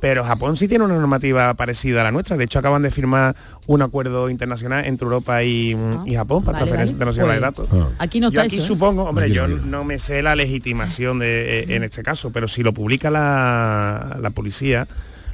Pero 0.00 0.22
Japón 0.24 0.56
sí 0.56 0.68
tiene 0.68 0.84
una 0.84 0.94
normativa 0.94 1.52
parecida 1.54 2.02
a 2.02 2.04
la 2.04 2.12
nuestra. 2.12 2.36
De 2.36 2.44
hecho, 2.44 2.58
acaban 2.60 2.82
de 2.82 2.90
firmar 2.92 3.34
un 3.66 3.82
acuerdo 3.82 4.30
internacional 4.30 4.84
entre 4.84 5.06
Europa 5.06 5.42
y, 5.42 5.76
y 6.06 6.14
Japón 6.14 6.44
para 6.44 6.58
Ah, 6.58 6.60
vale, 6.60 6.72
transferencia 6.72 7.24
vale. 7.24 7.38
internacional 7.38 7.40
de 7.40 7.52
Pues, 7.52 7.68
datos. 7.70 7.92
Aquí 7.98 8.20
no 8.20 8.30
yo 8.30 8.40
aquí 8.42 8.56
eso, 8.58 8.64
¿eh? 8.64 8.68
supongo, 8.68 9.04
hombre, 9.04 9.24
Aquí 9.24 9.34
yo 9.34 9.48
no, 9.48 9.56
no 9.56 9.84
me 9.84 9.98
sé 9.98 10.22
la 10.22 10.36
legitimación 10.36 11.18
de, 11.18 11.60
eh, 11.60 11.74
en 11.74 11.82
este 11.82 12.02
caso, 12.04 12.30
pero 12.30 12.46
si 12.46 12.62
lo 12.62 12.72
publica 12.72 13.10
la, 13.10 14.18
la 14.20 14.30
policía, 14.30 14.86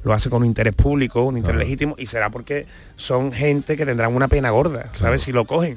lo 0.03 0.15
hace 0.15 0.31
con 0.31 0.43
un 0.43 0.47
interés 0.47 0.75
público, 0.75 1.23
un 1.25 1.37
interés 1.37 1.59
legítimo, 1.59 1.95
y 1.99 2.07
será 2.07 2.31
porque 2.31 2.67
son 2.97 3.33
gente 3.33 3.77
que 3.77 3.85
tendrán 3.85 4.15
una 4.15 4.29
pena 4.29 4.49
gorda, 4.51 4.89
¿sabes? 4.95 5.23
Si 5.23 5.33
lo 5.33 5.45
cogen. 5.45 5.77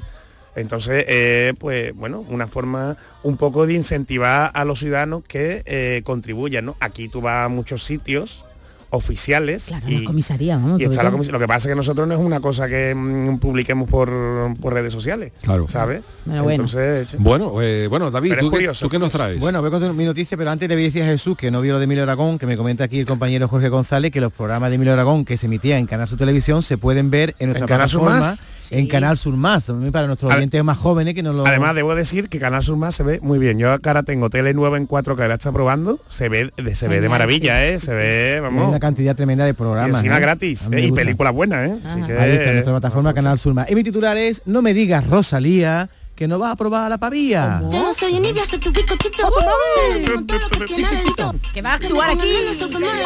Entonces, 0.56 1.04
eh, 1.08 1.54
pues 1.58 1.94
bueno, 1.94 2.24
una 2.28 2.46
forma 2.48 2.96
un 3.22 3.36
poco 3.36 3.66
de 3.66 3.74
incentivar 3.74 4.50
a 4.54 4.64
los 4.64 4.80
ciudadanos 4.80 5.22
que 5.26 5.62
eh, 5.66 6.02
contribuyan, 6.04 6.64
¿no? 6.66 6.76
Aquí 6.80 7.08
tú 7.08 7.20
vas 7.20 7.46
a 7.46 7.48
muchos 7.48 7.84
sitios 7.84 8.44
oficiales 8.90 9.66
Claro, 9.66 9.84
y, 9.86 9.98
la 10.00 10.04
comisaría, 10.06 10.56
vamos. 10.56 10.80
y 10.80 10.84
está 10.84 11.02
la 11.02 11.10
comisión. 11.10 11.34
Lo 11.34 11.38
que 11.38 11.46
pasa 11.46 11.68
es 11.68 11.72
que 11.72 11.76
nosotros 11.76 12.08
no 12.08 12.14
es 12.14 12.20
una 12.20 12.40
cosa 12.40 12.68
que 12.68 12.94
mm, 12.94 13.38
publiquemos 13.38 13.88
por, 13.88 14.10
por 14.60 14.72
redes 14.72 14.92
sociales, 14.92 15.32
Claro. 15.42 15.68
¿sabes? 15.68 16.02
Bueno. 16.24 16.50
Entonces, 16.50 17.16
Bueno, 17.18 17.60
eh, 17.60 17.86
bueno, 17.88 18.10
David, 18.10 18.34
¿tú, 18.38 18.46
qué, 18.46 18.50
curioso, 18.56 18.86
tú 18.86 18.90
qué 18.90 18.98
nos 18.98 19.10
traes? 19.10 19.38
Bueno, 19.40 19.60
voy 19.60 19.68
a 19.68 19.70
contar 19.72 19.92
mi 19.92 20.04
noticia, 20.04 20.36
pero 20.38 20.50
antes 20.50 20.68
le 20.68 20.74
voy 20.74 20.84
a 20.84 20.86
decir 20.86 21.02
a 21.02 21.06
Jesús 21.06 21.36
que 21.36 21.50
no 21.50 21.60
vio 21.60 21.74
lo 21.74 21.78
de 21.78 21.84
Emilio 21.84 22.02
Aragón, 22.02 22.38
que 22.38 22.46
me 22.46 22.56
comenta 22.56 22.84
aquí 22.84 23.00
el 23.00 23.06
compañero 23.06 23.46
Jorge 23.46 23.68
González, 23.68 24.10
que 24.10 24.20
los 24.20 24.32
programas 24.32 24.70
de 24.70 24.76
Emilio 24.76 24.94
Aragón 24.94 25.24
que 25.24 25.36
se 25.36 25.46
emitían 25.46 25.80
en 25.80 25.86
Canal 25.86 26.08
Sur 26.08 26.18
Televisión 26.18 26.62
se 26.62 26.78
pueden 26.78 27.10
ver 27.10 27.34
en 27.38 27.48
nuestra 27.50 27.64
¿En 27.64 27.68
Canal 27.68 27.90
En 28.70 28.86
Canal 28.86 29.16
Sur 29.18 29.34
Más, 29.36 29.64
también 29.66 29.92
para 29.92 30.06
nuestros 30.06 30.32
oyentes 30.34 30.62
más 30.64 30.76
jóvenes 30.78 31.14
que 31.14 31.22
no 31.22 31.32
lo... 31.32 31.46
Además, 31.46 31.74
debo 31.74 31.94
decir 31.94 32.28
que 32.28 32.38
Canal 32.38 32.62
Sur 32.62 32.76
Más 32.76 32.94
se 32.94 33.02
ve 33.02 33.18
muy 33.22 33.38
bien. 33.38 33.58
Yo 33.58 33.70
ahora 33.70 34.02
tengo 34.02 34.30
tele 34.30 34.54
nueva 34.54 34.76
en 34.76 34.86
4 34.86 35.16
que 35.16 35.22
ahora 35.22 35.34
está 35.34 35.52
probando. 35.52 36.00
Se 36.08 36.28
ve, 36.28 36.52
de- 36.56 36.74
se 36.74 36.88
ve 36.88 37.00
de 37.00 37.08
maravilla, 37.08 37.64
¿eh? 37.66 37.78
Se 37.78 37.94
ve, 37.94 38.32
hay 38.36 38.40
vamos. 38.40 38.68
una 38.68 38.80
cantidad 38.80 39.16
tremenda 39.16 39.44
de 39.44 39.50
Y 39.50 39.54
programas. 39.54 39.98
encima 40.00 40.18
¿eh? 40.18 40.20
gratis. 40.20 40.68
¿eh? 40.72 40.80
Y 40.80 40.92
películas 40.92 41.32
buenas, 41.32 41.68
¿eh? 41.70 41.76
Así 41.84 42.02
que- 42.02 42.18
Ahí 42.18 42.30
está 42.32 42.52
nuestra 42.52 42.72
plataforma 42.72 43.14
Canal 43.14 43.38
Sur 43.38 43.54
Más. 43.54 43.70
Y 43.70 43.74
mi 43.74 43.82
titular 43.84 44.16
es 44.16 44.42
No 44.44 44.62
me 44.62 44.74
digas 44.74 45.06
Rosalía 45.08 45.88
que 46.18 46.26
no 46.26 46.40
va 46.40 46.50
a 46.50 46.56
probar 46.56 46.86
a 46.86 46.88
la 46.88 46.98
pavía. 46.98 47.62
Yo 47.70 47.80
no 47.80 47.94
soy 47.94 48.20
soy 48.50 48.58
tu 48.58 48.72
lo 48.72 48.82
que 51.54 51.62
va 51.62 51.70
a 51.70 51.74
actuar 51.74 52.10
aquí. 52.10 52.32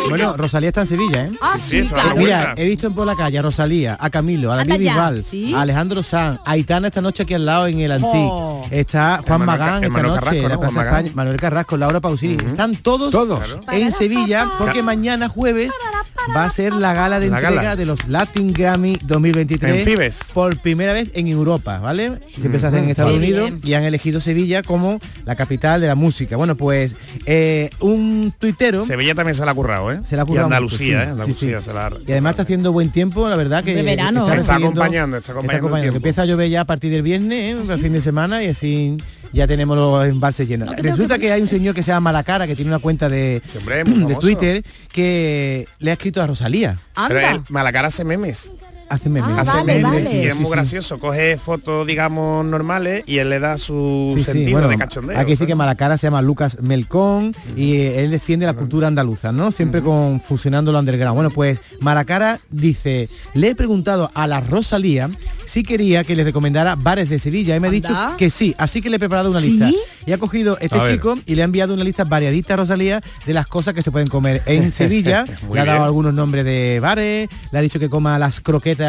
Bueno, 0.08 0.34
Rosalía 0.38 0.68
está 0.70 0.80
en 0.80 0.86
Sevilla, 0.86 1.24
¿eh? 1.26 1.30
Ah, 1.42 1.58
Sí, 1.58 1.70
sí, 1.70 1.78
está 1.80 1.94
claro. 1.96 2.14
muy 2.16 2.24
Mira, 2.24 2.54
he 2.56 2.66
visto 2.66 2.86
en 2.86 2.94
por 2.94 3.06
la 3.06 3.14
calle 3.14 3.38
a 3.38 3.42
Rosalía, 3.42 3.98
a 4.00 4.08
Camilo, 4.08 4.50
a 4.50 4.56
David 4.56 4.78
Bisbal, 4.78 5.22
¿sí? 5.22 5.52
a 5.52 5.60
Alejandro 5.60 6.02
Sanz, 6.02 6.40
a 6.42 6.52
Aitana 6.52 6.86
esta 6.88 7.02
noche 7.02 7.24
aquí 7.24 7.34
al 7.34 7.44
lado 7.44 7.66
en 7.66 7.80
el 7.80 7.92
Antic. 7.92 8.08
Oh. 8.14 8.66
Está 8.70 9.20
Juan 9.26 9.44
Magán 9.44 9.84
esta 9.84 9.88
Manuel 9.90 10.14
noche 10.14 10.48
la. 10.48 10.58
Plaza. 10.58 10.82
España, 10.82 11.10
Manuel 11.14 11.36
Carrasco, 11.36 11.76
Laura 11.76 12.00
Pausini. 12.00 12.38
Están 12.46 12.76
todos, 12.76 13.10
Todos. 13.10 13.58
en 13.72 13.92
Sevilla 13.92 14.48
porque 14.58 14.82
mañana 14.82 15.28
jueves 15.28 15.70
va 16.34 16.44
a 16.44 16.50
ser 16.50 16.72
la 16.72 16.92
gala 16.94 17.18
de 17.20 17.28
La 17.28 17.38
entrega 17.38 17.56
gala. 17.62 17.76
de 17.76 17.86
los 17.86 18.08
Latin 18.08 18.52
Grammy 18.52 18.96
2023 19.02 19.76
En 19.78 19.84
Fibes. 19.84 20.18
por 20.32 20.56
primera 20.58 20.92
vez 20.92 21.10
en 21.14 21.26
Europa, 21.28 21.78
¿vale? 21.78 22.20
Siempre 22.36 22.60
se 22.60 22.66
hacen 22.66 22.84
en 22.84 22.90
Estados 22.90 23.16
Unidos 23.16 23.50
bien. 23.50 23.60
y 23.64 23.74
han 23.74 23.84
elegido 23.84 24.20
Sevilla 24.20 24.62
como 24.62 24.98
la 25.24 25.34
capital 25.36 25.80
de 25.80 25.86
la 25.88 25.94
música. 25.94 26.36
Bueno, 26.36 26.56
pues 26.56 26.94
eh, 27.26 27.70
un 27.80 28.32
tuitero 28.38 28.84
Sevilla 28.84 29.14
también 29.14 29.34
se 29.34 29.44
la 29.44 29.50
ha 29.50 29.54
currado, 29.54 29.90
¿eh? 29.92 30.00
se 30.04 30.16
la 30.16 30.22
ha 30.22 30.24
Y 30.24 30.28
currado 30.28 30.46
Andalucía, 30.46 30.98
mucho, 30.98 31.08
¿eh? 31.08 31.10
Andalucía 31.12 31.58
sí, 31.58 31.64
sí. 31.64 31.68
se 31.70 31.74
la 31.74 31.86
ha... 31.86 31.90
y 32.06 32.12
además 32.12 32.30
está 32.32 32.42
haciendo 32.42 32.72
buen 32.72 32.90
tiempo, 32.90 33.28
la 33.28 33.36
verdad 33.36 33.64
que 33.64 33.74
De 33.74 33.82
verano. 33.82 34.30
está, 34.32 34.54
acompañando, 34.56 35.16
está 35.16 35.32
acompañando 35.32 35.78
que 35.80 35.96
empieza 35.96 36.22
a 36.22 36.26
llover 36.26 36.48
ya 36.50 36.62
a 36.62 36.64
partir 36.64 36.90
del 36.92 37.02
viernes, 37.02 37.56
¿eh? 37.68 37.72
el 37.72 37.78
fin 37.80 37.92
de 37.92 38.00
semana 38.00 38.42
y 38.42 38.48
así 38.48 38.96
ya 39.32 39.46
tenemos 39.46 39.76
los 39.76 40.06
embalses 40.06 40.46
llenos. 40.48 40.68
No, 40.68 40.74
Resulta 40.82 41.14
que 41.16 41.22
que 41.22 41.32
hay 41.32 41.42
un 41.42 41.48
señor 41.48 41.74
que 41.74 41.82
se 41.82 41.90
llama 41.90 42.10
Malacara 42.12 42.46
que 42.46 42.54
tiene 42.56 42.70
una 42.70 42.78
cuenta 42.80 43.08
de, 43.08 43.42
Sí, 43.46 43.58
hombre, 43.58 43.84
muy 43.84 44.12
de. 44.14 44.20
Twitter 44.20 44.64
que 44.92 45.66
le 45.78 45.90
ha 45.90 45.94
escrito 45.94 46.20
a 46.22 46.26
Rosalía 46.26 46.78
Pero 47.08 47.18
Anda. 47.20 47.30
el 47.32 47.40
Malacara 47.48 47.88
hace 47.88 48.04
memes. 48.04 48.52
Hace 48.92 49.08
memes. 49.08 49.30
Ah, 49.36 49.40
hace 49.42 49.56
vale, 49.58 49.74
memes 49.82 50.04
vale. 50.04 50.22
y 50.22 50.26
es 50.26 50.34
Sí, 50.34 50.40
muy 50.40 50.46
sí. 50.50 50.52
gracioso. 50.52 50.98
Coge 50.98 51.36
fotos, 51.36 51.86
digamos, 51.86 52.44
normales 52.44 53.04
y 53.06 53.18
él 53.18 53.30
le 53.30 53.40
da 53.40 53.58
su 53.58 54.12
Sí, 54.16 54.22
sí, 54.24 54.32
sentido 54.32 54.52
bueno, 54.52 54.68
de 54.68 54.76
cachondeo. 54.76 55.18
Decir 55.18 55.36
¿sabes? 55.36 55.48
que 55.48 55.54
Malacara 55.54 55.98
se 55.98 56.06
llama 56.06 56.22
Lucas 56.22 56.58
Melcón 56.60 57.34
y 57.56 57.76
él 57.76 58.10
defiende 58.10 58.46
la 58.46 58.54
cultura 58.54 58.88
andaluza, 58.88 59.32
¿no? 59.32 59.52
Siempre 59.52 59.82
con 59.82 60.20
fusionando 60.20 60.72
lo 60.72 60.78
underground. 60.78 61.14
Bueno, 61.14 61.30
pues 61.30 61.60
Malacara 61.80 62.40
dice, 62.50 63.08
le 63.34 63.48
he 63.48 63.54
preguntado 63.54 64.10
a 64.14 64.26
la 64.26 64.40
Rosalía 64.40 65.10
si 65.46 65.62
quería 65.62 66.04
que 66.04 66.16
le 66.16 66.24
recomendara 66.24 66.76
bares 66.76 67.08
de 67.10 67.18
Sevilla 67.18 67.54
y 67.56 67.60
me 67.60 67.68
ha 67.68 67.70
dicho 67.70 67.92
que 68.16 68.30
sí, 68.30 68.54
así 68.58 68.80
que 68.80 68.88
le 68.90 68.96
he 68.96 68.98
preparado 68.98 69.30
una 69.30 69.40
¿Sí? 69.40 69.50
lista. 69.52 69.70
Y 70.06 70.12
ha 70.12 70.18
cogido 70.18 70.56
este 70.60 70.76
A 70.78 70.82
ver. 70.82 70.94
chico 70.94 71.18
y 71.26 71.34
le 71.34 71.42
ha 71.42 71.44
enviado 71.44 71.74
una 71.74 71.84
lista 71.84 72.04
variadita 72.04 72.54
a 72.54 72.56
Rosalía 72.58 73.02
de 73.26 73.32
las 73.34 73.46
cosas 73.46 73.74
que 73.74 73.82
se 73.82 73.90
pueden 73.90 74.08
comer 74.08 74.42
en 74.46 74.72
Sevilla. 74.72 75.24
Le 75.52 75.60
ha 75.60 75.64
dado 75.64 75.78
bien. 75.78 75.82
algunos 75.86 76.14
nombres 76.14 76.44
de 76.44 76.80
bares, 76.80 77.28
le 77.52 77.58
ha 77.58 77.62
dicho 77.62 77.78
que 77.78 77.88
coma 77.88 78.18
las 78.18 78.40
croquetas 78.40 78.81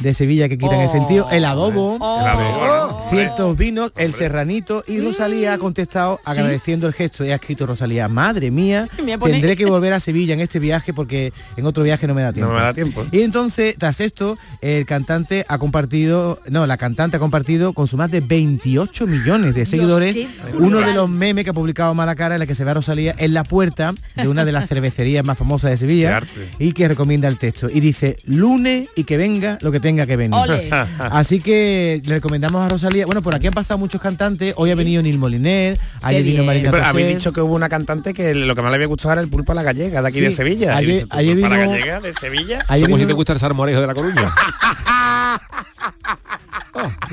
de 0.00 0.12
Sevilla 0.14 0.48
que 0.48 0.58
quitan 0.58 0.80
el 0.80 0.88
Oh. 0.88 0.92
sentido, 0.92 1.28
el 1.30 1.44
adobo 1.44 1.98
Oh. 2.00 2.20
El 2.20 2.26
adobo, 2.26 2.66
¿no? 2.66 3.08
ciertos 3.10 3.56
vinos, 3.56 3.92
el 3.96 4.12
serranito 4.14 4.82
y 4.88 5.00
Rosalía 5.00 5.52
ha 5.54 5.58
contestado 5.58 6.20
agradeciendo 6.24 6.86
el 6.86 6.92
gesto 6.94 7.24
y 7.24 7.30
ha 7.30 7.36
escrito 7.36 7.66
Rosalía, 7.66 8.08
madre 8.08 8.50
mía, 8.50 8.88
poner- 8.96 9.18
tendré 9.20 9.56
que 9.56 9.66
volver 9.66 9.92
a 9.92 10.00
Sevilla 10.00 10.34
en 10.34 10.40
este 10.40 10.58
viaje 10.58 10.92
porque 10.92 11.32
en 11.56 11.66
otro 11.66 11.84
viaje 11.84 12.06
no 12.06 12.14
me 12.14 12.22
da 12.22 12.32
tiempo. 12.32 12.50
No 12.52 12.58
me 12.58 12.64
da 12.64 12.74
tiempo. 12.74 13.06
Y 13.12 13.20
entonces, 13.22 13.76
tras 13.78 14.00
esto, 14.00 14.36
el 14.62 14.84
cantante 14.86 15.44
ha 15.48 15.58
compartido, 15.58 16.40
no, 16.50 16.66
la 16.66 16.76
cantante 16.76 17.16
ha 17.16 17.20
compartido 17.20 17.72
con 17.72 17.86
su 17.86 17.96
más 17.96 18.10
de 18.10 18.20
28 18.20 19.06
millones 19.06 19.54
de 19.54 19.66
seguidores 19.66 20.16
uno 20.58 20.80
de 20.80 20.94
los 20.94 21.08
memes 21.08 21.44
que 21.44 21.50
ha 21.50 21.54
publicado 21.54 21.94
Malacara 21.94 22.34
en 22.34 22.40
la 22.40 22.46
que 22.46 22.54
se 22.54 22.64
ve 22.64 22.70
a 22.70 22.74
Rosalía 22.74 23.14
en 23.18 23.34
la 23.34 23.44
puerta 23.44 23.94
de 24.16 24.28
una 24.28 24.44
de 24.44 24.52
las 24.52 24.68
cervecerías 24.68 25.24
más 25.24 25.38
famosas 25.38 25.70
de 25.70 25.76
Sevilla 25.76 26.20
y 26.58 26.72
que 26.72 26.88
recomienda 26.88 27.28
el 27.28 27.38
texto. 27.38 27.68
Y 27.70 27.80
dice, 27.80 28.16
lunes 28.24 28.88
y 28.96 29.04
que 29.04 29.16
venga 29.24 29.58
lo 29.62 29.72
que 29.72 29.80
tenga 29.80 30.06
que 30.06 30.16
venir. 30.16 30.38
Ole. 30.38 30.68
Así 30.98 31.40
que 31.40 32.02
le 32.04 32.14
recomendamos 32.16 32.64
a 32.64 32.68
Rosalía. 32.68 33.06
Bueno, 33.06 33.22
por 33.22 33.34
aquí 33.34 33.46
han 33.46 33.52
pasado 33.54 33.78
muchos 33.78 34.00
cantantes. 34.00 34.52
Hoy 34.56 34.70
ha 34.70 34.74
venido 34.74 35.02
Nil 35.02 35.18
Moliner, 35.18 35.78
ayer 36.02 36.22
vino. 36.22 36.44
Marina 36.44 36.70
Sí, 36.70 36.76
habéis 36.84 37.16
dicho 37.16 37.32
que 37.32 37.40
hubo 37.40 37.54
una 37.54 37.68
cantante 37.68 38.12
que 38.12 38.34
lo 38.34 38.54
que 38.54 38.60
más 38.62 38.70
le 38.70 38.76
había 38.76 38.86
gustado 38.86 39.12
era 39.12 39.20
el 39.22 39.28
pulpo 39.28 39.52
a 39.52 39.54
la 39.54 39.62
gallega 39.62 40.02
de 40.02 40.08
aquí 40.08 40.18
Sí, 40.18 40.24
de 40.24 40.30
Sevilla. 40.32 40.76
ayer- 40.76 40.88
Y 40.88 40.92
dices, 40.92 41.08
¿tú, 41.08 41.16
ayer 41.16 41.32
pulpo 41.34 41.46
a 41.46 41.50
la 41.50 41.56
vino- 41.56 41.70
gallega 41.72 42.00
de 42.00 42.12
Sevilla. 42.12 42.64
Ayer 42.68 42.84
Como 42.86 42.96
si 42.96 43.04
vino- 43.04 43.08
te 43.08 43.14
gusta 43.14 43.32
el 43.32 43.38
salmorejo 43.38 43.80
de 43.80 43.86
la 43.86 43.94
Coruña. 43.94 44.34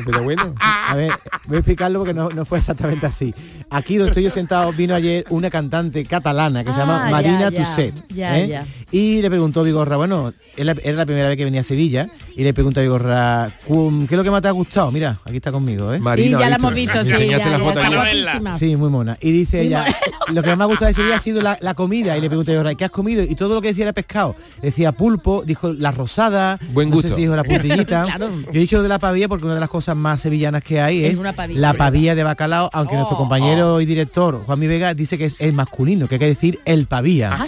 Pero 0.05 0.23
bueno. 0.23 0.53
A 0.59 0.95
ver, 0.95 1.11
voy 1.47 1.55
a 1.57 1.59
explicarlo 1.59 1.99
porque 1.99 2.13
no, 2.13 2.29
no 2.29 2.45
fue 2.45 2.57
exactamente 2.59 3.05
así. 3.05 3.33
Aquí 3.69 3.97
donde 3.97 4.11
estoy 4.11 4.23
yo 4.23 4.29
sentado 4.29 4.71
vino 4.73 4.93
ayer 4.95 5.25
una 5.29 5.49
cantante 5.49 6.05
catalana 6.05 6.63
que 6.63 6.71
se 6.73 6.79
llama 6.79 7.07
Ah, 7.07 7.11
Marina 7.11 7.49
ya, 7.49 7.51
Tusset. 7.51 8.07
ya, 8.09 8.39
¿eh? 8.39 8.47
ya. 8.47 8.65
Y 8.91 9.21
le 9.21 9.29
preguntó 9.29 9.61
a 9.61 9.63
Vigorra, 9.63 9.95
bueno, 9.95 10.33
era 10.57 10.73
la 10.73 11.05
primera 11.05 11.29
vez 11.29 11.37
que 11.37 11.45
venía 11.45 11.61
a 11.61 11.63
Sevilla, 11.63 12.07
y 12.35 12.43
le 12.43 12.53
pregunta 12.53 12.81
a 12.81 12.83
Vigorra, 12.83 13.51
"Cum, 13.65 14.05
¿qué 14.05 14.15
es 14.15 14.17
lo 14.17 14.23
que 14.23 14.31
más 14.31 14.41
te 14.41 14.49
ha 14.49 14.51
gustado? 14.51 14.91
Mira, 14.91 15.19
aquí 15.25 15.37
está 15.37 15.51
conmigo, 15.51 15.93
¿eh? 15.93 15.97
Sí, 15.97 16.03
Marina, 16.03 16.39
ya 16.41 16.49
la 16.49 16.55
hemos 16.57 16.73
visto, 16.73 17.03
sí, 17.05 17.27
ya, 17.29 17.37
la 17.37 17.57
ya, 17.57 17.59
foto 17.59 17.79
está. 17.79 18.57
Sí, 18.57 18.75
muy 18.75 18.89
mona. 18.89 19.17
Y 19.21 19.31
dice 19.31 19.61
ella, 19.61 19.85
lo 20.33 20.43
que 20.43 20.49
más 20.49 20.57
me 20.57 20.63
ha 20.65 20.67
gustado 20.67 20.87
de 20.87 20.93
Sevilla 20.93 21.15
ha 21.15 21.19
sido 21.19 21.41
la, 21.41 21.57
la 21.61 21.73
comida. 21.73 22.17
Y 22.17 22.21
le 22.21 22.27
pregunté 22.27 22.53
yo, 22.53 22.63
¿qué 22.75 22.83
has 22.85 22.91
comido? 22.91 23.23
Y 23.23 23.35
todo 23.35 23.55
lo 23.55 23.61
que 23.61 23.69
decía 23.69 23.83
era 23.85 23.93
pescado. 23.93 24.35
Decía 24.61 24.91
pulpo, 24.91 25.43
dijo 25.45 25.71
la 25.71 25.91
rosada, 25.91 26.59
Buen 26.73 26.89
no 26.89 26.97
sé 26.97 27.03
gusto. 27.03 27.15
si 27.15 27.21
dijo 27.21 27.35
la 27.35 27.43
puntillita. 27.45 28.05
Claro. 28.11 28.29
Yo 28.45 28.49
he 28.53 28.59
dicho 28.59 28.75
lo 28.77 28.83
de 28.83 28.89
la 28.89 28.99
pavía 28.99 29.29
porque 29.29 29.45
una 29.45 29.53
de 29.53 29.60
las 29.61 29.69
cosas 29.69 29.95
más 29.95 30.21
sevillanas 30.21 30.63
que 30.63 30.81
hay 30.81 31.05
es, 31.05 31.13
Es 31.13 31.19
una 31.19 31.33
pavilla, 31.33 31.59
la 31.61 31.73
pavía 31.73 32.15
de 32.15 32.23
bacalao, 32.23 32.69
aunque 32.73 32.95
Oh, 32.95 32.97
nuestro 32.97 33.15
compañero 33.17 33.79
y 33.81 33.85
director 33.85 34.43
Juan 34.45 34.59
Mi 34.59 34.67
Vega 34.67 34.93
dice 34.93 35.17
que 35.17 35.25
es, 35.25 35.35
es 35.39 35.53
masculino, 35.53 36.07
que 36.07 36.15
hay 36.15 36.19
que 36.19 36.25
decir 36.27 36.59
el 36.65 36.85
pavía. 36.87 37.31
Ah. 37.39 37.45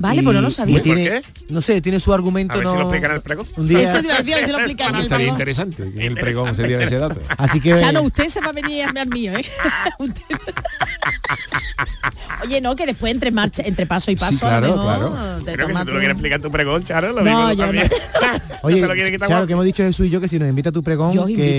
Vale, 0.00 0.22
pues 0.22 0.34
no 0.34 0.42
lo 0.42 0.48
y 0.48 0.50
sabía. 0.50 0.82
tiene- 0.82 1.20
¿Por 1.20 1.52
No 1.52 1.60
sé, 1.60 1.80
tiene 1.80 2.00
su 2.00 2.12
argumento. 2.12 2.54
A 2.54 2.56
ver 2.56 2.64
no- 2.64 2.72
si 2.72 2.76
lo 2.78 2.82
explican 2.84 3.10
en 3.10 3.16
el 3.16 3.22
pregón. 3.22 3.46
un 3.56 3.68
día- 3.68 3.80
Eso 3.82 3.92
te 3.92 3.98
si 4.00 4.06
lo 4.08 4.12
explica 4.58 4.88
en 4.88 4.94
el 4.96 5.02
Estaría 5.02 5.08
pregón. 5.08 5.28
interesante 5.34 5.82
en 5.82 6.00
el 6.00 6.14
pregón 6.14 6.56
se 6.56 6.66
diera 6.66 6.84
ese 6.84 6.98
dato. 6.98 7.20
Así 7.38 7.60
que 7.60 7.76
Chano, 7.76 8.02
usted 8.02 8.28
se 8.28 8.40
va 8.40 8.48
a 8.48 8.52
venir 8.52 8.84
a 8.84 8.90
al 9.00 9.08
mío, 9.08 9.32
¿eh? 9.36 9.44
Oye, 12.42 12.60
no, 12.60 12.74
que 12.74 12.86
después 12.86 13.12
entre 13.12 13.30
marcha, 13.30 13.62
entre 13.64 13.84
paso 13.86 14.10
y 14.10 14.16
paso, 14.16 14.32
Sí, 14.32 14.38
claro, 14.38 14.68
mejor 14.68 14.82
claro. 14.82 15.14
Creo 15.44 15.66
que 15.68 15.74
si 15.74 15.78
tú 15.80 15.84
lo 15.86 15.98
quieres 15.98 16.10
explicar 16.12 16.40
tu 16.40 16.50
pregón, 16.50 16.82
Charo, 16.84 17.08
lo 17.12 17.20
No, 17.22 17.24
mismo 17.24 17.52
yo 17.52 17.64
también. 17.64 17.88
Oye, 18.62 18.80
se 18.80 18.86
guapo. 19.26 19.46
que 19.46 19.52
hemos 19.52 19.64
dicho 19.64 19.82
Jesús 19.82 20.06
y 20.06 20.10
yo 20.10 20.20
que 20.20 20.28
si 20.28 20.38
nos 20.38 20.48
invita 20.48 20.70
a 20.70 20.72
tu 20.72 20.82
pregón, 20.82 21.12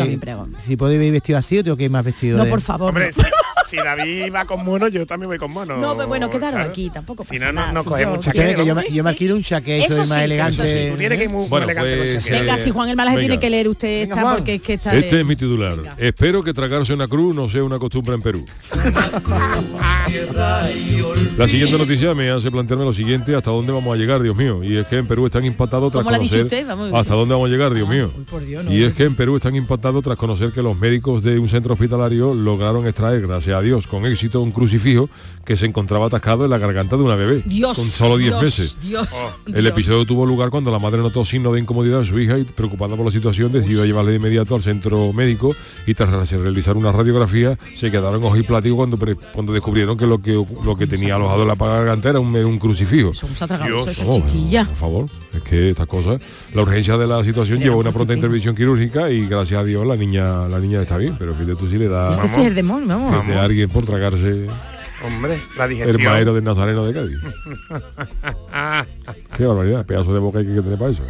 mi 0.08 0.18
pregón. 0.18 0.56
si 0.60 0.76
puedo 0.78 0.94
ir 0.94 1.12
vestido 1.12 1.38
así 1.40 1.58
o 1.60 1.64
tengo 1.64 1.78
que 1.78 1.86
ir 1.86 1.92
más 1.92 2.04
vestido 2.06 2.38
No, 2.38 2.44
de- 2.46 2.50
por 2.50 2.62
favor. 2.62 2.90
Hombre, 2.90 3.10
no. 3.18 3.24
Si, 3.72 3.78
si 3.78 3.84
David 3.84 4.34
va 4.34 4.46
con 4.46 4.64
mono, 4.66 4.88
yo 4.88 5.06
también 5.06 5.30
voy 5.30 5.38
con 5.38 5.52
mono. 5.52 5.78
No, 5.78 5.96
pero 5.96 6.08
bueno, 6.08 6.30
quedaros 6.30 6.52
Charo. 6.60 6.70
aquí, 6.70 6.90
tampoco 6.90 7.24
Si 7.24 7.32
pasa 7.40 7.46
no, 7.46 7.52
no, 7.54 7.60
nada, 7.62 7.74
no 7.74 7.84
si 7.84 7.90
cogemos 7.90 8.26
yo- 8.26 8.32
que 8.32 8.66
¿no? 8.66 8.76
me- 8.76 8.92
yo 8.92 9.04
me 9.04 9.12
un 9.34 9.44
chaqué, 9.44 9.80
Eso 9.86 9.96
soy 9.98 10.08
más 10.08 10.18
sí, 10.20 10.24
elegante. 10.26 10.54
Eso 10.56 10.64
sí, 10.66 10.90
tú 10.92 10.98
tienes 10.98 11.18
que 11.18 11.24
ir 11.26 11.30
muy, 11.30 11.40
muy 11.42 11.50
Bueno, 11.50 11.66
elegante 11.66 11.98
con 11.98 12.08
pues. 12.08 12.30
Venga, 12.30 12.58
si 12.58 12.70
Juan 12.72 12.90
el 12.90 12.96
Malaje 12.96 13.20
tiene 13.20 13.40
que 13.40 13.50
leer 13.50 13.68
usted 13.70 14.04
esta 14.10 14.36
porque 14.36 14.56
es 14.56 14.62
que 14.62 14.74
está 14.74 14.96
Este 14.96 15.16
de- 15.16 15.22
es 15.22 15.28
mi 15.28 15.36
titular. 15.36 15.78
Espero 15.98 16.44
que 16.44 16.54
tragarse 16.54 16.94
una 16.94 17.08
cruz 17.08 17.36
no 17.36 17.48
sea 17.50 17.64
una 17.64 17.80
costumbre 17.80 18.16
en 18.16 18.22
Perú. 18.22 18.46
La 21.38 21.48
siguiente 21.48 21.78
noticia 21.78 22.14
me 22.14 22.30
hace 22.30 22.52
plantearme 22.52 22.86
lo 22.86 22.94
siguiente, 22.94 23.36
¿hasta 23.36 23.52
dónde 23.52 23.72
vamos 23.72 23.94
a 23.96 23.98
llegar, 23.98 24.22
Dios 24.22 24.36
mío? 24.36 24.64
Y 24.64 24.76
es 24.78 24.88
que 24.88 24.98
en 24.98 25.08
Perú 25.08 25.26
están 25.26 25.46
impactados 25.46 25.92
tras 25.92 26.04
¿Cómo 26.04 26.12
lo 26.12 26.18
ha 26.18 26.20
dicho 26.20 26.38
conocer 26.38 26.60
usted? 26.62 26.68
Vamos. 26.68 26.92
hasta 26.94 27.14
dónde 27.14 27.34
vamos 27.34 27.48
a 27.48 27.52
llegar, 27.52 27.74
Dios 27.74 27.88
mío. 27.88 28.12
Dios, 28.46 28.66
no. 28.66 28.72
Y 28.74 28.84
es 28.84 28.94
que 28.94 29.04
en 29.04 29.16
Perú 29.16 29.36
están 29.38 29.56
impactados 29.56 30.04
tras 30.04 30.18
conocer 30.18 30.52
que 30.52 30.62
los 30.62 30.78
médicos 30.78 31.24
de 31.24 31.40
un 31.40 31.48
centro 31.50 31.74
hospitalario 31.74 32.34
lograron 32.34 32.88
extraer, 32.88 33.22
gracias 33.22 33.56
Dios 33.62 33.88
con 33.88 34.06
éxito 34.06 34.42
un 34.42 34.52
crucifijo 34.52 35.10
que 35.46 35.58
se 35.58 35.66
encontraba 35.66 36.06
atascado 36.08 36.46
en 36.46 36.52
la 36.52 36.58
garganta 36.58 36.96
de 36.98 37.04
una 37.04 37.16
bebé. 37.16 37.42
Dios, 37.46 37.78
con 37.78 37.86
solo 37.88 38.18
10 38.18 38.30
Dios, 38.32 38.42
meses. 38.44 38.78
Dios, 38.82 39.08
El 39.48 39.54
Dios. 39.54 39.66
episodio 39.68 40.06
tuvo 40.06 40.26
lugar 40.26 40.50
cuando 40.50 40.72
la 40.72 40.80
madre 40.80 41.00
notó 41.02 41.26
signo 41.26 41.52
de 41.54 41.60
incomodidad 41.60 42.00
en 42.00 42.06
su 42.06 42.20
hija 42.20 42.38
y 42.38 42.44
preocupada 42.44 42.96
por 42.96 43.06
la 43.06 43.12
situación 43.12 43.52
decidió 43.52 43.86
llevarle 43.86 44.12
de 44.12 44.18
inmediato 44.18 44.56
al 44.56 44.62
centro 44.62 45.12
médico 45.14 45.56
y 45.88 45.94
tras 45.94 46.10
realizar 46.32 46.78
una 46.78 46.92
radiografía 46.92 47.58
se 47.76 47.90
quedaron 47.92 48.24
ojipláticos 48.24 48.76
cuando, 48.78 48.98
pre- 48.98 49.16
cuando 49.16 49.54
descubrieron 49.54 49.98
que 49.98 50.06
lo 50.06 50.22
que 50.22 50.34
lo 50.64 50.76
que 50.76 50.88
tenía 50.88 51.16
alojado 51.16 51.42
en 51.44 51.48
la 51.48 51.56
garganta 51.56 52.10
era 52.10 52.20
un, 52.20 52.36
un 52.36 52.60
crucifijo. 52.60 53.12
¿Cómo 53.20 53.34
se 53.36 53.44
ha 53.44 53.48
tragado 53.48 53.70
Dios, 53.70 53.88
eso, 53.88 53.92
esa 54.04 54.04
vamos, 54.12 54.26
chiquilla? 54.32 54.66
Por 54.66 54.76
favor, 54.76 55.06
es 55.34 55.42
que 55.44 55.70
estas 55.72 55.88
cosas, 55.88 56.22
la 56.54 56.62
urgencia 56.62 56.98
de 56.98 57.08
la 57.08 57.24
situación 57.24 57.60
llevó 57.60 57.78
a 57.78 57.80
una 57.80 57.92
pronta 57.92 58.14
intervención 58.14 58.56
quirúrgica 58.56 59.10
y 59.10 59.26
gracias 59.28 59.60
a 59.60 59.64
Dios 59.64 59.86
la 59.86 59.96
niña 59.96 60.48
la 60.48 60.60
niña 60.60 60.82
está 60.82 60.98
bien, 60.98 61.16
pero 61.18 61.34
fíjate 61.34 61.56
tú 61.56 61.68
si 61.70 61.78
le 61.78 61.88
da 61.88 62.16
Este 62.16 62.28
sí 62.28 62.42
es 62.42 62.48
el 62.48 62.56
demonio, 62.56 62.88
vamos. 62.88 63.12
Alguien 63.52 63.70
por 63.70 63.86
tragarse 63.86 64.48
Hombre, 65.04 65.42
la 65.58 65.66
el 65.66 65.70
digestión. 65.72 66.12
maero 66.14 66.34
del 66.34 66.44
Nazareno 66.44 66.86
de 66.86 66.94
Cádiz. 66.94 67.18
Qué 69.36 69.46
barbaridad, 69.46 69.86
pedazo 69.86 70.14
de 70.14 70.20
boca 70.20 70.40
hay 70.40 70.46
que 70.46 70.62
tener 70.62 70.78
para 70.78 70.92
eso. 70.92 71.04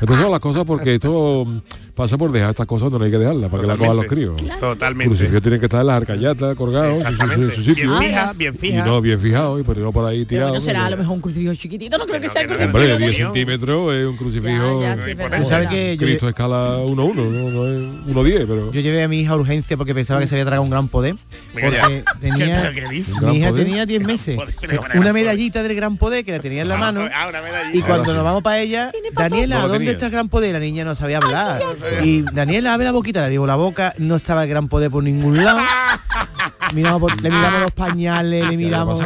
Estas 0.00 0.20
son 0.20 0.30
las 0.30 0.40
cosas 0.40 0.64
porque 0.64 0.94
esto 0.94 1.46
pasa 1.94 2.18
por 2.18 2.32
dejar 2.32 2.50
estas 2.50 2.66
cosas 2.66 2.90
donde 2.90 2.98
no 2.98 3.04
hay 3.04 3.10
que 3.10 3.18
dejarlas, 3.18 3.50
para 3.50 3.62
que 3.62 3.66
la 3.68 3.76
cojan 3.76 3.96
los 3.96 4.06
críos. 4.06 4.36
Totalmente. 4.60 5.08
Crucifijo 5.14 5.40
tienen 5.40 5.60
que 5.60 5.66
estar 5.66 5.80
en 5.80 5.86
las 5.86 5.96
arcallatas, 5.98 6.54
colgados, 6.56 6.90
en 6.90 6.98
su- 6.98 7.04
su, 7.04 7.08
Exactamente. 7.12 7.54
su 7.56 7.62
sitio. 7.62 7.98
Bien 7.98 8.02
fija, 8.10 8.32
bien 8.34 8.54
fija. 8.58 8.78
Y 8.78 8.82
no, 8.82 9.00
bien 9.00 9.20
fijado, 9.20 9.58
y 9.60 9.62
pero 9.62 9.80
no 9.80 9.92
por 9.92 10.04
ahí 10.08 10.24
Pero 10.24 10.28
tirado. 10.28 10.54
no 10.54 10.60
será 10.60 10.86
a 10.86 10.90
lo 10.90 10.96
mejor 10.96 11.14
un 11.14 11.20
crucifijo 11.20 11.54
chiquitito, 11.54 11.96
no 11.98 12.06
creo 12.06 12.20
que 12.20 12.28
sea 12.28 12.42
el 12.42 12.48
crucifijo. 12.48 12.76
Hombre, 12.76 12.98
10 12.98 13.10
de- 13.10 13.14
centímetros 13.24 13.94
es 13.94 14.06
un 14.06 14.16
crucifijo. 14.16 14.80
Ya, 14.82 14.96
ya, 14.96 15.04
sí, 15.04 15.10
Tú 15.14 15.44
sabes 15.48 15.68
que 15.68 15.96
Cristo 15.98 16.28
escala 16.28 16.78
1-1, 16.78 17.14
no, 17.14 17.50
no 17.50 17.66
es 17.66 18.06
1-10, 18.06 18.46
pero. 18.46 18.72
yo 18.72 18.80
llevé 18.80 19.02
a 19.04 19.08
mi 19.08 19.20
hija 19.20 19.32
a 19.32 19.36
urgencia 19.36 19.76
porque 19.76 19.94
pensaba 19.94 20.20
que 20.20 20.26
se 20.26 20.34
había 20.34 20.44
tragado 20.44 20.62
un 20.62 20.70
gran 20.70 20.88
poder. 20.88 21.14
Porque 21.52 22.02
tenía, 22.20 22.72
mi 22.72 23.02
¿Gran 23.20 23.34
hija 23.34 23.52
tenía 23.52 23.86
10 23.86 24.02
meses. 24.04 24.36
Una 24.96 25.12
medallita 25.12 25.62
del 25.62 25.74
gran 25.76 25.96
poder 25.96 26.24
que 26.24 26.32
la 26.32 26.40
tenía 26.40 26.62
en 26.62 26.68
la 26.68 26.76
mano. 26.76 27.08
Ah, 27.14 27.26
una 27.28 27.40
medallita. 27.40 27.78
Y 27.78 27.82
cuando 27.82 28.12
nos 28.14 28.24
vamos 28.24 28.42
para 28.42 28.58
ella, 28.60 28.90
Daniela, 29.12 29.60
No 29.60 29.68
¿dónde 29.68 29.92
está 29.92 30.06
el 30.06 30.12
gran 30.12 30.28
poder? 30.28 30.52
La 30.52 30.60
niña 30.60 30.84
no 30.84 30.94
sabía 30.94 31.18
hablar. 31.18 31.60
Y 32.02 32.22
Daniela, 32.22 32.74
abre 32.74 32.84
la 32.86 32.92
boquita, 32.92 33.22
le 33.22 33.30
digo 33.30 33.46
la 33.46 33.56
boca, 33.56 33.94
no 33.98 34.16
estaba 34.16 34.42
el 34.44 34.48
gran 34.50 34.68
poder 34.68 34.90
por 34.90 35.02
ningún 35.02 35.44
lado. 35.44 35.60
Miramos 36.74 37.00
por- 37.00 37.20
le 37.22 37.30
miramos 37.30 37.60
los 37.62 37.70
pañales, 37.72 38.48
le 38.48 38.56
miramos. 38.56 39.02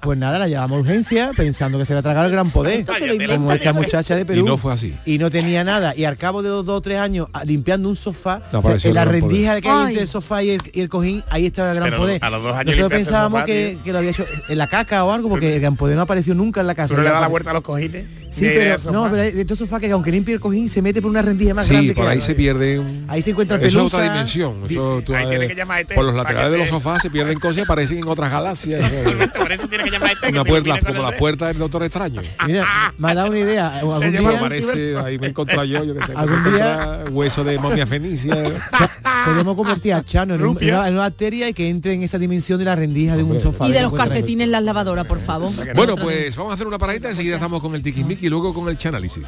Pues 0.00 0.18
nada, 0.18 0.38
la 0.38 0.48
llevamos 0.48 0.78
a 0.78 0.80
urgencia 0.80 1.30
pensando 1.36 1.78
que 1.78 1.84
se 1.84 1.92
había 1.92 2.00
tragado 2.02 2.24
el 2.24 2.32
gran 2.32 2.50
poder. 2.50 2.86
Como 3.28 3.52
esta 3.52 3.74
muchacha 3.74 4.16
de 4.16 4.24
Perú. 4.24 4.40
Y 4.40 4.44
no 4.48 4.56
fue 4.56 4.72
así. 4.72 4.96
Y 5.04 5.18
no 5.18 5.30
tenía 5.30 5.62
nada. 5.62 5.94
Y 5.94 6.04
al 6.06 6.16
cabo 6.16 6.42
de 6.42 6.48
los 6.48 6.64
dos 6.64 6.78
o 6.78 6.80
tres 6.80 6.98
años, 6.98 7.28
limpiando 7.44 7.86
un 7.86 7.96
sofá, 7.96 8.38
Le 8.38 8.44
o 8.46 8.50
sea, 8.50 8.58
apareció 8.60 8.88
en 8.88 8.94
la 8.94 9.04
rendija 9.04 9.60
que 9.60 9.68
hay 9.68 9.76
Ay. 9.78 9.86
entre 9.88 10.02
el 10.02 10.08
sofá 10.08 10.42
y 10.42 10.50
el, 10.52 10.62
y 10.72 10.80
el 10.80 10.88
cojín, 10.88 11.22
ahí 11.28 11.44
estaba 11.46 11.72
el 11.72 11.76
gran 11.76 11.90
Pero 11.90 12.00
poder. 12.00 12.24
a 12.24 12.30
los 12.30 12.42
dos 12.42 12.52
años 12.54 12.66
Nosotros 12.76 12.90
pensábamos 12.98 13.40
sofá, 13.40 13.46
que, 13.46 13.78
que 13.84 13.92
lo 13.92 13.98
había 13.98 14.10
hecho 14.12 14.24
en 14.48 14.56
la 14.58 14.66
caca 14.68 15.04
o 15.04 15.12
algo, 15.12 15.28
porque 15.28 15.54
el 15.56 15.60
gran 15.60 15.76
poder 15.76 15.96
no 15.96 16.02
apareció 16.02 16.34
nunca 16.34 16.62
en 16.62 16.66
la 16.68 16.74
casa. 16.74 16.88
¿Tú 16.88 16.96
no 16.96 17.02
le 17.02 17.10
das 17.10 17.20
la 17.20 17.28
vuelta 17.28 17.50
a 17.50 17.52
los 17.54 17.62
cojines? 17.62 18.06
Sí, 18.30 18.42
pero 18.54 18.76
no, 18.92 19.10
pero 19.10 19.22
estos 19.22 19.58
sofás 19.58 19.80
que 19.80 19.90
aunque 19.90 20.10
limpie 20.12 20.34
el 20.34 20.40
cojín 20.40 20.68
se 20.70 20.80
mete 20.82 21.02
por 21.02 21.10
una 21.10 21.20
rendija 21.22 21.52
más 21.54 21.66
Sí, 21.66 21.72
grande 21.72 21.94
por 21.94 22.04
que 22.04 22.10
ahí 22.10 22.18
la- 22.18 22.24
se 22.24 22.34
pierde 22.34 22.78
un... 22.78 23.04
Ahí 23.08 23.22
se 23.22 23.30
encuentra 23.30 23.56
Eso 23.56 23.66
es 23.66 23.72
pelusa. 23.74 23.96
otra 23.96 24.12
dimensión. 24.12 24.54
Sí, 24.68 24.74
Eso 24.74 24.98
sí. 25.00 25.04
tú, 25.04 25.14
Ahí 25.14 25.24
eh, 25.26 25.28
tiene 25.30 25.48
que 25.48 25.54
llamar 25.56 25.78
a 25.78 25.80
este 25.80 25.94
por 25.94 26.04
los 26.04 26.14
laterales 26.14 26.52
de 26.52 26.58
los 26.58 26.68
sofás 26.68 27.02
se 27.02 27.10
pierden 27.10 27.38
cosas 27.40 27.58
y 27.58 27.60
aparecen 27.62 27.98
en 27.98 28.08
otras 28.08 28.30
galaxias. 28.30 28.88
Por 29.36 29.50
eso 29.52 29.66
tiene 29.68 29.84
que 29.84 29.90
llamar 29.90 30.10
a 30.10 30.12
este. 30.12 30.28
Una 30.28 30.44
puerta, 30.44 30.78
como 30.80 31.02
la 31.02 31.16
puerta 31.16 31.46
del 31.48 31.58
Doctor 31.58 31.82
Extraño. 31.82 32.22
Mira, 32.46 32.92
me 32.98 33.10
ha 33.10 33.14
dado 33.14 33.28
una 33.30 33.38
idea. 33.38 33.78
Algún 33.78 34.10
día 34.12 34.28
aparece, 34.30 34.96
ahí 34.96 35.18
me 35.18 35.26
he 35.26 35.30
encontrado 35.30 35.64
yo, 35.64 35.82
yo 35.84 35.94
que 35.94 36.06
sé, 36.06 36.12
Algún 36.14 36.44
día- 36.54 37.04
hueso 37.10 37.42
de 37.44 37.58
momia 37.58 37.86
fenicia. 37.86 38.36
podemos 39.26 39.56
convertir 39.56 39.92
a 39.94 40.04
Chano 40.04 40.34
en, 40.34 40.40
un- 40.42 40.48
en 40.48 40.54
Rupias. 40.54 40.78
una, 40.78 40.88
en 40.88 40.94
una 40.94 41.02
bacteria 41.02 41.48
y 41.48 41.52
que 41.52 41.68
entre 41.68 41.94
en 41.94 42.02
esa 42.02 42.18
dimensión 42.18 42.58
de 42.58 42.64
la 42.64 42.76
rendija 42.76 43.16
de 43.16 43.22
un 43.22 43.40
sofá. 43.40 43.66
Y 43.68 43.72
de 43.72 43.82
los 43.82 43.92
calcetines 43.92 44.44
en 44.44 44.52
las 44.52 44.62
lavadoras, 44.62 45.06
por 45.06 45.20
favor. 45.20 45.50
Bueno, 45.74 45.96
pues 45.96 46.36
vamos 46.36 46.52
a 46.52 46.54
hacer 46.54 46.66
una 46.66 46.78
paradita, 46.78 47.08
enseguida 47.08 47.34
estamos 47.34 47.60
con 47.60 47.74
el 47.74 47.82
tiquismiqui 47.82 48.19
y 48.20 48.28
luego 48.28 48.52
con 48.52 48.68
el 48.68 48.78
chanálisis. 48.78 49.26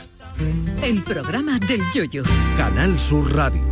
El 0.83 1.03
programa 1.03 1.59
del 1.59 1.83
yoyo. 1.95 2.23
Canal 2.57 2.99
Sur 2.99 3.35
Radio. 3.35 3.72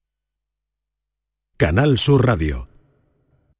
Canal 1.61 1.99
Sur 1.99 2.25
Radio. 2.25 2.67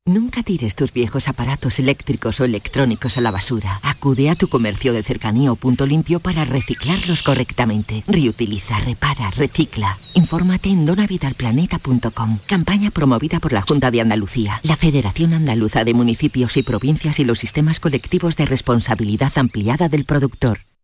Nunca 0.07 0.41
tires 0.41 0.73
tus 0.73 0.91
viejos 0.91 1.27
aparatos 1.27 1.77
eléctricos 1.77 2.39
o 2.39 2.45
electrónicos 2.45 3.19
a 3.19 3.21
la 3.21 3.29
basura. 3.29 3.79
Acude 3.83 4.31
a 4.31 4.35
tu 4.35 4.47
comercio 4.47 4.91
de 4.91 5.03
cercanía 5.03 5.51
o 5.51 5.55
punto 5.55 5.85
limpio 5.85 6.19
para 6.19 6.43
reciclarlos 6.43 7.21
correctamente. 7.21 8.03
Reutiliza, 8.07 8.79
repara, 8.79 9.29
recicla. 9.29 9.99
Infórmate 10.15 10.69
en 10.69 10.87
donavidalplaneta.com. 10.87 12.39
Campaña 12.47 12.89
promovida 12.89 13.39
por 13.39 13.53
la 13.53 13.61
Junta 13.61 13.91
de 13.91 14.01
Andalucía, 14.01 14.59
la 14.63 14.77
Federación 14.77 15.35
Andaluza 15.35 15.83
de 15.83 15.93
Municipios 15.93 16.57
y 16.57 16.63
Provincias 16.63 17.19
y 17.19 17.23
los 17.23 17.37
sistemas 17.37 17.79
colectivos 17.79 18.35
de 18.35 18.47
responsabilidad 18.47 19.31
ampliada 19.35 19.89
del 19.89 20.05
productor. 20.05 20.70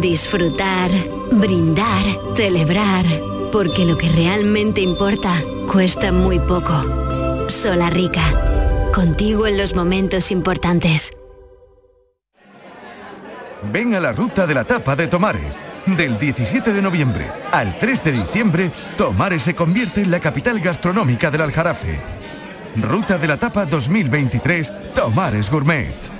disfrutar, 0.00 0.90
brindar, 1.32 2.02
celebrar. 2.36 3.04
Porque 3.52 3.84
lo 3.84 3.96
que 3.96 4.08
realmente 4.08 4.80
importa 4.80 5.34
cuesta 5.70 6.12
muy 6.12 6.38
poco. 6.38 7.48
Solarica, 7.48 8.22
contigo 8.94 9.46
en 9.46 9.58
los 9.58 9.74
momentos 9.74 10.30
importantes. 10.30 11.12
Ven 13.72 13.94
a 13.94 14.00
la 14.00 14.12
Ruta 14.12 14.46
de 14.46 14.54
la 14.54 14.64
Tapa 14.64 14.96
de 14.96 15.06
Tomares. 15.06 15.62
Del 15.86 16.18
17 16.18 16.72
de 16.72 16.82
noviembre 16.82 17.26
al 17.52 17.78
3 17.78 18.04
de 18.04 18.12
diciembre, 18.12 18.70
Tomares 18.96 19.42
se 19.42 19.54
convierte 19.54 20.02
en 20.02 20.10
la 20.10 20.20
capital 20.20 20.60
gastronómica 20.60 21.30
del 21.30 21.42
Aljarafe. 21.42 21.98
Ruta 22.76 23.18
de 23.18 23.26
la 23.26 23.36
Tapa 23.36 23.66
2023, 23.66 24.94
Tomares 24.94 25.50
Gourmet. 25.50 26.19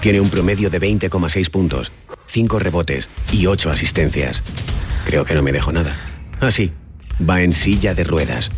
Tiene 0.00 0.20
un 0.20 0.30
promedio 0.30 0.70
de 0.70 0.80
20,6 0.80 1.50
puntos, 1.50 1.92
5 2.26 2.58
rebotes 2.58 3.08
y 3.32 3.46
8 3.46 3.70
asistencias. 3.70 4.42
Creo 5.04 5.24
que 5.24 5.34
no 5.34 5.42
me 5.42 5.52
dejo 5.52 5.72
nada. 5.72 5.96
Ah, 6.40 6.50
sí, 6.50 6.72
va 7.28 7.42
en 7.42 7.52
silla 7.52 7.94
de 7.94 8.04
ruedas. 8.04 8.50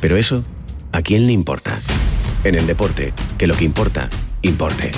Pero 0.00 0.16
eso, 0.16 0.42
¿a 0.92 1.02
quién 1.02 1.26
le 1.26 1.32
importa? 1.32 1.80
En 2.44 2.54
el 2.54 2.66
deporte, 2.66 3.12
que 3.38 3.46
lo 3.46 3.54
que 3.54 3.64
importa, 3.64 4.10
importe. 4.42 4.90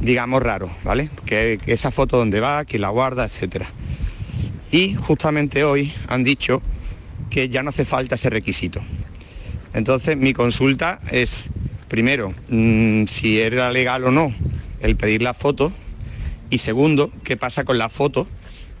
digamos, 0.00 0.42
raro, 0.42 0.70
¿vale? 0.84 1.10
Que, 1.24 1.58
que 1.64 1.72
esa 1.72 1.90
foto 1.90 2.18
dónde 2.18 2.40
va, 2.40 2.64
quién 2.64 2.82
la 2.82 2.90
guarda, 2.90 3.24
etcétera. 3.24 3.68
Y 4.70 4.94
justamente 4.94 5.64
hoy 5.64 5.92
han 6.08 6.22
dicho 6.22 6.60
que 7.30 7.48
ya 7.48 7.62
no 7.62 7.70
hace 7.70 7.84
falta 7.84 8.16
ese 8.16 8.30
requisito. 8.30 8.82
Entonces 9.76 10.16
mi 10.16 10.32
consulta 10.32 10.98
es, 11.10 11.50
primero, 11.88 12.32
mm, 12.48 13.04
si 13.04 13.38
era 13.38 13.70
legal 13.70 14.04
o 14.04 14.10
no 14.10 14.32
el 14.80 14.96
pedir 14.96 15.20
la 15.20 15.34
foto 15.34 15.70
y 16.48 16.58
segundo, 16.58 17.12
qué 17.24 17.36
pasa 17.36 17.64
con 17.64 17.76
la 17.76 17.90
foto 17.90 18.26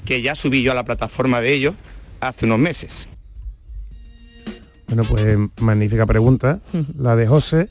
que 0.06 0.22
ya 0.22 0.34
subí 0.34 0.62
yo 0.62 0.72
a 0.72 0.74
la 0.74 0.86
plataforma 0.86 1.42
de 1.42 1.52
ellos 1.52 1.74
hace 2.20 2.46
unos 2.46 2.60
meses. 2.60 3.08
Bueno, 4.86 5.04
pues 5.04 5.36
magnífica 5.60 6.06
pregunta, 6.06 6.60
la 6.98 7.14
de 7.14 7.26
José. 7.26 7.68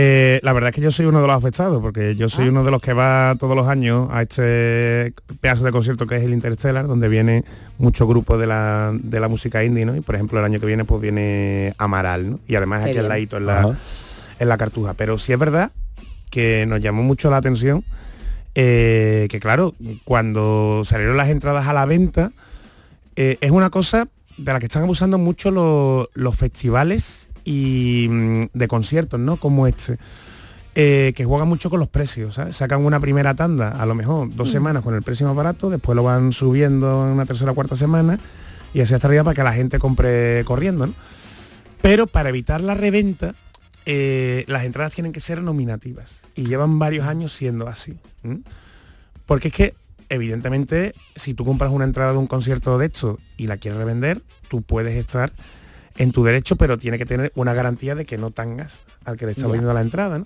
Eh, 0.00 0.38
la 0.44 0.52
verdad 0.52 0.68
es 0.68 0.76
que 0.76 0.80
yo 0.80 0.92
soy 0.92 1.06
uno 1.06 1.20
de 1.20 1.26
los 1.26 1.36
afectados, 1.36 1.82
porque 1.82 2.14
yo 2.14 2.28
soy 2.28 2.50
uno 2.50 2.62
de 2.62 2.70
los 2.70 2.80
que 2.80 2.92
va 2.92 3.34
todos 3.36 3.56
los 3.56 3.66
años 3.66 4.06
a 4.12 4.22
este 4.22 5.12
pedazo 5.40 5.64
de 5.64 5.72
concierto 5.72 6.06
que 6.06 6.14
es 6.14 6.22
el 6.22 6.32
Interstellar, 6.32 6.86
donde 6.86 7.08
viene 7.08 7.44
mucho 7.78 8.06
grupo 8.06 8.38
de 8.38 8.46
la, 8.46 8.92
de 8.94 9.18
la 9.18 9.26
música 9.26 9.64
indie, 9.64 9.84
¿no? 9.84 9.96
Y 9.96 10.00
por 10.00 10.14
ejemplo 10.14 10.38
el 10.38 10.44
año 10.44 10.60
que 10.60 10.66
viene 10.66 10.84
pues 10.84 11.02
viene 11.02 11.74
Amaral, 11.78 12.30
¿no? 12.30 12.40
Y 12.46 12.54
además 12.54 12.84
Qué 12.84 12.90
aquí 12.90 12.98
al 13.00 13.08
ladito 13.08 13.38
en 13.38 13.46
la, 13.46 13.58
Ajá. 13.58 13.78
en 14.38 14.48
la 14.48 14.56
cartuja. 14.56 14.94
Pero 14.94 15.18
sí 15.18 15.32
es 15.32 15.38
verdad 15.40 15.72
que 16.30 16.64
nos 16.68 16.78
llamó 16.78 17.02
mucho 17.02 17.28
la 17.28 17.38
atención 17.38 17.82
eh, 18.54 19.26
que 19.28 19.40
claro, 19.40 19.74
cuando 20.04 20.82
salieron 20.84 21.16
las 21.16 21.28
entradas 21.28 21.66
a 21.66 21.72
la 21.72 21.86
venta, 21.86 22.30
eh, 23.16 23.36
es 23.40 23.50
una 23.50 23.70
cosa 23.70 24.06
de 24.36 24.52
la 24.52 24.60
que 24.60 24.66
están 24.66 24.84
abusando 24.84 25.18
mucho 25.18 25.50
los, 25.50 26.06
los 26.14 26.36
festivales 26.36 27.30
y 27.50 28.06
mm, 28.10 28.42
de 28.52 28.68
conciertos, 28.68 29.18
¿no? 29.18 29.36
Como 29.38 29.66
este. 29.66 29.96
eh, 30.80 31.12
que 31.16 31.24
juegan 31.24 31.48
mucho 31.48 31.70
con 31.70 31.80
los 31.80 31.88
precios, 31.88 32.36
¿sabes? 32.36 32.54
Sacan 32.56 32.84
una 32.84 33.00
primera 33.00 33.34
tanda, 33.34 33.70
a 33.70 33.84
lo 33.86 33.96
mejor 33.96 34.28
dos 34.36 34.48
Mm. 34.50 34.52
semanas 34.52 34.82
con 34.84 34.94
el 34.94 35.02
precio 35.02 35.26
más 35.26 35.34
barato, 35.34 35.70
después 35.70 35.96
lo 35.96 36.04
van 36.04 36.32
subiendo 36.32 37.04
en 37.06 37.14
una 37.14 37.26
tercera 37.26 37.50
o 37.50 37.54
cuarta 37.56 37.74
semana 37.74 38.18
y 38.72 38.80
así 38.80 38.94
hasta 38.94 39.08
arriba 39.08 39.24
para 39.24 39.34
que 39.34 39.42
la 39.42 39.52
gente 39.54 39.80
compre 39.80 40.44
corriendo, 40.44 40.86
¿no? 40.86 40.94
Pero 41.82 42.06
para 42.06 42.28
evitar 42.28 42.60
la 42.60 42.74
reventa, 42.74 43.34
eh, 43.86 44.44
las 44.46 44.64
entradas 44.64 44.94
tienen 44.94 45.12
que 45.12 45.18
ser 45.20 45.42
nominativas 45.42 46.20
y 46.36 46.44
llevan 46.44 46.78
varios 46.78 47.06
años 47.08 47.32
siendo 47.32 47.66
así. 47.66 47.96
¿m? 48.22 48.40
Porque 49.26 49.48
es 49.48 49.54
que, 49.54 49.74
evidentemente, 50.10 50.94
si 51.16 51.34
tú 51.34 51.44
compras 51.44 51.72
una 51.72 51.86
entrada 51.86 52.12
de 52.12 52.18
un 52.18 52.26
concierto 52.28 52.78
de 52.78 52.86
esto 52.86 53.18
y 53.36 53.46
la 53.48 53.56
quieres 53.56 53.78
revender, 53.78 54.22
tú 54.48 54.62
puedes 54.62 54.96
estar 54.96 55.32
en 55.98 56.12
tu 56.12 56.24
derecho, 56.24 56.56
pero 56.56 56.78
tiene 56.78 56.96
que 56.96 57.04
tener 57.04 57.32
una 57.34 57.52
garantía 57.52 57.94
de 57.94 58.06
que 58.06 58.16
no 58.18 58.30
tangas 58.30 58.84
al 59.04 59.16
que 59.16 59.26
le 59.26 59.32
está 59.32 59.42
vendiendo 59.48 59.74
la 59.74 59.80
entrada. 59.82 60.18
¿no? 60.18 60.24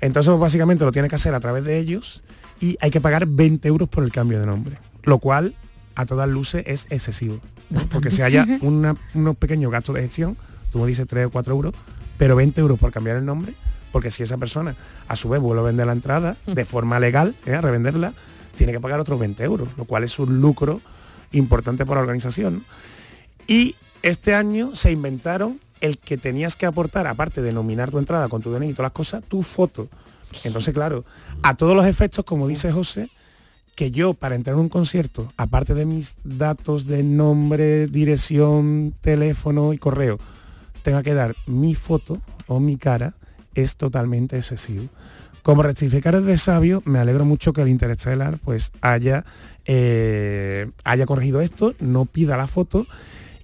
Entonces, 0.00 0.30
pues, 0.30 0.40
básicamente 0.40 0.84
lo 0.84 0.92
tiene 0.92 1.08
que 1.08 1.14
hacer 1.16 1.34
a 1.34 1.40
través 1.40 1.64
de 1.64 1.78
ellos 1.78 2.22
y 2.60 2.76
hay 2.80 2.90
que 2.90 3.00
pagar 3.00 3.26
20 3.26 3.66
euros 3.66 3.88
por 3.88 4.04
el 4.04 4.12
cambio 4.12 4.38
de 4.38 4.46
nombre, 4.46 4.78
lo 5.02 5.18
cual 5.18 5.54
a 5.96 6.06
todas 6.06 6.28
luces 6.28 6.62
es 6.66 6.86
excesivo. 6.90 7.40
¿no? 7.70 7.80
Porque 7.88 8.10
se 8.10 8.22
haya 8.22 8.46
una- 8.60 8.96
unos 9.14 9.36
pequeños 9.36 9.72
gastos 9.72 9.94
de 9.96 10.02
gestión, 10.02 10.36
tú 10.70 10.78
me 10.80 10.86
dices 10.86 11.06
3 11.08 11.26
o 11.26 11.30
4 11.30 11.54
euros, 11.54 11.74
pero 12.18 12.36
20 12.36 12.60
euros 12.60 12.78
por 12.78 12.92
cambiar 12.92 13.16
el 13.16 13.24
nombre, 13.24 13.54
porque 13.92 14.10
si 14.10 14.22
esa 14.22 14.36
persona 14.36 14.76
a 15.08 15.16
su 15.16 15.28
vez 15.30 15.40
vuelve 15.40 15.62
a 15.62 15.64
vender 15.64 15.86
la 15.86 15.92
entrada 15.94 16.36
de 16.46 16.64
forma 16.64 17.00
legal, 17.00 17.34
¿eh? 17.46 17.54
a 17.54 17.60
revenderla, 17.60 18.12
tiene 18.58 18.72
que 18.72 18.80
pagar 18.80 19.00
otros 19.00 19.18
20 19.18 19.42
euros, 19.42 19.68
lo 19.78 19.84
cual 19.86 20.04
es 20.04 20.18
un 20.18 20.40
lucro 20.40 20.80
importante 21.32 21.86
para 21.86 22.00
la 22.00 22.02
organización. 22.02 22.64
Y 23.46 23.74
este 24.04 24.34
año 24.34 24.76
se 24.76 24.92
inventaron 24.92 25.60
el 25.80 25.96
que 25.96 26.18
tenías 26.18 26.56
que 26.56 26.66
aportar, 26.66 27.06
aparte 27.06 27.40
de 27.40 27.54
nominar 27.54 27.90
tu 27.90 27.98
entrada 27.98 28.28
con 28.28 28.42
tu 28.42 28.52
DNI 28.52 28.68
y 28.68 28.72
todas 28.74 28.90
las 28.90 28.92
cosas, 28.92 29.24
tu 29.24 29.42
foto. 29.42 29.88
Entonces, 30.44 30.74
claro, 30.74 31.06
a 31.42 31.56
todos 31.56 31.74
los 31.74 31.86
efectos, 31.86 32.22
como 32.26 32.46
dice 32.46 32.70
José, 32.70 33.08
que 33.74 33.90
yo 33.90 34.12
para 34.12 34.34
entrar 34.34 34.56
en 34.56 34.60
un 34.60 34.68
concierto, 34.68 35.32
aparte 35.38 35.72
de 35.72 35.86
mis 35.86 36.18
datos 36.22 36.86
de 36.86 37.02
nombre, 37.02 37.86
dirección, 37.86 38.94
teléfono 39.00 39.72
y 39.72 39.78
correo, 39.78 40.18
tenga 40.82 41.02
que 41.02 41.14
dar 41.14 41.34
mi 41.46 41.74
foto 41.74 42.20
o 42.46 42.60
mi 42.60 42.76
cara, 42.76 43.14
es 43.54 43.78
totalmente 43.78 44.36
excesivo. 44.36 44.84
Como 45.42 45.62
rectificar 45.62 46.14
es 46.14 46.26
de 46.26 46.36
sabio, 46.36 46.82
me 46.84 46.98
alegro 46.98 47.24
mucho 47.24 47.54
que 47.54 47.62
el 47.62 47.68
Interestelar 47.68 48.38
pues 48.38 48.70
haya, 48.82 49.24
eh, 49.64 50.70
haya 50.84 51.06
corregido 51.06 51.40
esto, 51.40 51.74
no 51.80 52.04
pida 52.04 52.36
la 52.36 52.46
foto 52.46 52.86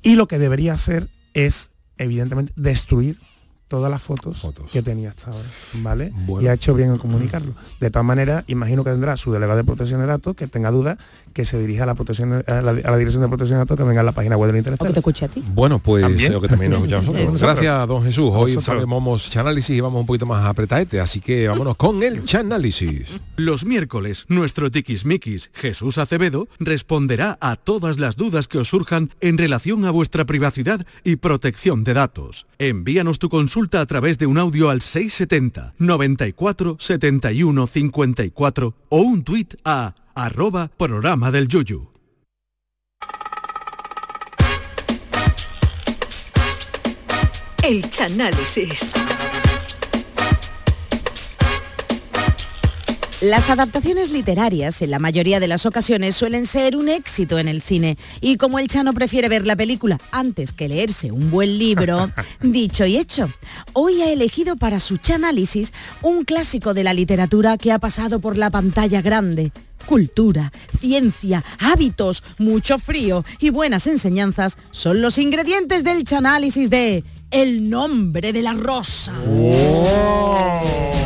y 0.02 0.16
lo 0.16 0.28
que 0.28 0.38
debería 0.38 0.74
hacer 0.74 1.08
es, 1.34 1.70
evidentemente, 1.98 2.52
destruir 2.56 3.18
todas 3.70 3.88
las 3.88 4.02
fotos, 4.02 4.44
que 4.72 4.82
tenía 4.82 5.10
hasta 5.10 5.30
ahora, 5.30 5.48
¿vale? 5.74 6.12
Bueno. 6.26 6.44
Y 6.44 6.48
ha 6.48 6.54
hecho 6.54 6.74
bien 6.74 6.90
en 6.90 6.98
comunicarlo. 6.98 7.54
De 7.78 7.88
todas 7.88 8.04
maneras, 8.04 8.42
imagino 8.48 8.82
que 8.82 8.90
tendrá 8.90 9.16
su 9.16 9.30
delegado 9.30 9.58
de 9.58 9.64
protección 9.64 10.00
de 10.00 10.08
datos 10.08 10.34
que 10.34 10.48
tenga 10.48 10.72
dudas 10.72 10.98
que 11.32 11.44
se 11.44 11.58
dirija 11.58 11.82
a 11.82 11.86
la 11.86 11.94
protección 11.94 12.44
a 12.46 12.62
la, 12.62 12.70
a 12.70 12.90
la 12.90 12.96
dirección 12.96 13.22
de 13.22 13.28
protección 13.28 13.58
de 13.58 13.64
datos 13.64 13.76
que 13.76 13.84
venga 13.84 14.00
a 14.00 14.04
la 14.04 14.12
página 14.12 14.36
web 14.36 14.48
del 14.48 14.58
Internet. 14.58 14.80
te 14.80 14.98
escuche 14.98 15.24
a 15.26 15.28
ti. 15.28 15.42
Bueno, 15.54 15.78
pues 15.78 16.02
También. 16.02 16.40
que 16.40 16.48
también 16.48 16.70
nos 16.72 16.80
escuchamos 16.80 17.06
nosotros. 17.06 17.42
Gracias, 17.42 17.88
don 17.88 18.04
Jesús. 18.04 18.30
Hoy 18.32 18.52
sabemos 18.60 19.36
análisis 19.36 19.76
y 19.76 19.80
vamos 19.80 20.00
un 20.00 20.06
poquito 20.06 20.26
más 20.26 20.46
apretadete, 20.46 21.00
así 21.00 21.20
que 21.20 21.48
vámonos 21.48 21.76
con 21.76 22.02
el 22.02 22.24
chanálisis. 22.24 23.08
Los 23.36 23.64
miércoles, 23.64 24.24
nuestro 24.28 24.70
tiquismiquis 24.70 25.50
Jesús 25.54 25.98
Acevedo 25.98 26.48
responderá 26.58 27.38
a 27.40 27.56
todas 27.56 27.98
las 27.98 28.16
dudas 28.16 28.48
que 28.48 28.58
os 28.58 28.68
surjan 28.68 29.10
en 29.20 29.38
relación 29.38 29.84
a 29.84 29.90
vuestra 29.90 30.24
privacidad 30.24 30.86
y 31.04 31.16
protección 31.16 31.84
de 31.84 31.94
datos. 31.94 32.46
Envíanos 32.58 33.18
tu 33.18 33.28
consulta 33.28 33.50
consulta 33.50 33.80
a 33.80 33.86
través 33.86 34.16
de 34.16 34.26
un 34.26 34.38
audio 34.38 34.70
al 34.70 34.80
670 34.80 35.74
94 35.78 36.76
71 36.78 37.66
54 37.66 38.74
o 38.90 39.00
un 39.00 39.24
tuit 39.24 39.54
a 39.64 39.94
arroba 40.20 40.68
programa 40.68 41.30
del 41.30 41.48
Yuyu. 41.48 41.88
El 47.62 47.88
Chanálisis. 47.88 48.92
Las 53.20 53.50
adaptaciones 53.50 54.12
literarias 54.12 54.80
en 54.80 54.90
la 54.90 54.98
mayoría 54.98 55.40
de 55.40 55.48
las 55.48 55.66
ocasiones 55.66 56.16
suelen 56.16 56.46
ser 56.46 56.74
un 56.74 56.88
éxito 56.88 57.38
en 57.38 57.48
el 57.48 57.60
cine 57.60 57.98
y 58.22 58.38
como 58.38 58.58
el 58.58 58.66
Chano 58.66 58.94
prefiere 58.94 59.28
ver 59.28 59.46
la 59.46 59.56
película 59.56 60.00
antes 60.10 60.54
que 60.54 60.68
leerse 60.68 61.12
un 61.12 61.30
buen 61.30 61.58
libro, 61.58 62.10
dicho 62.40 62.86
y 62.86 62.96
hecho, 62.96 63.30
hoy 63.74 64.00
ha 64.00 64.10
elegido 64.10 64.56
para 64.56 64.80
su 64.80 64.96
Chanálisis 64.96 65.74
un 66.00 66.24
clásico 66.24 66.72
de 66.72 66.82
la 66.82 66.94
literatura 66.94 67.58
que 67.58 67.72
ha 67.72 67.78
pasado 67.78 68.20
por 68.20 68.38
la 68.38 68.48
pantalla 68.48 69.02
grande. 69.02 69.52
Cultura, 69.84 70.50
ciencia, 70.78 71.44
hábitos, 71.58 72.24
mucho 72.38 72.78
frío 72.78 73.26
y 73.38 73.50
buenas 73.50 73.86
enseñanzas 73.86 74.56
son 74.70 75.02
los 75.02 75.18
ingredientes 75.18 75.84
del 75.84 76.04
Chanálisis 76.04 76.70
de 76.70 77.04
El 77.30 77.68
nombre 77.68 78.32
de 78.32 78.40
la 78.40 78.54
rosa. 78.54 79.12
Hoy. 79.28 80.99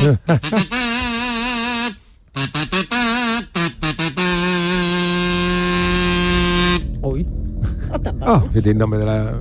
Ha 0.00 0.18
ha 0.24 0.40
ha! 2.72 2.79
Que 8.52 8.62
tiene 8.62 8.70
el 8.72 8.78
nombre 8.78 8.98
de 8.98 9.06
la 9.06 9.40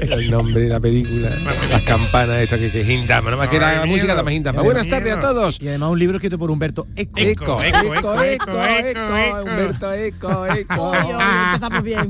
el 0.00 0.30
nombre 0.30 0.62
de 0.62 0.68
la 0.68 0.80
película. 0.80 1.30
Las 1.70 1.82
campanas 1.82 2.36
estas 2.36 2.58
que, 2.58 2.70
que 2.70 2.80
es 2.80 2.88
Hindama 2.88 3.30
nada 3.30 3.36
más 3.36 3.48
que 3.48 3.58
la, 3.58 3.80
la 3.80 3.86
música 3.86 4.14
la 4.14 4.22
más 4.22 4.32
Hindama 4.32 4.62
buenas 4.62 4.88
tardes 4.88 5.12
a 5.14 5.20
todos. 5.20 5.60
Y 5.60 5.68
además 5.68 5.90
un 5.90 5.98
libro 5.98 6.16
escrito 6.16 6.38
por 6.38 6.50
Humberto 6.50 6.86
Eco. 6.94 7.18
Eco, 7.20 7.62
eco, 7.62 7.84
eco, 7.92 8.22
eco, 8.22 8.64
eco, 8.64 9.42
Humberto 9.42 9.92
Eco, 9.92 10.46
Eco. 10.54 10.92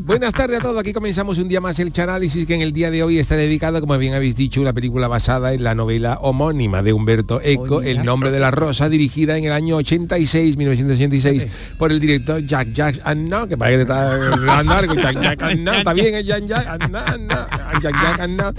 Buenas 0.01 0.33
tardes 0.33 0.61
a 0.61 0.63
todos, 0.63 0.79
aquí 0.79 0.93
comenzamos 0.93 1.39
un 1.39 1.49
día 1.49 1.61
más 1.61 1.79
el 1.79 1.93
Chanálisis 1.93 2.47
que 2.47 2.55
en 2.55 2.61
el 2.61 2.73
día 2.73 2.91
de 2.91 3.03
hoy 3.03 3.19
está 3.19 3.37
dedicado, 3.37 3.81
como 3.81 3.97
bien 3.99 4.15
habéis 4.15 4.37
dicho, 4.37 4.61
a 4.61 4.63
una 4.63 4.73
película 4.73 5.09
basada 5.09 5.53
en 5.53 5.65
la 5.65 5.75
novela 5.75 6.19
homónima 6.21 6.83
de 6.83 6.93
Humberto 6.93 7.41
Eco, 7.43 7.83
El 7.83 8.05
nombre 8.05 8.31
de 8.31 8.41
la 8.41 8.51
rosa, 8.51 8.89
dirigida 8.89 9.37
en 9.39 9.45
el 9.45 9.53
año 9.53 9.77
86, 9.77 10.57
1986, 10.57 11.47
por 11.79 11.93
el 11.93 12.01
director 12.01 12.45
Jack 12.45 12.73
Jack 12.73 13.01
Anna, 13.05 13.47
que 13.49 13.57
parece 13.57 13.77
que 13.77 13.83
está 13.83 14.59
andar 14.59 14.87
con 14.87 14.97
Jack 14.99 15.21
Jack 15.21 15.43
Anna, 15.43 15.83
está 15.87 15.93
bien, 15.93 16.15
es 16.17 16.27
Jack 16.27 16.47
Jack 16.47 16.67
Anna, 16.67 17.05
Anna, 17.07 17.49
Jack 17.81 17.95
Jack 18.03 18.21
Anna, 18.21 18.53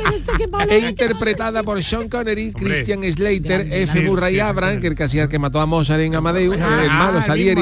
e 0.70 0.80
interpretada 0.80 1.62
por 1.62 1.84
Sean 1.84 2.08
Connery, 2.08 2.54
Christian 2.54 3.04
Slater, 3.04 3.68
F. 3.70 4.02
Murray 4.02 4.40
Abraham, 4.40 4.80
que 4.80 4.88
el 4.88 4.96
el 4.98 5.30
que 5.30 5.40
mató 5.40 5.60
a 5.60 5.66
Mozart 5.66 6.02
en 6.02 6.16
Amadeus, 6.16 6.56
el 6.56 6.62
hermano 6.62 7.20
Ah, 7.20 7.24
Salieri. 7.26 7.62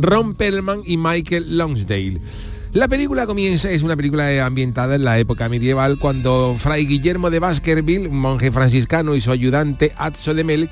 Ron 0.00 0.34
Perlman 0.34 0.80
y 0.86 0.96
Michael 0.96 1.58
Longsdale. 1.58 2.20
La 2.72 2.88
película 2.88 3.26
comienza, 3.26 3.70
es 3.70 3.82
una 3.82 3.96
película 3.96 4.46
ambientada 4.46 4.94
en 4.94 5.04
la 5.04 5.18
época 5.18 5.48
medieval 5.48 5.98
cuando 5.98 6.54
Fray 6.56 6.86
Guillermo 6.86 7.28
de 7.28 7.40
Baskerville, 7.40 8.06
un 8.08 8.18
monje 8.18 8.52
franciscano 8.52 9.14
y 9.14 9.20
su 9.20 9.30
ayudante 9.32 9.92
Atzo 9.96 10.34
de 10.34 10.44
Mel 10.44 10.70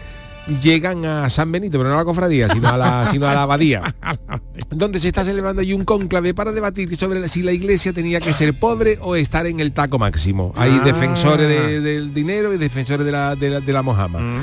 llegan 0.63 1.05
a 1.05 1.29
San 1.31 1.51
Benito, 1.53 1.79
pero 1.79 1.91
no 1.91 1.97
a 1.97 1.99
la 1.99 2.05
cofradía, 2.05 2.49
sino 2.51 2.69
a 2.69 2.77
la, 2.77 3.09
sino 3.11 3.27
a 3.29 3.35
la 3.35 3.43
abadía, 3.43 3.95
donde 4.71 4.99
se 4.99 5.09
está 5.09 5.25
celebrando 5.25 5.63
allí 5.63 5.73
un 5.73 5.85
cónclave 5.85 6.35
para 6.35 6.53
debatir 6.53 6.95
sobre 6.97 7.27
si 7.29 7.43
la 7.43 7.53
iglesia 7.53 7.93
tenía 7.93 8.21
que 8.21 8.33
ser 8.33 8.59
pobre 8.59 8.99
o 9.03 9.17
estar 9.17 9.47
en 9.47 9.61
el 9.61 9.73
taco 9.73 9.99
máximo. 9.99 10.53
Hay 10.57 10.79
Ah. 10.81 10.85
defensores 10.85 11.49
de- 11.49 11.81
del 11.81 12.15
dinero 12.15 12.53
y 12.55 12.59
defensores 12.59 13.05
de 13.05 13.13
la, 13.13 13.35
de 13.37 13.51
la, 13.51 13.61
de 13.61 13.73
la 13.73 13.83
mojama. 13.83 14.19
Mm. 14.21 14.43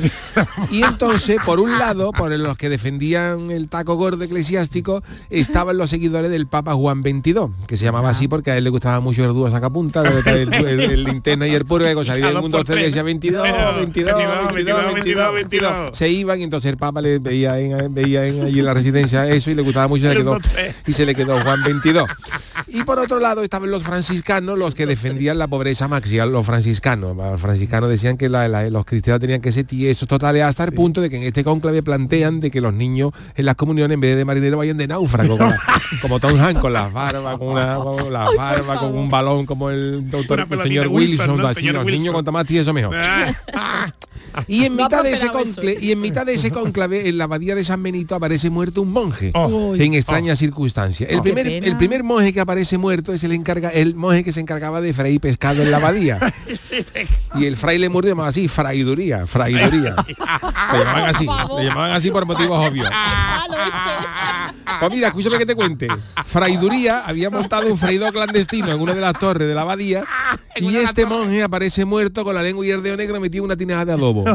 Y 0.71 0.83
entonces, 0.83 1.37
por 1.45 1.59
un 1.59 1.71
lado, 1.79 2.11
por 2.11 2.31
los 2.31 2.57
que 2.57 2.69
defendían 2.69 3.51
el 3.51 3.69
taco 3.69 3.95
gordo 3.95 4.23
eclesiástico, 4.23 5.03
estaban 5.29 5.77
los 5.77 5.89
seguidores 5.89 6.29
del 6.31 6.47
Papa 6.47 6.73
Juan 6.73 7.01
XXII, 7.01 7.33
que 7.67 7.77
se 7.77 7.85
llamaba 7.85 8.09
así 8.09 8.27
porque 8.27 8.51
a 8.51 8.57
él 8.57 8.63
le 8.63 8.69
gustaba 8.69 8.99
mucho 8.99 9.23
el 9.23 9.33
dúo 9.33 9.49
sacapunta, 9.49 10.01
el, 10.01 10.27
el, 10.27 10.53
el, 10.53 10.79
el 10.81 11.03
linterna 11.03 11.47
y 11.47 11.51
el 11.55 11.65
puro, 11.65 11.85
que 11.85 12.05
salía 12.05 12.27
del 12.27 12.41
mundo 12.41 12.63
tres 12.63 12.83
decía 12.85 13.03
22, 13.03 13.43
22, 13.77 14.15
22, 14.53 14.93
22, 14.93 15.33
22. 15.33 15.94
Se 15.95 16.09
iban 16.09 16.39
y 16.39 16.43
entonces 16.43 16.69
el 16.71 16.77
Papa 16.77 17.01
le 17.01 17.19
veía 17.19 17.59
en, 17.59 17.93
veía 17.93 18.25
en, 18.27 18.43
allí 18.43 18.59
en 18.59 18.65
la 18.65 18.73
residencia 18.73 19.27
eso 19.29 19.49
y 19.49 19.55
le 19.55 19.61
gustaba 19.61 19.87
mucho 19.87 20.05
y 20.05 20.07
se 20.09 20.13
le 20.15 20.19
quedó, 20.21 20.39
y 20.87 20.93
se 20.93 21.05
le 21.05 21.15
quedó 21.15 21.41
Juan 21.41 21.61
XXII. 21.63 22.01
Y 22.67 22.83
por 22.83 22.99
otro 22.99 23.19
lado 23.19 23.41
estaban 23.43 23.71
los 23.71 23.83
franciscanos, 23.83 24.57
los 24.57 24.75
que 24.75 24.85
defendían 24.85 25.37
la 25.37 25.47
pobreza 25.47 25.87
máxima, 25.87 26.25
los 26.25 26.45
franciscanos. 26.45 27.15
Los 27.15 27.39
franciscanos 27.39 27.89
decían 27.89 28.17
que 28.17 28.27
la- 28.29 28.47
la- 28.47 28.69
los 28.69 28.85
cristianos 28.85 29.19
tenían 29.21 29.39
que 29.41 29.51
ser 29.51 29.65
tiesos 29.65 30.07
totales 30.07 30.43
hasta 30.43 30.63
el 30.65 30.73
punto 30.73 30.99
de 31.01 31.09
que 31.09 31.17
en 31.17 31.23
este 31.23 31.43
cónclave 31.43 31.81
plantean 31.83 32.39
de 32.39 32.51
que 32.51 32.59
los 32.59 32.73
niños 32.73 33.11
en 33.35 33.45
las 33.45 33.55
comuniones 33.55 33.93
en 33.95 34.01
vez 34.01 34.17
de 34.17 34.25
marinero 34.25 34.57
vayan 34.57 34.77
de 34.77 34.87
náufrago, 34.87 35.37
como, 35.37 35.53
como 36.01 36.19
Tom 36.19 36.37
Hanks, 36.39 36.59
con 36.59 36.73
las 36.73 36.91
barbas, 36.91 37.37
con 37.37 37.47
una 37.49 37.75
con 37.75 38.11
barbas, 38.11 38.79
con 38.79 38.97
un 38.97 39.09
balón 39.09 39.45
como 39.45 39.69
el 39.69 40.09
doctor 40.09 40.39
el 40.49 40.61
señor 40.61 40.87
Wilson, 40.87 41.19
Wilson, 41.29 41.37
¿no? 41.37 41.47
así, 41.47 41.59
Señor 41.61 41.75
los 41.75 41.85
niños 41.85 42.13
cuanto 42.13 42.31
más 42.31 42.45
tieso 42.45 42.73
mejor. 42.73 42.95
Y 44.47 44.65
en 44.65 44.75
mitad 44.75 45.01
de 45.03 45.11
ese 45.13 45.27
conclave, 45.29 45.77
y 45.85 45.91
en 45.91 46.01
mitad 46.01 46.25
de 46.25 46.33
ese 46.33 46.51
cónclave, 46.51 47.07
en 47.09 47.17
la 47.17 47.25
abadía 47.25 47.53
de 47.55 47.63
San 47.63 47.81
Benito 47.83 48.15
aparece 48.15 48.49
muerto 48.49 48.81
un 48.81 48.91
monje 48.91 49.31
Oh. 49.35 49.75
en 49.75 49.93
extrañas 49.93 50.39
circunstancias. 50.39 51.09
El 51.09 51.19
Oh. 51.19 51.23
Qué 51.23 51.33
primer, 51.33 51.63
el 51.63 51.77
primer 51.77 52.03
monje 52.03 52.33
que 52.33 52.39
aparece 52.39 52.77
muerto 52.77 53.13
es 53.13 53.23
el 53.23 53.31
encarga, 53.33 53.69
el 53.69 53.95
monje 53.95 54.23
que 54.23 54.31
se 54.33 54.39
encargaba 54.39 54.81
de 54.81 54.93
freír 54.93 55.19
pescado 55.21 55.61
en 55.61 55.71
la 55.71 55.77
abadía. 55.77 56.19
y 57.35 57.45
el 57.45 57.55
fraile 57.55 57.89
muerto 57.89 58.09
llamaba 58.09 58.29
así, 58.29 58.47
fraiduría, 58.47 59.27
fraiduría. 59.27 59.95
Le 60.73 60.79
llamaban 60.79 61.15
así, 61.15 61.27
le 61.57 61.63
llamaban 61.65 61.91
así 61.91 62.11
por 62.11 62.25
motivos 62.25 62.67
obvios. 62.67 62.89
Pues 64.79 64.93
mira, 64.93 65.07
escúchame 65.07 65.37
que 65.37 65.45
te 65.45 65.55
cuente. 65.55 65.87
Fraiduría 66.25 66.99
había 67.05 67.29
montado 67.29 67.67
un 67.67 67.77
freidor 67.77 68.11
clandestino 68.11 68.71
en 68.71 68.81
una 68.81 68.93
de 68.93 68.99
las 68.99 69.17
torres 69.17 69.47
de 69.47 69.53
la 69.55 69.61
abadía 69.61 70.03
y 70.57 70.75
este 70.75 71.05
monje 71.05 71.43
aparece 71.43 71.85
muerto 71.85 72.23
con 72.25 72.35
la 72.35 72.41
lengua 72.43 72.65
y 72.65 72.71
el 72.71 72.83
dedo 72.83 72.97
negro 72.97 73.19
metido 73.21 73.43
en 73.43 73.45
una 73.45 73.55
tinaja 73.55 73.85
de 73.85 73.93
adobo. 73.93 74.25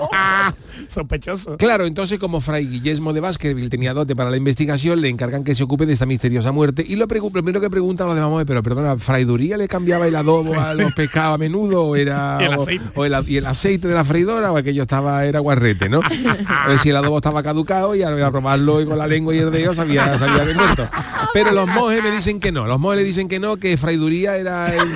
Sospechoso. 0.88 1.56
Claro, 1.56 1.86
entonces 1.86 2.18
como 2.18 2.40
Fray 2.40 2.66
Guillermo 2.66 3.12
de 3.12 3.20
Baskerville 3.20 3.70
tenía 3.70 3.94
dote 3.94 4.14
para 4.14 4.30
la 4.30 4.36
investigación, 4.36 5.00
le 5.00 5.08
encargan 5.08 5.44
que 5.44 5.54
se 5.54 5.62
ocupe 5.62 5.86
de 5.86 5.92
esta 5.92 6.06
misteriosa 6.06 6.52
muerte. 6.52 6.84
Y 6.86 6.96
lo, 6.96 7.08
primero 7.08 7.60
que 7.60 7.70
preguntan 7.70 8.06
los 8.06 8.16
demás, 8.16 8.44
pero 8.46 8.62
perdona, 8.62 8.96
¿Fraiduría 8.96 9.56
le 9.56 9.68
cambiaba 9.68 10.06
el 10.06 10.16
adobo 10.16 10.58
a 10.58 10.74
los 10.74 10.92
pescados 10.92 11.34
a 11.34 11.38
menudo 11.38 11.84
o 11.84 11.96
era 11.96 12.38
Y 12.40 12.44
el 12.44 12.52
aceite. 12.52 12.84
o 12.94 13.04
el, 13.04 13.14
y 13.28 13.36
el 13.36 13.46
aceite 13.46 13.88
de 13.88 13.94
la 13.94 14.04
freidora 14.04 14.52
o 14.52 14.56
aquello 14.56 14.82
estaba 14.82 15.24
era 15.24 15.40
guarrete, 15.40 15.88
¿no? 15.88 16.00
A 16.46 16.68
ver 16.68 16.78
si 16.78 16.90
el 16.90 16.96
adobo 16.96 17.18
estaba 17.18 17.42
caducado 17.42 17.94
y 17.94 18.02
ahora 18.02 18.26
a 18.26 18.30
probarlo 18.30 18.80
y 18.80 18.86
con 18.86 18.98
la 18.98 19.06
lengua 19.06 19.34
y 19.34 19.38
el 19.38 19.50
dedo 19.50 19.74
sabía, 19.74 20.18
sabía 20.18 20.44
de 20.44 20.54
muerto. 20.54 20.88
Pero 21.32 21.52
los 21.52 21.66
monjes 21.66 22.02
me 22.02 22.10
dicen 22.10 22.40
que 22.40 22.52
no, 22.52 22.66
los 22.66 22.78
monjes 22.78 23.00
le 23.00 23.04
dicen 23.04 23.28
que 23.28 23.40
no, 23.40 23.56
que 23.56 23.76
Fraiduría 23.76 24.36
era 24.36 24.74
el, 24.74 24.88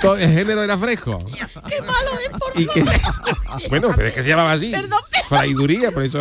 to- 0.00 0.16
el 0.16 0.32
género 0.32 0.62
era 0.62 0.76
fresco. 0.78 1.24
Qué 1.68 1.80
malo 1.82 2.18
es, 2.20 2.28
por 2.30 2.60
Y 2.60 2.66
que, 2.66 2.84
bueno, 3.68 3.90
pero 3.94 4.08
es 4.08 4.14
que 4.14 4.22
se 4.22 4.28
llamaba 4.28 4.52
así. 4.52 4.72
Fraiduría, 5.28 5.90
por 5.90 6.02
eso 6.04 6.20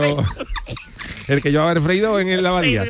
el 1.27 1.41
que 1.41 1.51
llevaba 1.51 1.71
el 1.73 1.81
freído 1.81 2.19
en 2.19 2.41
la 2.43 2.49
abadía. 2.49 2.83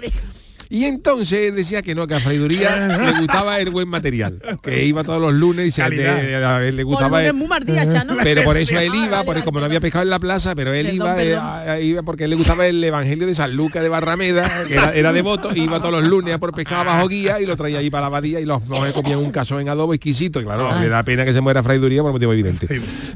Y 0.70 0.86
entonces 0.86 1.50
él 1.50 1.56
decía 1.56 1.82
que 1.82 1.96
no, 1.96 2.08
que 2.08 2.16
a 2.16 2.20
Fraiduría 2.20 2.98
le 3.14 3.20
gustaba 3.20 3.60
el 3.60 3.70
buen 3.70 3.88
material, 3.88 4.40
que 4.62 4.86
iba 4.86 5.04
todos 5.04 5.22
los 5.22 5.34
lunes 5.34 5.68
y 5.68 5.72
se 5.72 5.90
le, 5.90 6.08
a 6.08 6.64
él 6.66 6.76
le 6.76 6.84
gustaba 6.84 7.24
el- 7.24 7.34
muy 7.34 7.48
martilla, 7.48 7.88
Chano. 7.88 8.16
pero 8.24 8.44
por 8.44 8.58
eso 8.58 8.78
él 8.80 8.92
iba, 8.96 9.24
porque 9.24 9.44
como 9.44 9.60
no 9.60 9.66
había 9.66 9.80
pescado 9.80 10.04
en 10.04 10.10
la 10.10 10.20
plaza, 10.20 10.56
pero 10.56 10.74
él 10.74 10.88
Perdón, 10.88 10.96
iba, 10.98 11.24
eh, 11.24 11.28
perdón. 11.66 11.84
iba 11.84 12.04
porque 12.04 12.24
él 12.26 12.30
le 12.32 12.36
gustaba 12.36 12.66
el 12.68 12.84
Evangelio 12.84 13.28
de 13.28 13.36
San 13.36 13.56
Lucas 13.56 13.82
de 13.84 13.90
Barrameda, 13.90 14.50
que 14.68 14.74
era, 14.74 14.94
era 14.94 15.14
devoto, 15.14 15.52
e 15.52 15.60
iba 15.60 15.80
todos 15.80 15.92
los 16.02 16.04
lunes 16.04 16.34
a 16.34 16.38
por 16.38 16.54
pescado 16.54 16.84
bajo 16.86 17.08
guía 17.08 17.40
y 17.40 17.46
lo 17.46 17.56
traía 17.56 17.80
ahí 17.80 17.90
para 17.90 18.02
la 18.02 18.08
abadía 18.08 18.40
y 18.40 18.46
los 18.46 18.66
monjes 18.68 18.94
comían 18.94 19.20
un 19.20 19.32
caso 19.32 19.60
en 19.60 19.70
adobo 19.70 19.94
exquisito, 19.94 20.40
y 20.42 20.44
claro, 20.44 20.70
Ah. 20.72 20.80
le 20.82 20.90
da 20.90 21.04
pena 21.04 21.24
que 21.26 21.34
se 21.34 21.42
muera 21.42 21.64
Fraiduría 21.64 22.02
por 22.04 22.12
motivo 22.12 22.34
evidente. 22.34 22.68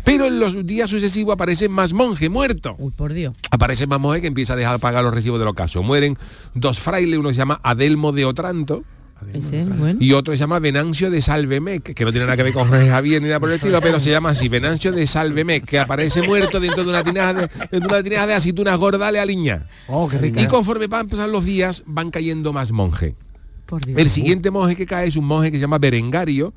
Pero 0.03 0.25
en 0.25 0.39
los 0.39 0.65
días 0.65 0.89
sucesivos 0.89 1.33
aparecen 1.33 1.71
más 1.71 1.91
monjes 1.93 2.29
muertos. 2.29 2.75
Uy, 2.77 2.91
por 2.95 3.13
Dios. 3.13 3.33
Aparece 3.51 3.87
más 3.87 3.99
monje 3.99 4.21
que 4.21 4.27
empieza 4.27 4.53
a 4.53 4.55
dejar 4.55 4.79
pagar 4.79 5.03
los 5.03 5.13
recibos 5.13 5.39
de 5.39 5.45
los 5.45 5.53
casos. 5.53 5.83
Mueren 5.83 6.17
dos 6.53 6.79
frailes, 6.79 7.19
uno 7.19 7.33
se 7.33 7.40
llama 7.41 7.59
Adelmo 7.63 8.11
de 8.11 8.25
Otranto 8.25 8.83
Ese, 9.33 9.65
bueno. 9.65 9.99
y 10.01 10.13
otro 10.13 10.33
se 10.33 10.39
llama 10.39 10.59
Venancio 10.59 11.11
de 11.11 11.21
Salvemec, 11.21 11.93
que 11.93 12.05
no 12.05 12.11
tiene 12.11 12.25
nada 12.25 12.37
que 12.37 12.43
ver 12.43 12.53
con 12.53 12.67
Jorge 12.67 12.89
Javier 12.89 13.21
ni 13.21 13.27
nada 13.27 13.39
por 13.39 13.49
el 13.49 13.55
estilo, 13.55 13.79
pero 13.81 13.99
se 13.99 14.09
llama 14.09 14.29
así, 14.29 14.49
Venancio 14.49 14.91
de 14.91 15.05
Salvemec, 15.05 15.65
que 15.65 15.79
aparece 15.79 16.21
muerto 16.23 16.59
dentro 16.59 16.83
de 16.83 16.89
una 16.89 17.03
tinaja 17.03 17.33
de, 17.33 17.41
dentro 17.71 17.79
de 17.79 17.87
una 17.87 18.03
tinaja 18.03 18.27
de 18.27 18.33
aceitunas 18.33 18.77
gordales 18.77 19.21
aliña. 19.21 19.67
Oh, 19.87 20.09
qué 20.09 20.17
rica. 20.17 20.41
Y 20.41 20.47
conforme 20.47 20.87
van 20.87 21.07
pasando 21.07 21.31
los 21.31 21.45
días, 21.45 21.83
van 21.85 22.09
cayendo 22.09 22.51
más 22.53 22.71
monjes. 22.71 23.13
El 23.95 24.09
siguiente 24.09 24.51
monje 24.51 24.75
que 24.75 24.85
cae 24.85 25.07
es 25.07 25.15
un 25.15 25.25
monje 25.25 25.51
que 25.51 25.57
se 25.57 25.61
llama 25.61 25.77
Berengario, 25.77 26.53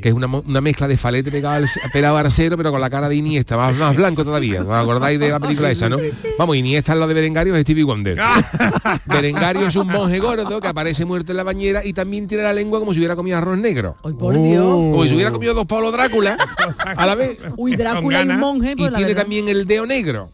que 0.00 0.08
es 0.08 0.14
una, 0.14 0.60
mezcla 0.60 0.88
de 0.88 0.96
falete 0.96 1.30
pegado 1.30 1.56
al 1.56 1.68
pelado 1.92 2.16
arcero, 2.16 2.56
pero 2.56 2.70
con 2.70 2.80
la 2.80 2.90
cara 2.90 3.08
de 3.08 3.16
Iniesta, 3.16 3.56
más, 3.56 3.74
más 3.76 3.96
blanco 3.96 4.24
todavía. 4.24 4.62
¿Os 4.62 4.70
acordáis 4.70 5.20
de 5.20 5.28
la 5.28 5.40
película 5.40 5.70
esa, 5.70 5.88
no? 5.88 5.98
Vamos, 6.38 6.56
Iniesta 6.56 6.92
al 6.92 7.00
lado 7.00 7.08
de 7.08 7.14
Berengario 7.14 7.54
es 7.54 7.62
Stevie 7.62 7.84
Wonder. 7.84 8.18
Berengario 9.06 9.66
es 9.66 9.76
un 9.76 9.88
monje 9.88 10.18
gordo 10.18 10.60
que 10.60 10.68
aparece 10.68 11.04
muerto 11.04 11.32
en 11.32 11.36
la 11.36 11.44
bañera 11.44 11.84
y 11.84 11.92
también 11.92 12.26
tiene 12.26 12.44
la 12.44 12.52
lengua 12.52 12.78
como 12.78 12.92
si 12.92 12.98
hubiera 12.98 13.16
comido 13.16 13.38
arroz 13.38 13.58
negro. 13.58 13.96
por 14.18 14.34
Dios. 14.34 14.64
Como 14.64 15.04
si 15.04 15.14
hubiera 15.14 15.30
comido 15.30 15.54
dos 15.54 15.66
Pablo 15.66 15.90
Drácula 15.92 16.36
a 16.84 17.06
la 17.06 17.14
vez. 17.14 17.38
Uy, 17.56 17.76
Drácula 17.76 18.22
y 18.22 18.26
monje, 18.26 18.72
Y 18.72 18.76
pues 18.76 18.90
la 18.90 18.96
tiene 18.96 19.10
verdad. 19.10 19.22
también 19.22 19.48
el 19.48 19.66
dedo 19.66 19.86
negro. 19.86 20.30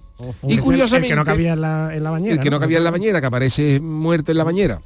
Y 0.46 0.54
Y 0.54 0.58
curiosamente... 0.58 1.08
El 1.08 1.12
que 1.12 1.16
no 1.16 1.24
cabía 1.24 1.52
en 1.52 1.60
la, 1.60 1.94
en 1.94 2.02
la 2.04 2.10
bañera. 2.10 2.34
El 2.34 2.40
que 2.40 2.50
no 2.50 2.58
cabía 2.58 2.78
en 2.78 2.84
la 2.84 2.90
bañera, 2.90 3.20
que 3.20 3.26
aparece 3.26 3.80
muerto 3.80 4.32
en 4.32 4.38
la 4.38 4.44
bañera. 4.44 4.80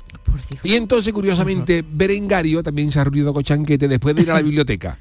Y 0.62 0.74
entonces, 0.74 1.12
curiosamente, 1.12 1.84
Berengario 1.88 2.62
también 2.62 2.90
se 2.92 3.00
ha 3.00 3.04
reunido 3.04 3.32
con 3.34 3.42
Chanquete 3.42 3.88
después 3.88 4.14
de 4.14 4.22
ir 4.22 4.30
a 4.30 4.34
la 4.34 4.42
biblioteca. 4.42 4.98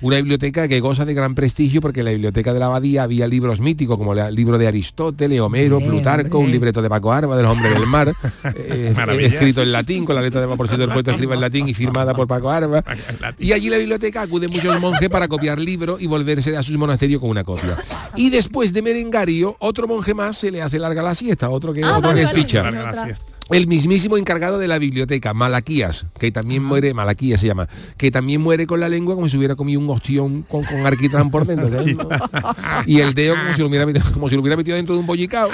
Una 0.00 0.16
biblioteca 0.16 0.66
que 0.66 0.80
goza 0.80 1.04
de 1.04 1.14
gran 1.14 1.36
prestigio 1.36 1.80
porque 1.80 2.00
en 2.00 2.06
la 2.06 2.10
biblioteca 2.10 2.52
de 2.52 2.58
la 2.58 2.66
abadía 2.66 3.04
había 3.04 3.28
libros 3.28 3.60
míticos 3.60 3.96
como 3.96 4.14
el 4.14 4.34
libro 4.34 4.58
de 4.58 4.66
Aristóteles, 4.66 5.38
Homero, 5.40 5.78
Plutarco, 5.78 6.38
un 6.40 6.50
libreto 6.50 6.82
de 6.82 6.88
Paco 6.88 7.12
Arba, 7.12 7.36
de 7.36 7.44
los 7.44 7.52
hombres 7.52 7.72
del 7.72 7.86
mar, 7.86 8.12
eh, 8.56 8.92
escrito 9.20 9.62
en 9.62 9.70
latín, 9.70 10.04
con 10.04 10.16
la 10.16 10.22
letra 10.22 10.40
de 10.40 10.48
por 10.56 10.66
cierto 10.66 10.84
el 10.84 10.90
poeta 10.90 11.12
escribe 11.12 11.34
en 11.34 11.40
latín 11.40 11.68
y 11.68 11.74
firmada 11.74 12.14
por 12.14 12.26
Paco 12.26 12.50
Arba. 12.50 12.82
Y 13.38 13.52
allí 13.52 13.70
la 13.70 13.78
biblioteca 13.78 14.22
acuden 14.22 14.50
muchos 14.50 14.80
monjes 14.80 15.08
para 15.08 15.28
copiar 15.28 15.60
libros 15.60 16.00
y 16.02 16.06
volverse 16.08 16.56
a 16.56 16.62
sus 16.64 16.76
monasterios 16.76 17.20
con 17.20 17.30
una 17.30 17.44
copia. 17.44 17.76
Y 18.16 18.30
después 18.30 18.72
de 18.72 18.82
Merengario, 18.82 19.54
otro 19.60 19.86
monje 19.86 20.14
más 20.14 20.36
se 20.36 20.50
le 20.50 20.62
hace 20.62 20.80
larga 20.80 21.02
la 21.02 21.14
siesta, 21.14 21.48
otro 21.48 21.72
que, 21.72 21.82
Ah, 21.84 21.98
otro 21.98 22.08
vale, 22.08 22.20
que 22.20 22.24
es 22.24 22.30
vale, 22.30 22.42
picha. 22.42 22.62
larga 22.64 22.92
la 22.92 23.04
siesta. 23.04 23.31
El 23.52 23.66
mismísimo 23.66 24.16
encargado 24.16 24.58
de 24.58 24.68
la 24.68 24.78
biblioteca, 24.78 25.34
Malaquías, 25.34 26.06
que 26.18 26.32
también 26.32 26.62
muere, 26.62 26.94
Malaquías 26.94 27.40
se 27.40 27.46
llama, 27.46 27.68
que 27.96 28.10
también 28.10 28.40
muere 28.40 28.66
con 28.66 28.80
la 28.80 28.88
lengua 28.88 29.14
como 29.14 29.28
si 29.28 29.36
hubiera 29.36 29.54
comido 29.54 29.80
un 29.80 29.90
ostión 29.90 30.42
con, 30.42 30.64
con 30.64 30.86
arquitrán 30.86 31.30
por 31.30 31.46
dentro. 31.46 31.70
¿sabes? 31.70 31.96
Y 32.86 33.00
el 33.00 33.14
dedo 33.14 33.34
como 33.34 33.54
si 33.54 33.60
lo 33.60 33.68
hubiera 33.68 33.86
metido, 33.86 34.04
como 34.12 34.28
si 34.28 34.34
lo 34.34 34.40
hubiera 34.40 34.56
metido 34.56 34.76
dentro 34.76 34.94
de 34.94 35.00
un 35.00 35.06
bollicao. 35.06 35.50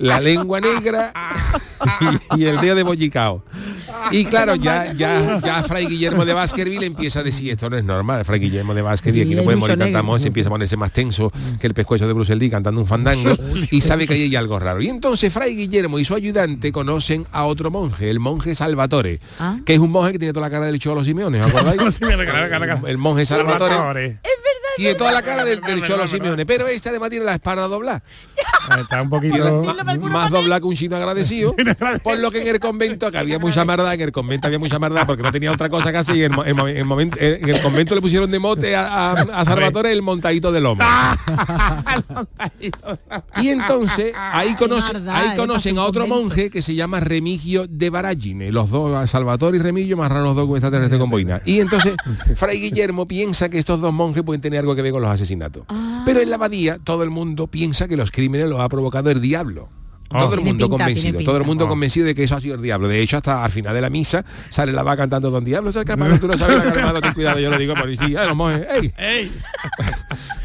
La 0.00 0.18
lengua 0.18 0.60
negra 0.60 1.12
y, 2.34 2.36
y 2.40 2.46
el 2.46 2.60
dedo 2.60 2.74
de 2.74 2.82
bollicao. 2.82 3.44
Y 4.10 4.24
claro, 4.24 4.54
ya, 4.54 4.92
ya, 4.94 5.38
ya 5.44 5.62
Fray 5.62 5.86
Guillermo 5.86 6.24
de 6.24 6.32
Baskerville 6.32 6.86
empieza 6.86 7.20
a 7.20 7.22
decir 7.22 7.50
esto 7.50 7.68
no 7.68 7.76
es 7.76 7.84
normal. 7.84 8.24
Fray 8.24 8.40
Guillermo 8.40 8.74
de 8.74 8.82
Baskerville 8.82 9.24
aquí 9.26 9.34
no 9.34 9.42
puede 9.44 9.58
morir 9.58 9.78
tanta 9.78 10.00
se 10.18 10.28
empieza 10.28 10.48
a 10.48 10.52
ponerse 10.52 10.76
más 10.76 10.92
tenso 10.92 11.30
que 11.60 11.66
el 11.66 11.74
pescuezo 11.74 12.06
de 12.06 12.12
Bruce 12.14 12.34
Lee 12.34 12.50
cantando 12.50 12.80
un 12.80 12.86
fandango 12.86 13.34
y 13.70 13.80
sabe 13.82 14.06
que 14.06 14.14
ahí 14.14 14.22
hay 14.22 14.36
algo 14.36 14.58
raro. 14.58 14.80
Y 14.80 14.88
entonces 14.88 15.32
Fray 15.32 15.54
Guillermo 15.54 15.98
y 15.98 16.04
su 16.04 16.14
ayudante 16.14 16.72
conocen 16.72 17.26
a 17.30 17.44
otro 17.44 17.70
monje, 17.70 18.10
el 18.10 18.20
monje 18.20 18.54
Salvatore, 18.54 19.20
Ah. 19.38 19.58
que 19.66 19.74
es 19.74 19.78
un 19.80 19.90
monje 19.90 20.12
que 20.12 20.18
tiene 20.18 20.32
toda 20.32 20.46
la 20.46 20.50
cara 20.50 20.66
del 20.66 20.78
Cholo 20.78 21.04
Simeone, 21.04 21.42
¿os 21.42 21.50
acordáis? 21.50 22.00
El 22.86 22.98
monje 22.98 23.26
Salvatore. 23.26 23.70
Salvatore. 23.74 24.18
Tiene 24.80 24.94
toda 24.94 25.12
la 25.12 25.22
cara 25.22 25.44
del, 25.44 25.60
del 25.60 25.82
Cholo 25.82 26.06
Simeone, 26.08 26.46
pero 26.46 26.66
este 26.66 26.88
además 26.88 27.10
tiene 27.10 27.24
la 27.24 27.34
espalda 27.34 27.68
doblada. 27.68 28.02
Está 28.80 29.02
un 29.02 29.10
poquito... 29.10 29.62
Más 30.00 30.30
doblada 30.30 30.60
que 30.60 30.66
un 30.66 30.74
chino 30.76 30.96
agradecido. 30.96 31.54
Por 32.02 32.18
lo 32.18 32.30
que 32.30 32.42
en 32.42 32.48
el 32.48 32.60
convento, 32.60 33.10
que 33.10 33.18
había 33.18 33.38
mucha 33.38 33.64
maldad, 33.64 33.92
en 33.94 34.00
el 34.00 34.12
convento 34.12 34.46
había 34.46 34.58
mucha 34.58 34.78
maldad 34.78 35.06
porque 35.06 35.22
no 35.22 35.30
tenía 35.32 35.50
otra 35.52 35.68
cosa 35.68 35.90
que 35.92 35.98
hacer 35.98 36.16
y 36.16 36.24
en, 36.24 36.32
en 36.46 36.58
en 36.58 36.86
momento- 36.86 37.16
en 37.20 37.48
el 37.48 37.60
convento 37.62 37.94
le 37.94 38.00
pusieron 38.00 38.30
de 38.30 38.38
mote 38.38 38.74
a, 38.76 39.10
a- 39.12 39.12
a 39.12 39.44
Salvatore 39.44 39.92
el 39.92 40.02
montadito 40.02 40.50
del 40.52 40.66
hombre. 40.66 40.86
Y 43.40 43.48
entonces 43.48 44.12
ahí 44.16 44.54
conocen, 44.56 45.08
ahí 45.08 45.28
eh, 45.36 45.74
a 45.78 45.82
otro 45.84 46.06
monje 46.06 46.50
que 46.50 46.62
se 46.62 46.74
llama 46.74 47.00
Remigio 47.00 47.66
de 47.68 47.90
Baragine, 47.90 48.52
los 48.52 48.70
dos, 48.70 49.08
Salvatore 49.10 49.56
y 49.58 49.60
Remigio, 49.60 49.96
más 49.96 50.10
raros 50.10 50.24
los 50.28 50.36
dos 50.36 50.46
con 50.46 50.56
extraterrestre 50.56 50.98
con 50.98 51.10
boina. 51.10 51.40
Y 51.44 51.60
entonces 51.60 51.94
Fray 52.36 52.60
Guillermo 52.60 53.06
piensa 53.06 53.48
que 53.48 53.58
estos 53.58 53.80
dos 53.80 53.92
monjes 53.92 54.22
pueden 54.22 54.40
tener 54.40 54.60
algo 54.60 54.69
que 54.76 54.82
ver 54.82 54.92
con 54.92 55.02
los 55.02 55.10
asesinatos. 55.10 55.64
Ah. 55.68 56.02
Pero 56.04 56.20
en 56.20 56.30
la 56.30 56.36
abadía 56.36 56.78
todo 56.78 57.02
el 57.02 57.10
mundo 57.10 57.46
piensa 57.46 57.88
que 57.88 57.96
los 57.96 58.10
crímenes 58.10 58.48
los 58.48 58.60
ha 58.60 58.68
provocado 58.68 59.10
el 59.10 59.20
diablo. 59.20 59.68
Todo 60.10 60.34
el 60.34 60.40
mundo 60.40 60.66
pinta, 60.66 60.84
convencido, 60.84 61.18
tiene 61.18 61.24
todo 61.24 61.36
el 61.36 61.44
mundo 61.44 61.68
convencido 61.68 62.04
de 62.06 62.16
que 62.16 62.24
eso 62.24 62.34
ha 62.34 62.40
sido 62.40 62.56
el 62.56 62.62
diablo. 62.62 62.88
De 62.88 63.00
hecho, 63.00 63.16
hasta 63.16 63.44
al 63.44 63.52
final 63.52 63.72
de 63.72 63.80
la 63.80 63.90
misa 63.90 64.24
sale 64.48 64.72
la 64.72 64.82
va 64.82 64.96
cantando 64.96 65.30
Don 65.30 65.44
Diablo, 65.44 65.70
¿sabes 65.70 65.86
qué? 65.86 66.18
Tú 66.18 66.26
no 66.26 66.36
sabes 66.36 66.56
la 66.58 66.72
calmado, 66.72 67.00
ten 67.00 67.12
cuidado, 67.12 67.38
yo 67.38 67.48
lo 67.48 67.56
digo 67.56 67.74
por 67.74 67.96
sí, 67.96 68.08
los 68.08 68.34
monjes, 68.34 68.66
¡ey! 68.98 69.30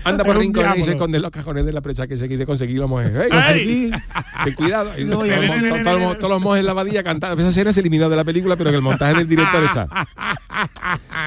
Anda 0.04 0.24
por 0.24 0.38
rincones 0.38 0.78
y 0.80 0.84
se 0.84 0.92
esconde 0.92 1.18
en 1.18 1.22
los 1.24 1.32
cajones 1.32 1.66
de 1.66 1.74
la 1.74 1.82
precha 1.82 2.06
que 2.08 2.18
se 2.18 2.28
quiere 2.28 2.46
conseguir 2.46 2.78
los 2.80 2.90
monjes. 2.90 3.12
¡Ey! 3.54 3.92
Cuidado. 4.56 4.92
Todos, 6.20 6.30
los- 6.30 6.42
monjes 6.42 6.60
en 6.60 6.66
la 6.66 6.72
abadía 6.72 7.04
cantando. 7.04 7.42
Esa 7.42 7.50
escena 7.50 7.74
se 7.74 7.80
eliminó 7.80 8.08
de 8.10 8.16
la 8.16 8.24
película, 8.24 8.56
pero 8.56 8.70
que 8.70 8.76
el 8.78 8.82
montaje 8.82 9.16
del 9.16 9.28
director 9.28 9.64
está. 9.64 9.88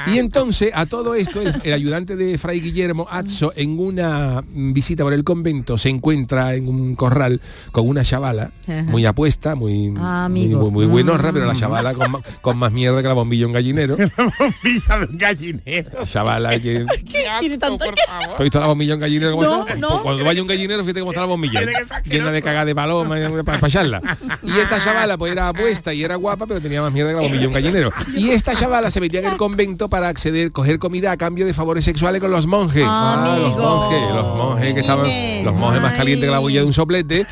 Y 0.06 0.18
entonces, 0.18 0.70
a 0.74 0.86
todo 0.86 1.14
esto, 1.14 1.40
el, 1.40 1.52
el 1.64 1.72
ayudante 1.72 2.14
de 2.16 2.38
Fray 2.38 2.60
Guillermo, 2.60 3.06
Atzo, 3.10 3.52
en 3.56 3.78
una 3.78 4.42
visita 4.48 5.02
por 5.02 5.12
el 5.12 5.24
convento, 5.24 5.76
se 5.76 5.88
encuentra 5.88 6.54
en 6.54 6.68
un 6.68 6.94
corral 6.94 7.40
con 7.72 7.88
una 7.88 8.04
chavala, 8.04 8.52
muy 8.86 9.04
apuesta, 9.06 9.54
muy, 9.54 9.92
Ah, 9.98 10.28
muy, 10.30 10.46
muy, 10.48 10.70
muy 10.70 10.86
buenorra, 10.86 11.28
Ah. 11.30 11.32
pero 11.32 11.46
la 11.46 11.54
chavala 11.56 11.94
con, 12.40 12.58
más 12.58 12.72
mierda 12.72 13.02
que 13.02 13.08
la 13.08 13.14
bombilla 13.14 13.40
de 13.42 13.46
un 13.46 13.52
gallinero. 13.52 13.96
bombilla 14.38 14.98
de 15.00 15.06
un 15.10 15.18
gallinero. 15.18 15.90
La 15.98 16.06
chavala 16.06 16.50
que... 16.60 16.86
Tiene 17.40 17.58
tanto 17.58 17.77
que- 17.78 17.90
¿Tú 18.26 18.32
has 18.34 18.40
visto 18.40 18.60
la 18.60 18.66
bombilla 18.66 18.90
de 18.92 18.94
un 18.96 19.00
gallinero 19.00 19.32
como 19.32 19.44
No. 19.44 19.64
Pues 19.64 20.00
Cuando 20.02 20.24
vaya 20.24 20.42
un 20.42 20.48
gallinero, 20.48 20.80
fíjate 20.82 21.00
cómo 21.00 21.12
está 21.12 21.20
la 21.22 21.26
bombilla. 21.26 21.60
Llena 22.04 22.30
de 22.30 22.42
cagada 22.42 22.64
de 22.64 22.74
paloma 22.74 23.16
para 23.44 23.66
echarla. 23.66 24.00
Y 24.42 24.58
esta 24.58 24.78
chavala 24.82 25.16
pues 25.16 25.32
era 25.32 25.48
apuesta 25.48 25.92
y 25.94 26.02
era 26.04 26.16
guapa, 26.16 26.46
pero 26.46 26.60
tenía 26.60 26.82
más 26.82 26.92
mierda 26.92 27.10
que 27.10 27.16
la 27.16 27.22
bombilla 27.22 27.40
de 27.42 27.46
un 27.48 27.54
gallinero. 27.54 27.92
Y 28.14 28.30
esta 28.30 28.54
chavala 28.54 28.90
se 28.90 29.00
metía 29.00 29.20
en 29.20 29.26
el 29.26 29.36
convento 29.36 29.88
para 29.88 30.08
acceder, 30.08 30.52
coger 30.52 30.78
comida 30.78 31.12
a 31.12 31.16
cambio 31.16 31.46
de 31.46 31.54
favores 31.54 31.84
sexuales 31.84 32.20
con 32.20 32.30
los 32.30 32.46
monjes. 32.46 32.84
Ah, 32.86 33.36
los 33.38 33.46
Amigo. 33.54 33.58
monjes, 33.58 34.14
los 34.14 34.36
monjes 34.36 34.74
que 34.74 34.80
estaban, 34.80 35.44
los 35.44 35.54
monjes 35.54 35.82
más 35.82 35.94
calientes 35.94 36.26
que 36.26 36.30
la 36.32 36.38
boquilla 36.38 36.60
de 36.60 36.66
un 36.66 36.72
soplete. 36.72 37.26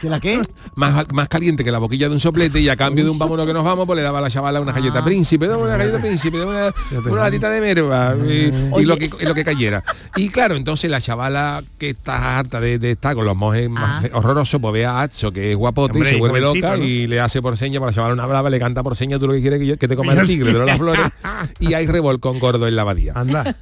¿Que 0.00 0.08
la 0.08 0.20
qué? 0.20 0.40
Más, 0.74 1.10
más 1.12 1.28
caliente 1.28 1.64
que 1.64 1.72
la 1.72 1.78
boquilla 1.78 2.08
de 2.08 2.14
un 2.14 2.20
soplete 2.20 2.60
y 2.60 2.68
a 2.68 2.76
cambio 2.76 3.04
de 3.04 3.10
un 3.10 3.18
vámonos 3.18 3.46
que 3.46 3.52
nos 3.52 3.64
vamos, 3.64 3.86
pues 3.86 3.96
le 3.96 4.02
daba 4.02 4.18
a 4.18 4.22
la 4.22 4.30
chavala 4.30 4.60
una 4.60 4.72
galleta 4.72 5.04
príncipe, 5.04 5.46
dame 5.48 5.62
una 5.62 5.76
galleta 5.76 5.98
príncipe, 5.98 6.40
una, 6.44 6.72
una 7.04 7.22
latita 7.22 7.50
de 7.50 7.60
merva 7.60 8.14
y, 8.24 8.52
y 8.80 8.84
lo 8.84 8.96
que 8.96 9.10
y 9.18 9.24
lo 9.24 9.34
que 9.34 9.44
cayera. 9.44 9.82
Y 10.16 10.28
claro, 10.30 10.56
entonces 10.56 10.90
la 10.90 11.00
chavala 11.00 11.62
que 11.78 11.90
está 11.90 12.38
harta 12.38 12.60
de, 12.60 12.78
de 12.78 12.92
estar 12.92 13.14
con 13.14 13.24
los 13.24 13.36
monjes 13.36 13.68
más 13.70 14.02
fe- 14.02 14.10
horrorosos, 14.12 14.60
pues 14.60 14.72
ve 14.72 14.84
a 14.86 15.02
Atso, 15.02 15.30
que 15.30 15.50
es 15.52 15.56
guapote 15.56 15.92
Hombre, 15.98 16.10
y 16.10 16.14
se 16.14 16.18
vuelve 16.18 16.40
loca 16.40 16.76
¿no? 16.76 16.84
y 16.84 17.06
le 17.06 17.20
hace 17.20 17.40
por 17.42 17.56
seña 17.56 17.78
para 17.80 17.90
la 17.92 17.94
chavala 17.94 18.14
una 18.14 18.26
brava, 18.26 18.50
le 18.50 18.58
canta 18.58 18.82
por 18.82 18.96
seña, 18.96 19.18
tú 19.18 19.26
lo 19.26 19.32
que 19.34 19.40
quieres 19.40 19.60
que, 19.60 19.66
yo- 19.66 19.76
que 19.78 19.88
te 19.88 19.96
coma 19.96 20.12
el 20.14 20.26
tigre, 20.26 20.52
pero 20.52 20.64
las 20.64 20.78
flores. 20.78 21.00
Y 21.60 21.74
hay 21.74 21.86
revolcón 21.86 22.38
gordo 22.40 22.66
en 22.66 22.74
la 22.76 22.82
abadía. 22.82 23.12
Anda. 23.14 23.56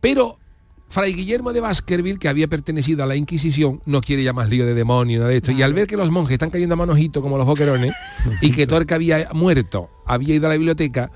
Pero 0.00 0.38
Fray 0.88 1.14
Guillermo 1.14 1.52
de 1.52 1.60
Baskerville, 1.60 2.18
que 2.18 2.28
había 2.28 2.48
pertenecido 2.48 3.02
a 3.02 3.06
la 3.06 3.16
Inquisición, 3.16 3.80
no 3.86 4.00
quiere 4.02 4.22
ya 4.22 4.32
más 4.32 4.48
lío 4.50 4.66
de 4.66 4.74
demonio, 4.74 5.20
nada 5.20 5.30
de 5.30 5.36
esto. 5.38 5.50
Y 5.52 5.62
al 5.62 5.72
ver 5.74 5.86
que 5.86 5.96
los 5.96 6.10
monjes 6.10 6.34
están 6.34 6.50
cayendo 6.50 6.74
a 6.74 6.76
manojito 6.76 7.22
como 7.22 7.38
los 7.38 7.46
boquerones, 7.46 7.94
y 8.42 8.50
que 8.52 8.66
todo 8.66 8.78
el 8.78 8.86
que 8.86 8.94
había 8.94 9.28
muerto 9.32 9.88
había 10.06 10.34
ido 10.34 10.46
a 10.46 10.50
la 10.50 10.56
biblioteca, 10.56 11.10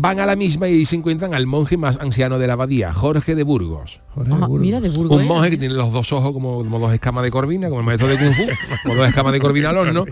van 0.00 0.20
a 0.20 0.26
la 0.26 0.36
misma 0.36 0.68
y 0.68 0.84
se 0.84 0.96
encuentran 0.96 1.34
al 1.34 1.46
monje 1.46 1.76
más 1.76 1.98
anciano 2.00 2.38
de 2.38 2.46
la 2.46 2.52
abadía, 2.54 2.92
Jorge 2.92 3.34
de 3.34 3.42
Burgos. 3.42 4.00
Ah, 4.30 4.48
mira, 4.50 4.80
de 4.80 4.88
Burgos. 4.88 5.16
Un 5.16 5.22
¿eh? 5.24 5.26
monje 5.26 5.50
que 5.50 5.56
tiene 5.58 5.74
los 5.74 5.92
dos 5.92 6.12
ojos 6.12 6.32
como, 6.32 6.58
como 6.58 6.78
dos 6.80 6.92
escamas 6.92 7.22
de 7.22 7.30
corvina, 7.30 7.68
como 7.68 7.80
el 7.80 7.86
maestro 7.86 8.08
de 8.08 8.16
Kung 8.18 8.34
Fu, 8.34 8.42
como 8.82 8.96
dos 8.96 9.08
escamas 9.08 9.32
de 9.32 9.40
corvina 9.40 9.70
al 9.70 9.78
horno, 9.78 10.04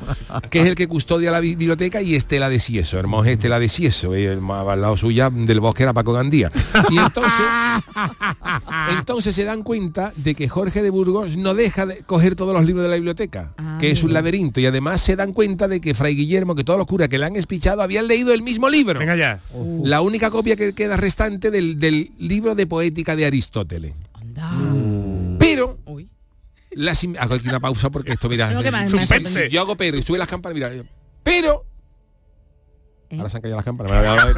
que 0.51 0.61
es 0.61 0.67
el 0.67 0.75
que 0.77 0.87
custodia 0.87 1.31
la 1.33 1.41
bi- 1.41 1.57
biblioteca 1.57 2.01
y 2.03 2.15
Estela 2.15 2.49
de 2.49 2.59
Cieso, 2.61 3.01
el 3.01 3.07
monje 3.09 3.33
Estela 3.33 3.59
de 3.59 3.69
Cieso, 3.69 4.17
y 4.17 4.23
el 4.25 4.41
más 4.41 4.67
al 4.67 4.81
lado 4.81 4.97
suya 4.97 5.29
del 5.31 5.59
bosque 5.61 5.83
era 5.83 5.93
Paco 5.93 6.13
Gandía. 6.13 6.53
Y 6.91 6.99
entonces, 6.99 7.33
entonces 8.99 9.35
se 9.35 9.45
dan 9.45 9.63
cuenta 9.63 10.13
de 10.17 10.35
que 10.35 10.49
Jorge 10.49 10.83
de 10.83 10.91
Burgos 10.91 11.37
no 11.37 11.55
deja 11.55 11.87
de 11.87 11.99
coger 12.05 12.37
todos 12.37 12.53
los 12.55 12.65
libros 12.65 12.85
de 12.85 12.91
la 12.91 12.97
biblioteca, 12.97 13.51
que 13.81 13.91
es 13.91 14.03
un 14.03 14.13
laberinto, 14.13 14.61
y 14.61 14.67
además 14.67 15.01
se 15.01 15.17
dan 15.17 15.33
cuenta 15.33 15.69
de 15.69 15.81
que 15.81 15.95
Fray 15.95 16.15
Guillermo, 16.15 16.55
que 16.55 16.65
todos 16.65 16.79
los 16.79 16.87
curas 16.87 17.09
que 17.09 17.19
le 17.19 17.27
han 17.27 17.37
espichado 17.37 17.83
habían 17.83 18.07
leído 18.07 18.33
el 18.33 18.43
mismo 18.43 18.69
libro. 18.69 18.99
Venga 19.01 19.17
ya. 19.17 19.41
La 19.85 20.01
única 20.01 20.31
copia 20.31 20.57
que 20.57 20.73
queda 20.75 20.97
restante 20.97 21.51
del, 21.51 21.79
del 21.79 22.11
libro 22.19 22.55
de 22.55 22.67
poética 22.67 23.15
de 23.17 23.27
Aristóteles. 23.27 23.95
Pero 25.39 25.79
las 26.73 27.03
im- 27.05 27.17
hago 27.19 27.35
aquí 27.35 27.49
una 27.49 27.61
pausa 27.61 27.91
porque 27.91 28.13
esto 28.13 28.29
mira 28.29 28.51
suspense. 28.87 29.07
sorprende. 29.07 29.51
yo 29.51 29.61
hago 29.63 29.77
pero 29.77 29.97
y 29.97 30.03
sube 30.03 30.19
las 30.19 30.29
campanas 30.29 30.55
mira 30.55 30.85
pero 31.23 31.65
ahora 33.13 33.29
se 33.29 33.37
han 33.37 33.43
caído 33.43 33.57
las 33.57 33.65
campanas. 33.65 34.37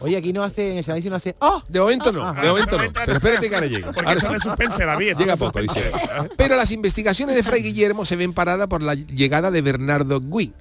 Oye, 0.00 0.16
aquí 0.16 0.32
no 0.32 0.42
hace, 0.42 0.72
en 0.72 0.78
el 0.78 0.84
análisis 0.84 1.10
no 1.10 1.16
hace. 1.16 1.36
¡Oh! 1.40 1.62
de 1.68 1.80
momento 1.80 2.12
no 2.12 2.32
de 2.32 2.48
momento 2.48 2.78
no 2.78 2.84
pero 2.92 3.12
espérate 3.14 3.48
que 3.48 3.54
ahora 3.54 3.66
llego 3.66 3.92
Porque 3.92 4.08
Ahora 4.08 4.20
sí. 4.20 4.32
de 4.32 4.40
suspense, 4.40 4.84
David. 4.84 5.16
Llega 5.16 5.36
poco, 5.36 5.60
dice. 5.60 5.90
Pero 6.36 6.56
las 6.56 6.70
investigaciones 6.70 7.34
de 7.36 7.42
Fray 7.42 7.62
Guillermo 7.62 8.04
se 8.04 8.16
ven 8.16 8.32
paradas 8.32 8.68
por 8.68 8.82
la 8.82 8.94
llegada 8.94 9.50
de 9.50 9.62
Bernardo 9.62 10.20
Gui. 10.20 10.52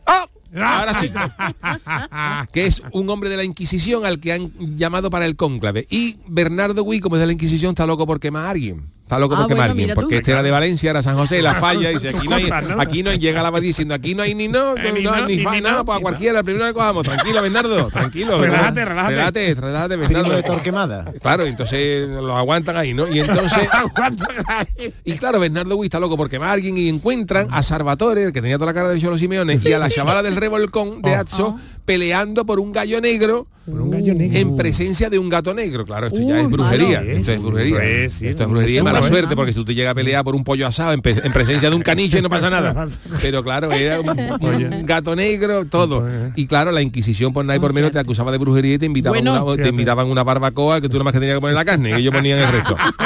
Ahora 0.56 0.94
sí. 0.94 1.12
que 2.52 2.66
es 2.66 2.82
un 2.92 3.10
hombre 3.10 3.30
de 3.30 3.38
la 3.38 3.44
Inquisición 3.44 4.06
al 4.06 4.20
que 4.20 4.34
han 4.34 4.52
llamado 4.78 5.10
para 5.10 5.26
el 5.26 5.36
cónclave. 5.36 5.88
Y 5.90 6.20
Bernardo 6.28 6.84
Gui, 6.84 7.00
como 7.00 7.16
es 7.16 7.20
de 7.22 7.28
la 7.28 7.34
Inquisición, 7.34 7.70
está 7.72 7.86
loco 7.86 8.06
por 8.08 8.20
quemar 8.20 8.46
a 8.46 8.50
alguien. 8.52 8.97
Está 9.08 9.20
loco 9.20 9.36
Ah, 9.36 9.38
porque 9.44 9.54
bueno, 9.54 9.70
alguien, 9.72 9.86
mira 9.86 9.96
tú. 9.96 10.02
porque 10.02 10.18
este 10.18 10.32
era 10.32 10.44
de 10.44 10.52
Valencia, 10.52 10.90
era 10.90 11.02
San 11.02 11.16
José, 11.16 11.42
la 11.42 11.56
falla, 11.62 11.92
y 11.92 11.94
dice, 11.94 12.10
aquí 12.10 12.28
no 12.28 12.36
hay, 12.36 12.42
cosas, 12.42 12.64
¿no? 12.68 12.82
aquí 12.82 13.04
no 13.04 13.10
hay, 13.10 13.18
llega 13.18 13.42
la 13.42 13.48
abadía 13.48 13.68
diciendo, 13.70 13.94
aquí 13.94 14.14
no 14.16 14.24
hay 14.24 14.36
ni 14.36 14.50
no, 14.50 14.76
Eh, 14.76 14.82
no, 14.84 14.92
ni 14.92 15.02
no 15.02 15.26
ni 15.28 15.38
ni 15.38 15.44
fa, 15.44 15.52
ni 15.54 15.62
nada, 15.62 15.78
no, 15.78 15.86
pues 15.86 16.00
cualquiera, 16.02 16.40
el 16.40 16.44
primero 16.44 16.66
que 16.66 16.74
cojamos, 16.74 17.06
tranquilo, 17.06 17.42
Bernardo, 17.42 17.88
tranquilo. 17.90 18.42
Relájate, 18.42 18.84
relájate. 18.84 19.56
Relájate, 19.56 19.96
Bernardo. 19.96 20.36
de 20.36 20.44
Torquemada. 20.44 21.06
Claro, 21.22 21.46
entonces 21.46 22.06
lo 22.10 22.36
aguantan 22.36 22.76
ahí, 22.76 22.94
¿no? 22.94 23.08
Y 23.08 23.22
entonces... 23.22 23.70
y 25.06 25.14
claro, 25.14 25.40
Bernardo 25.40 25.78
Gui 25.78 25.86
está 25.86 26.02
loco 26.02 26.18
porque 26.18 26.38
va 26.38 26.50
a 26.50 26.52
alguien 26.52 26.78
y 26.78 26.90
encuentran 26.90 27.48
a 27.50 27.64
Salvatore, 27.64 28.24
el 28.24 28.34
que 28.34 28.42
tenía 28.42 28.58
toda 28.58 28.74
la 28.74 28.74
cara 28.74 28.90
de 28.90 29.00
Cholo 29.00 29.18
Simeone, 29.18 29.58
y 29.64 29.72
a 29.72 29.80
la 29.80 29.90
chavala 29.90 30.22
del 30.22 30.36
revolcón 30.36 31.02
de 31.02 31.16
Atso 31.16 31.58
peleando 31.88 32.46
por 32.46 32.60
un 32.60 32.74
gallo 32.74 33.00
negro 33.00 33.48
Por 33.66 33.80
un 33.82 33.90
gallo 33.92 34.14
negro. 34.14 34.38
en 34.38 34.56
presencia 34.58 35.10
de 35.10 35.18
un 35.18 35.30
gato 35.30 35.54
negro. 35.54 35.86
Claro, 35.86 36.08
esto 36.08 36.20
ya 36.22 36.42
es 36.42 36.50
brujería. 36.50 37.00
malo. 37.00 37.12
Esto 37.12 37.32
es 37.32 37.42
brujería. 37.42 37.78
Eso 37.78 38.06
es, 38.06 38.14
sí. 38.14 38.28
esto 38.28 38.44
es 38.44 38.50
brujería 38.50 38.80
y 38.82 38.84
mala 38.84 39.00
Bueno. 39.00 39.16
suerte, 39.16 39.36
porque 39.38 39.54
si 39.54 39.60
tú 39.60 39.66
te 39.66 39.74
llegas 39.74 39.94
a 39.94 39.96
pelear 39.96 40.24
por 40.26 40.36
un 40.36 40.44
pollo 40.44 40.68
asado 40.68 40.92
en, 40.92 41.02
presencia 41.02 41.70
de 41.70 41.76
un 41.76 41.82
caniche 41.82 42.22
no 42.22 42.30
pasa 42.30 42.50
nada. 42.50 42.86
Pero 43.22 43.42
claro, 43.44 43.72
era 43.72 44.02
un, 44.02 44.10
un 44.42 44.86
gato 44.86 45.16
negro, 45.16 45.66
todo. 45.66 46.06
Y 46.36 46.46
claro, 46.46 46.72
la 46.72 46.82
Inquisición 46.82 47.32
por 47.32 47.46
nada 47.46 47.56
y 47.56 47.60
por 47.62 47.72
menos 47.74 47.92
te 47.92 48.00
acusaba 48.00 48.32
de 48.34 48.38
brujería 48.38 48.74
y 48.76 48.78
te 48.78 48.86
invitaban, 48.86 49.24
Bueno. 49.24 49.46
una, 49.46 49.64
te 49.64 49.70
invitaban 49.70 50.08
una 50.08 50.24
barbacoa 50.26 50.82
que 50.82 50.90
tú 50.90 50.98
nomás 50.98 51.14
que 51.14 51.20
tenías 51.20 51.38
que 51.38 51.42
poner 51.42 51.56
la 51.56 51.66
carne, 51.66 51.92
y 51.92 51.94
ellos 52.02 52.14
ponían 52.14 52.40
el 52.40 52.50
resto. 52.52 52.76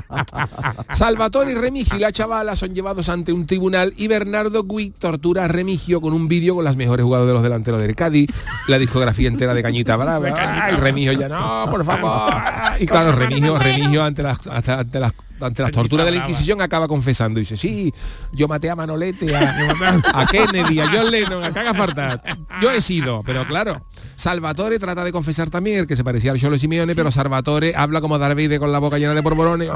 Salvatore 0.92 1.52
y 1.52 1.54
Remigio 1.54 1.96
y 1.96 2.00
la 2.00 2.12
chavala 2.12 2.56
son 2.56 2.74
llevados 2.74 3.08
ante 3.08 3.32
un 3.32 3.46
tribunal 3.46 3.92
y 3.96 4.08
Bernardo 4.08 4.62
Gui 4.64 4.90
tortura 4.90 5.44
a 5.44 5.48
Remigio 5.48 6.00
con 6.00 6.12
un 6.12 6.28
vídeo 6.28 6.54
con 6.54 6.64
las 6.64 6.76
mejores 6.76 7.04
jugadas 7.04 7.26
de 7.26 7.32
los 7.32 7.42
delanteros 7.42 7.80
del 7.80 7.94
Cádiz, 7.94 8.28
la 8.68 8.78
discografía 8.78 9.28
entera 9.28 9.54
de 9.54 9.62
Cañita 9.62 9.96
Brava. 9.96 10.28
Ay, 10.36 10.76
Remigio 10.76 11.12
ya 11.12 11.28
no, 11.28 11.66
por 11.70 11.84
favor. 11.84 12.32
Y 12.80 12.86
claro, 12.86 13.12
Remigio, 13.12 13.58
Remigio 13.58 14.02
ante 14.04 14.22
las, 14.22 14.46
hasta- 14.46 14.80
ante 14.80 15.00
las 15.00 15.12
ante 15.38 15.60
las 15.62 15.70
torturas 15.70 16.06
de 16.06 16.12
la 16.12 16.16
Inquisición 16.18 16.62
acaba 16.62 16.88
confesando. 16.88 17.38
Dice, 17.38 17.58
sí, 17.58 17.92
yo 18.32 18.48
maté 18.48 18.70
a 18.70 18.76
Manolete, 18.76 19.36
a, 19.36 19.90
a 20.14 20.26
Kennedy, 20.26 20.80
a 20.80 20.86
John 20.90 21.10
Lennon, 21.10 21.44
a 21.44 21.74
falta. 21.74 22.22
Yo 22.62 22.70
he 22.70 22.80
sido, 22.80 23.22
pero 23.22 23.46
claro. 23.46 23.84
Salvatore 24.16 24.78
trata 24.78 25.04
de 25.04 25.12
confesar 25.12 25.50
también, 25.50 25.80
el 25.80 25.86
que 25.86 25.94
se 25.94 26.02
parecía 26.02 26.32
al 26.32 26.40
Cholo 26.40 26.58
Simeone, 26.58 26.94
pero 26.94 27.10
Salvatore 27.10 27.74
habla 27.76 28.00
como 28.00 28.18
Darth 28.18 28.34
Vader 28.34 28.58
con 28.58 28.72
la 28.72 28.78
boca 28.78 28.98
llena 28.98 29.14
de 29.14 29.22
porborones. 29.22 29.68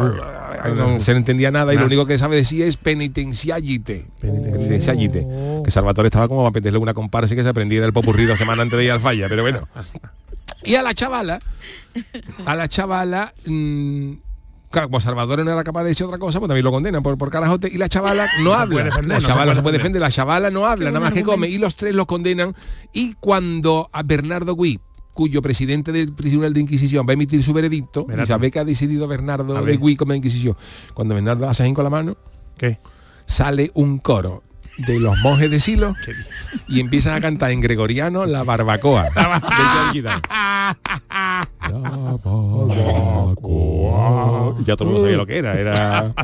No 0.74 0.98
se 1.00 1.12
le 1.12 1.18
entendía 1.18 1.50
nada 1.50 1.74
y 1.74 1.76
lo 1.76 1.84
único 1.86 2.06
que 2.06 2.18
sabe 2.18 2.36
decir 2.36 2.64
es 2.64 2.76
penitenciagite. 2.76 4.06
Penitenciagite. 4.20 5.26
Que 5.64 5.70
Salvatore 5.70 6.08
estaba 6.08 6.26
como 6.26 6.42
para 6.42 6.52
meterle 6.52 6.78
una 6.78 6.94
comparsa 6.94 7.34
y 7.34 7.36
que 7.36 7.42
se 7.42 7.50
aprendiera 7.50 7.86
el 7.86 7.92
popurrí 7.92 8.24
dos 8.24 8.38
semanas 8.38 8.62
antes 8.62 8.78
de 8.78 8.84
ir 8.86 8.90
al 8.90 9.00
falla, 9.00 9.28
pero 9.28 9.42
bueno. 9.42 9.68
Y 10.64 10.74
a 10.74 10.82
la 10.82 10.94
chavala, 10.94 11.40
a 12.44 12.54
la 12.54 12.68
chavala, 12.68 13.32
mm, 13.46 14.12
claro, 14.70 14.88
como 14.88 15.00
Salvador 15.00 15.44
no 15.44 15.52
era 15.52 15.64
capaz 15.64 15.82
de 15.82 15.88
decir 15.88 16.06
otra 16.06 16.18
cosa, 16.18 16.38
pues 16.38 16.48
también 16.48 16.64
lo 16.64 16.70
condenan 16.70 17.02
por, 17.02 17.18
por 17.18 17.30
carajote. 17.30 17.68
Y 17.72 17.78
la 17.78 17.88
chavala 17.88 18.28
no 18.42 18.54
habla. 18.54 18.84
defender, 18.84 19.20
la 19.20 19.28
chavala 19.28 19.52
no 19.52 19.56
se 19.56 19.62
puede 19.62 19.78
defender. 19.78 20.00
la 20.00 20.10
chavala 20.10 20.50
no 20.50 20.66
habla, 20.66 20.90
nada 20.90 21.00
más 21.00 21.12
que 21.12 21.22
come. 21.22 21.48
Y 21.48 21.58
los 21.58 21.74
tres 21.76 21.94
los 21.94 22.06
condenan. 22.06 22.54
Y 22.92 23.14
cuando 23.14 23.90
a 23.92 24.02
Bernardo 24.02 24.54
Gui 24.54 24.80
cuyo 25.12 25.42
presidente 25.42 25.92
del 25.92 26.14
Tribunal 26.14 26.54
de 26.54 26.60
Inquisición 26.60 27.04
va 27.06 27.10
a 27.10 27.14
emitir 27.14 27.42
su 27.42 27.52
veredicto, 27.52 28.06
y 28.10 28.26
sabe 28.26 28.50
que 28.50 28.58
ha 28.58 28.64
decidido 28.64 29.06
Bernardo 29.06 29.60
de. 29.62 29.76
Gui 29.76 29.96
como 29.96 30.12
la 30.12 30.16
Inquisición. 30.16 30.56
Cuando 30.94 31.14
Bernardo 31.14 31.48
hace 31.48 31.62
así 31.62 31.74
con 31.74 31.84
la 31.84 31.90
mano, 31.90 32.16
¿Qué? 32.56 32.78
sale 33.26 33.70
un 33.74 33.98
coro 33.98 34.42
de 34.86 35.00
los 35.00 35.18
monjes 35.18 35.50
de 35.50 35.60
Silo 35.60 35.94
y 36.68 36.80
empiezan 36.80 37.14
a 37.14 37.20
cantar 37.20 37.50
en 37.50 37.60
gregoriano 37.60 38.26
la 38.26 38.44
barbacoa 38.44 39.04
de 39.04 39.10
barbacoa. 42.80 44.56
Y 44.60 44.64
ya 44.64 44.76
todo 44.76 44.88
el 44.88 44.94
mundo 44.94 45.00
sabía 45.00 45.16
lo 45.16 45.26
que 45.26 45.38
era, 45.38 45.58
era 45.58 46.14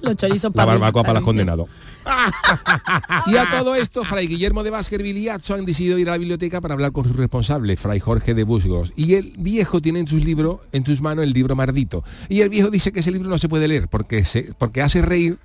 Los 0.00 0.16
chorizos 0.16 0.50
la 0.50 0.54
para 0.54 0.72
barbacoa 0.72 1.02
para 1.02 1.14
los 1.14 1.24
condenados. 1.24 1.68
Y 3.26 3.36
a 3.36 3.48
todo 3.50 3.74
esto, 3.74 4.04
Fray 4.04 4.26
Guillermo 4.26 4.62
de 4.62 4.70
Baskerville 4.70 5.18
y 5.18 5.28
Atzo 5.28 5.54
han 5.54 5.64
decidido 5.66 5.98
ir 5.98 6.08
a 6.08 6.12
la 6.12 6.18
biblioteca 6.18 6.60
para 6.60 6.74
hablar 6.74 6.92
con 6.92 7.04
su 7.04 7.12
responsable, 7.12 7.76
Fray 7.76 8.00
Jorge 8.00 8.34
de 8.34 8.44
Busgos. 8.44 8.92
Y 8.96 9.14
el 9.14 9.34
viejo 9.36 9.80
tiene 9.80 10.00
en 10.00 10.06
sus 10.06 10.24
libros, 10.24 10.60
en 10.72 10.86
sus 10.86 11.00
manos 11.02 11.24
el 11.24 11.32
libro 11.32 11.54
Mardito. 11.54 12.04
Y 12.28 12.40
el 12.40 12.48
viejo 12.48 12.70
dice 12.70 12.92
que 12.92 13.00
ese 13.00 13.10
libro 13.10 13.28
no 13.28 13.38
se 13.38 13.48
puede 13.48 13.68
leer 13.68 13.88
porque, 13.88 14.24
se, 14.24 14.54
porque 14.58 14.80
hace 14.82 15.02
reír 15.02 15.38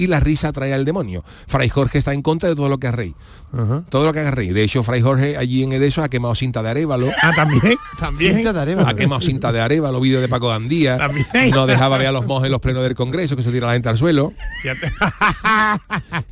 y 0.00 0.06
la 0.06 0.18
risa 0.18 0.48
atrae 0.48 0.72
al 0.72 0.84
demonio. 0.84 1.22
Fray 1.46 1.68
Jorge 1.68 1.98
está 1.98 2.14
en 2.14 2.22
contra 2.22 2.48
de 2.48 2.54
todo 2.56 2.68
lo 2.68 2.78
que 2.78 2.88
haga 2.88 2.96
rey. 2.96 3.14
Todo 3.88 4.06
lo 4.06 4.12
que 4.12 4.20
haga 4.20 4.30
rey. 4.30 4.48
De 4.48 4.62
hecho, 4.62 4.82
Fray 4.82 5.02
Jorge 5.02 5.36
allí 5.36 5.62
en 5.62 5.72
Edeso 5.72 6.02
ha 6.02 6.08
quemado 6.08 6.34
cinta 6.34 6.62
de 6.62 6.70
arévalo. 6.70 7.10
Ah, 7.20 7.32
también, 7.34 7.76
también. 7.98 8.36
Cinta 8.36 8.52
de 8.52 8.60
arévalo. 8.60 8.88
Ha 8.88 8.94
quemado 8.94 9.20
cinta 9.20 9.52
de 9.52 9.60
arévalo, 9.60 10.00
vídeo 10.00 10.20
de 10.20 10.28
Paco 10.28 10.48
Gandía. 10.48 10.96
También. 10.96 11.26
No 11.52 11.66
dejaba 11.66 11.98
ver 11.98 12.06
a 12.08 12.12
los 12.12 12.26
monjes 12.26 12.46
en 12.46 12.52
los 12.52 12.60
plenos 12.60 12.82
del 12.82 12.94
Congreso, 12.94 13.36
que 13.36 13.42
se 13.42 13.50
tira 13.52 13.66
la 13.66 13.74
gente 13.74 13.88
al 13.88 13.98
suelo. 13.98 14.32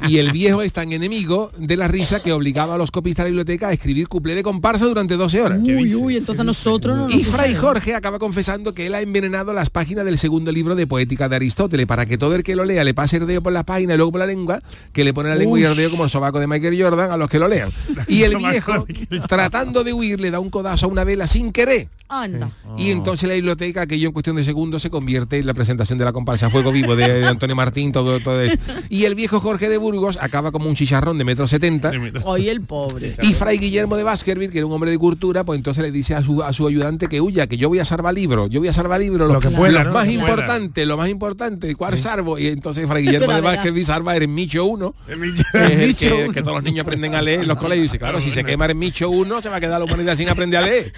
Y 0.07 0.19
el 0.19 0.33
viejo 0.33 0.63
es 0.63 0.73
tan 0.73 0.93
enemigo 0.93 1.51
de 1.59 1.77
la 1.77 1.89
risa 1.89 2.21
que 2.21 2.33
obligaba 2.33 2.77
a 2.77 2.79
los 2.79 2.91
copistas 2.91 3.25
de 3.25 3.31
la 3.31 3.33
biblioteca 3.33 3.69
a 3.69 3.73
escribir 3.73 4.09
cuplé 4.09 4.35
de 4.35 4.43
comparsa 4.43 4.87
durante 4.87 5.17
12 5.17 5.43
horas. 5.43 5.59
Uy, 5.61 5.95
uy, 5.95 6.17
entonces 6.17 6.45
nosotros 6.45 6.97
no 6.97 7.11
Y 7.11 7.25
Fray. 7.25 7.55
Jorge 7.55 7.95
acaba 7.95 8.19
confesando 8.19 8.73
que 8.73 8.87
él 8.87 8.95
ha 8.95 9.01
envenenado 9.01 9.53
las 9.53 9.71
páginas 9.71 10.05
del 10.05 10.19
segundo 10.19 10.53
libro 10.53 10.75
de 10.75 10.87
poética 10.87 11.29
de 11.29 11.37
Aristóteles 11.37 11.87
para 11.87 12.07
que 12.07 12.17
todo 12.17 12.35
el 12.35 12.43
que 12.43 12.55
lo 12.55 12.65
lea 12.65 12.85
le 12.85 12.95
pase 12.95 13.17
el 13.17 13.27
dedo 13.27 13.43
por 13.43 13.53
las 13.59 13.65
páginas 13.65 13.95
y 13.95 13.97
luego 13.99 14.13
por 14.13 14.21
la 14.21 14.27
lengua, 14.27 14.61
que 14.93 15.05
le 15.05 15.13
pone 15.13 15.29
la 15.29 15.37
lengua 15.37 15.59
y 15.61 15.65
el 15.65 15.77
dedo 15.77 15.91
como 15.91 16.05
el 16.05 16.11
sobaco 16.11 16.39
de 16.41 16.47
Michael 16.47 16.81
Jordan 16.83 17.11
a 17.13 17.17
los 17.17 17.29
que 17.29 17.39
lo 17.39 17.49
lean. 17.49 17.71
Y 18.07 18.23
el 18.23 18.37
viejo, 18.39 18.87
tratando 19.29 19.85
de 19.85 19.93
huir, 19.93 20.21
le 20.21 20.31
da 20.31 20.41
un 20.41 20.51
codazo 20.51 20.87
a 20.87 20.89
una 20.89 21.05
vela 21.05 21.27
sin 21.27 21.53
querer. 21.53 21.89
Anda. 22.11 22.51
Y 22.79 22.91
entonces 22.91 23.29
la 23.29 23.35
biblioteca, 23.35 23.83
aquello 23.83 24.07
en 24.09 24.13
cuestión 24.15 24.37
de 24.37 24.45
segundos, 24.45 24.81
se 24.81 24.89
convierte 24.89 25.39
en 25.39 25.47
la 25.47 25.53
presentación 25.53 25.99
de 25.99 26.07
la 26.07 26.13
comparsa 26.15 26.49
Fuego 26.49 26.73
Vivo 26.73 26.97
de 26.97 27.27
Antonio 27.27 27.55
Martín, 27.55 27.93
todo, 27.93 28.19
todo 28.21 28.41
eso. 28.41 28.57
Y 28.89 29.05
el 29.05 29.15
viejo 29.15 29.41
Jorge 29.41 29.69
de 29.69 29.77
Burgos 29.77 30.19
acaba 30.21 30.51
como 30.51 30.71
un 30.71 30.75
chicharrón 30.75 31.19
de 31.19 31.25
metro 31.25 31.47
setenta. 31.47 31.93
Hoy 32.25 32.49
el 32.49 32.63
pobre. 32.63 33.15
Y 33.23 33.35
Fray 33.35 33.59
Guillermo 33.59 33.97
de 33.97 34.05
Baskerville, 34.05 34.51
que 34.51 34.59
era 34.59 34.67
un 34.67 34.73
hombre 34.73 34.91
de 34.91 34.97
cultura, 34.99 35.45
pues 35.45 35.59
entonces 35.59 35.83
le 35.83 35.91
dice 35.91 36.15
a 36.15 36.23
su, 36.23 36.43
a 36.43 36.53
su 36.55 36.67
ayudante 36.67 37.09
que 37.09 37.21
huya, 37.21 37.47
que 37.47 37.59
yo 37.59 37.69
voy 37.69 37.79
a 37.79 37.85
salvar 37.85 38.15
libros, 38.15 38.49
yo 38.49 38.61
voy 38.61 38.69
a 38.69 38.73
salvar 38.73 39.01
libros, 39.01 39.29
lo, 39.29 39.35
Lo 39.35 39.41
que 39.41 39.51
pueda, 39.51 39.85
lo 39.85 39.91
¿no? 39.91 39.93
más 39.93 40.07
Lo 40.07 40.13
que 40.13 40.19
pueda. 40.19 40.31
importante, 40.33 40.87
lo 40.87 40.97
más 40.97 41.09
importante, 41.11 41.75
¿cuál 41.75 41.99
salvo? 41.99 42.39
Y 42.39 42.47
entonces 42.47 42.87
Fray 42.89 43.05
Guillermo 43.05 43.27
de 43.41 43.49
verá. 43.49 43.57
Baskerville 43.57 43.85
salva 43.87 44.17
el 44.17 44.29
Micho 44.29 44.65
1, 44.65 44.95
El 45.09 45.19
Micho- 45.19 45.45
que 45.53 45.65
es 45.65 45.81
el 45.81 45.97
que, 45.97 46.13
uno. 46.25 46.33
que 46.33 46.43
todos 46.43 46.55
los 46.57 46.63
niños 46.65 46.85
aprenden 46.85 47.15
a 47.15 47.23
leer 47.23 47.41
en 47.41 47.49
los 47.49 47.59
colegios. 47.59 47.79
Y 47.79 47.83
dice, 47.83 47.99
claro, 47.99 48.21
si 48.21 48.31
se 48.31 48.45
quema 48.45 48.67
el 48.67 48.75
Micho 48.75 49.09
1, 49.11 49.43
se 49.43 49.49
va 49.49 49.57
a 49.57 49.61
quedar 49.61 49.79
la 49.79 49.85
humanidad 49.85 50.17
sin 50.17 50.29
aprender 50.29 50.63
a 50.63 50.67
leer. 50.67 50.93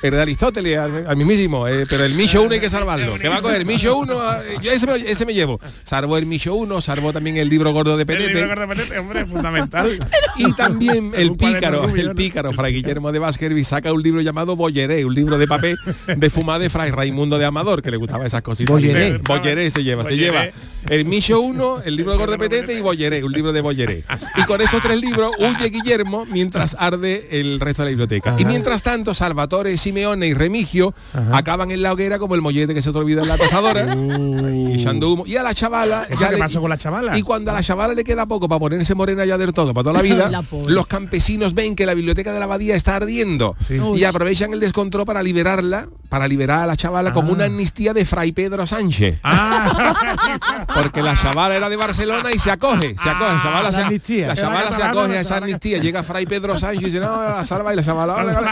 Pero 0.00 0.16
de 0.16 0.22
Aristóteles, 0.22 0.78
al, 0.78 1.06
al 1.06 1.16
mismísimo, 1.16 1.68
eh, 1.68 1.86
pero 1.88 2.04
el 2.04 2.14
Micho 2.14 2.42
1 2.42 2.54
hay 2.54 2.60
que 2.60 2.68
salvarlo. 2.68 3.14
¿Qué 3.20 3.28
va 3.28 3.36
a 3.36 3.40
coger? 3.42 3.64
Micho 3.64 3.96
1, 3.96 4.14
yo 4.60 4.72
ese 4.72 4.86
me, 4.86 4.96
ese 4.96 5.24
me 5.24 5.32
llevo. 5.32 5.60
Salvó 5.84 6.18
el 6.18 6.26
Micho 6.26 6.54
1, 6.56 6.80
salvó 6.80 7.12
también 7.12 7.36
el 7.36 7.48
libro 7.48 7.72
gordo 7.72 7.96
de 7.96 8.02
El 8.02 8.06
Petete. 8.06 8.34
libro 8.34 8.60
de 8.60 8.66
Petete, 8.66 8.98
hombre, 8.98 9.20
es 9.20 9.30
fundamental. 9.30 9.98
Y 10.38 10.52
también 10.52 11.12
el 11.16 11.34
pícaro, 11.34 11.88
el 11.94 12.14
pícaro, 12.14 12.52
Fray 12.52 12.74
Guillermo 12.74 13.10
de 13.10 13.18
Baskerville 13.20 13.64
saca 13.64 13.90
un 13.92 14.02
libro 14.02 14.20
llamado 14.20 14.54
Bolleré, 14.54 15.02
un 15.06 15.14
libro 15.14 15.38
de 15.38 15.46
papel 15.48 15.78
de 16.14 16.28
fumada 16.30 16.58
de 16.58 16.68
Fray 16.68 16.90
Raimundo 16.90 17.38
de 17.38 17.46
Amador, 17.46 17.80
que 17.80 17.90
le 17.90 17.96
gustaba 17.96 18.26
esas 18.26 18.42
cositas. 18.42 18.70
Bolleré. 18.70 19.16
Bolleré 19.18 19.70
se 19.70 19.82
lleva, 19.82 20.04
se 20.04 20.14
lleva 20.16 20.44
el 20.90 21.04
Micho 21.06 21.40
1, 21.40 21.65
el 21.84 21.96
libro 21.96 22.12
de 22.12 22.18
Gordo 22.18 22.38
Petete 22.38 22.74
y 22.74 22.80
Bolleré, 22.80 23.22
un 23.24 23.32
libro 23.32 23.52
de 23.52 23.60
Bolleré. 23.60 24.04
Y 24.36 24.42
con 24.44 24.60
esos 24.60 24.80
tres 24.80 25.00
libros 25.00 25.32
huye 25.38 25.68
Guillermo 25.70 26.24
mientras 26.26 26.76
arde 26.78 27.28
el 27.40 27.60
resto 27.60 27.82
de 27.82 27.86
la 27.86 27.90
biblioteca. 27.90 28.34
Y 28.38 28.44
mientras 28.44 28.82
tanto, 28.82 29.14
Salvatore, 29.14 29.76
Simeone 29.78 30.26
y 30.26 30.34
Remigio 30.34 30.94
acaban 31.32 31.70
en 31.70 31.82
la 31.82 31.92
hoguera 31.92 32.18
como 32.18 32.34
el 32.34 32.42
mollete 32.42 32.74
que 32.74 32.82
se 32.82 32.92
te 32.92 32.98
olvida 32.98 33.22
en 33.22 33.28
la 33.28 33.36
tostadora, 33.36 33.86
y 34.52 34.80
echando 34.80 35.12
humo. 35.12 35.26
Y 35.26 35.36
a 35.36 35.42
la 35.42 35.54
chavala 35.54 36.06
¿Eso 36.08 36.20
ya 36.20 36.28
qué 36.28 36.34
le- 36.34 36.40
pasó 36.40 36.60
con 36.60 36.70
la 36.70 36.78
chavala? 36.78 37.16
y 37.18 37.22
cuando 37.22 37.50
a 37.50 37.54
la 37.54 37.62
chavala 37.62 37.94
le 37.94 38.04
queda 38.04 38.26
poco 38.26 38.48
para 38.48 38.58
ponerse 38.58 38.94
morena 38.94 39.24
ya 39.24 39.36
del 39.38 39.52
todo, 39.52 39.72
para 39.74 39.84
toda 39.84 39.94
la 39.94 40.02
vida, 40.02 40.30
La 40.30 40.42
los 40.68 40.86
campesinos 40.86 41.54
ven 41.54 41.74
que 41.76 41.86
la 41.86 41.94
biblioteca 41.94 42.32
de 42.32 42.38
la 42.38 42.44
abadía 42.44 42.76
está 42.76 42.96
ardiendo 42.96 43.56
Sí. 43.60 43.78
Y 43.96 44.04
aprovechan 44.04 44.52
el 44.52 44.60
descontrol 44.60 45.04
para 45.06 45.22
liberarla, 45.22 45.88
para 46.08 46.28
liberar 46.28 46.60
a 46.62 46.66
la 46.66 46.76
chavala 46.76 47.12
como 47.12 47.32
una 47.32 47.44
amnistía 47.46 47.92
de 47.92 48.04
Fray 48.04 48.32
Pedro 48.32 48.66
Sánchez. 48.66 49.18
Ah, 49.24 50.64
Porque 50.74 51.02
la 51.02 51.14
chavala 51.16 51.55
era 51.56 51.68
de 51.68 51.76
Barcelona 51.76 52.32
y 52.32 52.38
se 52.38 52.50
acoge, 52.50 52.94
se 53.02 53.08
acoge, 53.08 53.32
la 53.32 53.42
chavala, 53.42 53.62
la 53.62 53.72
se, 53.72 54.26
la 54.26 54.34
chavala 54.34 54.62
se 54.64 54.70
catalana, 54.70 54.90
acoge 54.90 55.12
a 55.12 55.14
la 55.14 55.20
esa 55.20 55.36
amnistía, 55.38 55.78
llega 55.78 56.02
Fray 56.02 56.26
Pedro 56.26 56.58
Sánchez 56.58 56.82
y 56.82 56.86
dice, 56.86 57.00
no, 57.00 57.22
la 57.22 57.46
salva 57.46 57.72
y 57.72 57.76
la 57.76 57.84
chavala. 57.84 58.14
vale, 58.14 58.32
vale". 58.32 58.48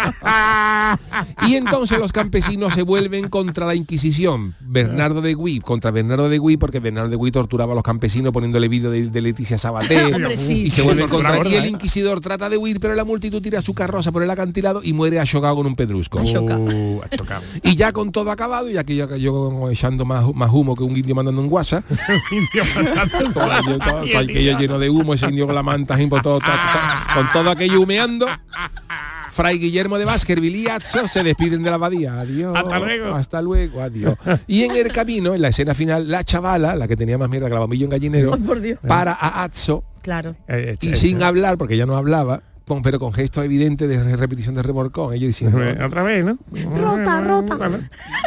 Y 1.47 1.55
entonces 1.57 1.99
los 1.99 2.13
campesinos 2.13 2.75
se 2.75 2.83
vuelven 2.83 3.29
contra 3.29 3.67
la 3.67 3.75
Inquisición. 3.75 4.55
Bernardo 4.61 5.21
de 5.21 5.35
Gui, 5.35 5.61
contra 5.61 5.91
Bernardo 5.91 6.29
de 6.29 6.39
Gui, 6.39 6.57
porque 6.57 6.81
Bernardo 6.81 7.11
de 7.11 7.17
Gui 7.17 7.31
torturaba 7.31 7.73
a 7.73 7.75
los 7.75 7.85
campesinos 7.85 8.33
poniéndole 8.33 8.69
vídeo 8.69 8.91
de, 8.91 9.09
de 9.09 9.21
Leticia 9.21 9.59
Sabaté. 9.59 10.05
Hombre, 10.15 10.37
sí. 10.37 10.65
y 10.65 10.71
se 10.71 10.83
vuelven 10.83 11.07
Tortura 11.09 11.35
contra. 11.35 11.51
Y 11.51 11.57
el 11.57 11.65
¿eh? 11.65 11.69
inquisidor 11.69 12.21
trata 12.21 12.49
de 12.49 12.57
huir, 12.57 12.81
pero 12.81 12.95
la 12.95 13.05
multitud 13.05 13.43
tira 13.43 13.61
su 13.61 13.75
carroza 13.75 14.13
por 14.13 14.23
el 14.23 14.31
acantilado 14.31 14.81
y 14.83 14.93
muere 14.93 15.21
achocado 15.21 15.57
con 15.57 15.67
un 15.67 15.77
pedrusco. 15.77 16.21
Uh, 16.21 17.03
chocado. 17.11 17.43
Y 17.63 17.77
ya 17.77 17.93
con 17.93 18.13
todo 18.13 18.31
acabado, 18.31 18.69
y 18.71 18.77
aquí 18.77 18.97
yo, 18.97 19.15
yo 19.17 19.33
como 19.33 19.71
echando 19.71 20.05
más, 20.05 20.25
más 20.35 20.51
humo 20.53 20.75
que 20.75 20.83
un 20.83 20.97
indio 20.97 21.15
mandando 21.15 21.41
un 21.41 21.49
WhatsApp. 21.51 21.85
todo, 23.33 23.53
aquello- 24.19 24.59
lleno 24.59 24.79
de 24.79 24.91
humo, 24.91 25.15
ese 25.15 25.27
indio 25.27 25.47
con 25.47 25.55
la 25.55 25.63
manta, 25.63 25.97
jimbo, 25.97 26.21
todo, 26.23 26.39
todo- 26.41 26.51
todo- 26.51 27.15
con 27.15 27.33
todo 27.33 27.51
aquello 27.51 27.81
humeando. 27.81 28.27
Fray 29.31 29.59
Guillermo 29.59 29.99
de 29.99 30.05
Baskerville 30.05 30.59
y 30.59 30.69
Atzo 30.69 31.09
se 31.09 31.25
despiden 31.25 31.63
de 31.65 31.69
la 31.71 31.75
abadía. 31.75 32.21
Adiós. 32.21 32.57
Hasta 32.57 32.79
luego. 32.79 33.15
Hasta 33.17 33.43
luego, 33.43 33.83
adiós. 33.83 34.15
Y 34.47 34.63
en 34.63 34.77
el 34.77 34.93
camino, 34.93 35.35
en 35.35 35.43
la 35.43 35.49
escena 35.49 35.75
final, 35.75 36.09
la 36.09 36.23
chavala, 36.23 36.77
la 36.77 36.87
que 36.87 36.97
tenía 36.97 37.19
más 37.19 37.29
mierda 37.29 37.49
que 37.49 37.55
la 37.55 37.61
bombilla 37.61 37.85
en 37.85 37.91
gallinero, 37.91 38.33
Ay, 38.35 38.41
por 38.41 38.61
Dios. 38.61 38.79
para 38.87 39.13
a 39.13 39.43
Atzo 39.43 39.83
Claro. 40.03 40.37
Eh, 40.47 40.77
y 40.81 40.91
sin 40.97 41.23
hablar, 41.23 41.57
porque 41.59 41.77
ya 41.77 41.87
no 41.87 41.97
hablaba, 41.97 42.43
con- 42.67 42.83
pero 42.83 42.99
con 42.99 43.13
gesto 43.13 43.43
evidente 43.43 43.87
de 43.87 44.03
re- 44.03 44.17
repetición 44.17 44.55
de 44.55 44.63
revolcón. 44.63 45.15
Ella 45.15 45.27
diciendo, 45.27 45.59
Otra 45.85 46.03
vez, 46.03 46.25
¿no? 46.25 46.39
Rota, 46.77 47.21
rota. 47.21 47.59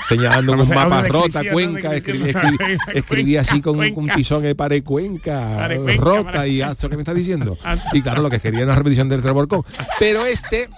señalando 0.07 0.53
un 0.53 0.69
mapa 0.69 1.03
rota, 1.07 1.41
Cuenca, 1.51 1.95
escribí, 1.95 2.19
Descripción. 2.23 2.53
escribí- 2.55 2.97
escribí 2.97 3.37
así 3.37 3.61
con 3.61 3.79
un 3.79 4.07
tizón 4.09 4.43
de 4.43 4.55
pare 4.55 4.83
Cuenca, 4.83 5.67
rota 5.97 6.47
y 6.47 6.61
Atzo, 6.61 6.89
¿qué 6.89 6.95
me 6.95 7.01
está 7.01 7.13
diciendo? 7.13 7.57
Y 7.93 8.01
claro, 8.01 8.21
lo 8.21 8.29
que 8.29 8.39
quería 8.39 8.59
era 8.61 8.67
una 8.71 8.75
repetición 8.75 9.09
del 9.09 9.23
revolcón. 9.23 9.63
Pero 9.99 10.25
este 10.25 10.69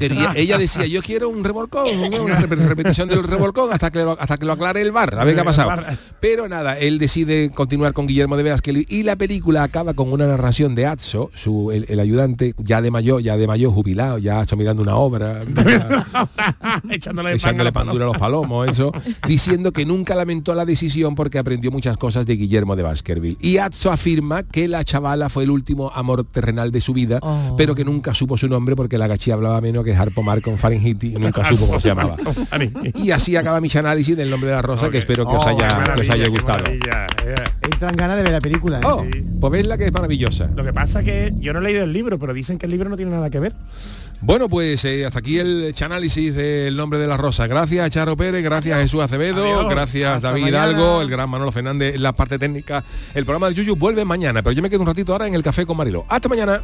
ella 0.00 0.58
decía, 0.58 0.86
yo 0.86 1.02
quiero 1.02 1.28
un 1.28 1.42
revolcón, 1.44 1.86
una 1.98 2.40
rep- 2.40 2.56
repetición 2.68 3.08
del 3.08 3.22
revolcón 3.22 3.72
hasta 3.72 3.90
que 3.90 4.00
lo, 4.00 4.16
hasta 4.18 4.38
que 4.38 4.44
lo 4.46 4.52
aclare 4.52 4.82
el 4.82 4.92
bar, 4.92 5.18
a 5.18 5.24
ver 5.24 5.34
qué 5.34 5.40
ha 5.40 5.44
pasado. 5.44 5.70
Pero 6.20 6.48
nada, 6.48 6.78
él 6.78 6.98
decide 6.98 7.50
continuar 7.50 7.92
con 7.92 8.06
Guillermo 8.06 8.36
de 8.36 8.42
Baskerville 8.50 8.86
y 8.88 9.02
la 9.02 9.16
película 9.16 9.62
acaba 9.62 9.94
con 9.94 10.12
una 10.12 10.26
narración 10.26 10.74
de 10.74 10.86
Atzo, 10.86 11.30
su, 11.34 11.70
el, 11.72 11.86
el 11.88 12.00
ayudante, 12.00 12.54
ya 12.58 12.80
de 12.82 12.90
mayor, 12.90 13.22
ya 13.22 13.36
de 13.36 13.46
mayor, 13.46 13.72
jubilado, 13.72 14.18
ya 14.18 14.40
Atzo 14.40 14.56
mirando 14.56 14.82
una 14.82 14.96
obra, 14.96 15.42
Echándole, 16.90 17.72
pandura 17.72 18.04
a 18.04 18.08
los 18.08 18.18
palomos, 18.18 18.68
eso, 18.68 18.92
diciendo 19.26 19.72
que 19.72 19.84
nunca 19.84 20.14
lamentó 20.14 20.54
la 20.54 20.64
decisión 20.64 21.14
porque 21.14 21.38
aprendió 21.38 21.70
muchas 21.70 21.96
cosas 21.96 22.26
de 22.26 22.36
Guillermo 22.36 22.76
de 22.76 22.82
Baskerville. 22.82 23.36
Y 23.40 23.58
Atzo 23.58 23.90
afirma 23.90 24.42
que 24.42 24.68
la 24.68 24.84
chavala 24.84 25.28
fue 25.28 25.44
el 25.44 25.50
último 25.50 25.90
amor 25.94 26.24
terrenal 26.24 26.70
de 26.72 26.80
su 26.80 26.92
vida, 26.92 27.18
Oh. 27.22 27.54
pero 27.56 27.74
que 27.74 27.84
nunca 27.84 28.14
supo 28.14 28.36
su 28.36 28.46
nombre 28.48 28.76
porque 28.76 28.98
la 28.98 29.06
gachí 29.06 29.30
hablaba 29.30 29.55
menos 29.60 29.84
que 29.84 29.94
Harpo 29.94 30.22
Mar 30.22 30.40
con 30.42 30.58
Fahrenheit 30.58 31.02
y 31.04 31.10
nunca 31.14 31.48
supo 31.48 31.66
cómo 31.66 31.80
se 31.80 31.88
llamaba. 31.88 32.16
Y 32.94 33.10
así 33.10 33.36
acaba 33.36 33.60
mi 33.60 33.68
análisis 33.74 34.16
del 34.16 34.30
nombre 34.30 34.50
de 34.50 34.56
la 34.56 34.62
rosa, 34.62 34.88
que 34.90 34.98
espero 34.98 35.26
que 35.28 35.36
os 35.36 35.44
Oh, 35.44 35.48
haya, 35.48 35.94
que 35.94 36.00
os 36.02 36.10
haya 36.10 36.28
gustado. 36.28 36.64
eh. 36.66 36.80
Entran 37.62 37.94
ganas 37.96 38.16
de 38.16 38.22
ver 38.22 38.32
la 38.32 38.40
película. 38.40 38.78
¿eh? 38.78 38.82
Oh, 38.84 39.04
pues 39.40 39.52
vedla 39.52 39.76
que 39.76 39.84
es 39.86 39.92
maravillosa. 39.92 40.48
Lo 40.54 40.64
que 40.64 40.72
pasa 40.72 41.02
que 41.02 41.32
yo 41.38 41.52
no 41.52 41.58
he 41.58 41.62
leído 41.62 41.84
el 41.84 41.92
libro, 41.92 42.18
pero 42.18 42.32
dicen 42.32 42.58
que 42.58 42.66
el 42.66 42.72
libro 42.72 42.88
no 42.88 42.96
tiene 42.96 43.10
nada 43.12 43.28
que 43.30 43.38
ver. 43.40 43.54
Bueno, 44.20 44.48
pues 44.48 44.82
eh, 44.86 45.04
hasta 45.04 45.18
aquí 45.18 45.38
el 45.38 45.74
análisis 45.80 46.34
del 46.34 46.74
nombre 46.76 46.98
de 46.98 47.06
la 47.06 47.16
rosa. 47.18 47.46
Gracias 47.46 47.84
a 47.84 47.90
Charo 47.90 48.16
Pérez, 48.16 48.42
gracias 48.42 48.78
a 48.78 48.80
Jesús 48.80 49.02
Acevedo, 49.02 49.44
Adiós. 49.44 49.68
gracias 49.68 50.16
Hasta 50.16 50.28
David 50.30 50.44
mañana. 50.44 50.70
Hidalgo, 50.70 51.02
el 51.02 51.10
gran 51.10 51.28
Manolo 51.28 51.52
Fernández 51.52 51.94
en 51.96 52.02
la 52.02 52.12
parte 52.12 52.38
técnica. 52.38 52.82
El 53.14 53.24
programa 53.24 53.46
del 53.48 53.56
Yuyu 53.56 53.76
vuelve 53.76 54.04
mañana, 54.06 54.42
pero 54.42 54.52
yo 54.52 54.62
me 54.62 54.70
quedo 54.70 54.80
un 54.80 54.86
ratito 54.86 55.12
ahora 55.12 55.26
en 55.26 55.34
el 55.34 55.42
café 55.42 55.66
con 55.66 55.76
Marilo. 55.76 56.06
Hasta 56.08 56.28
mañana. 56.28 56.62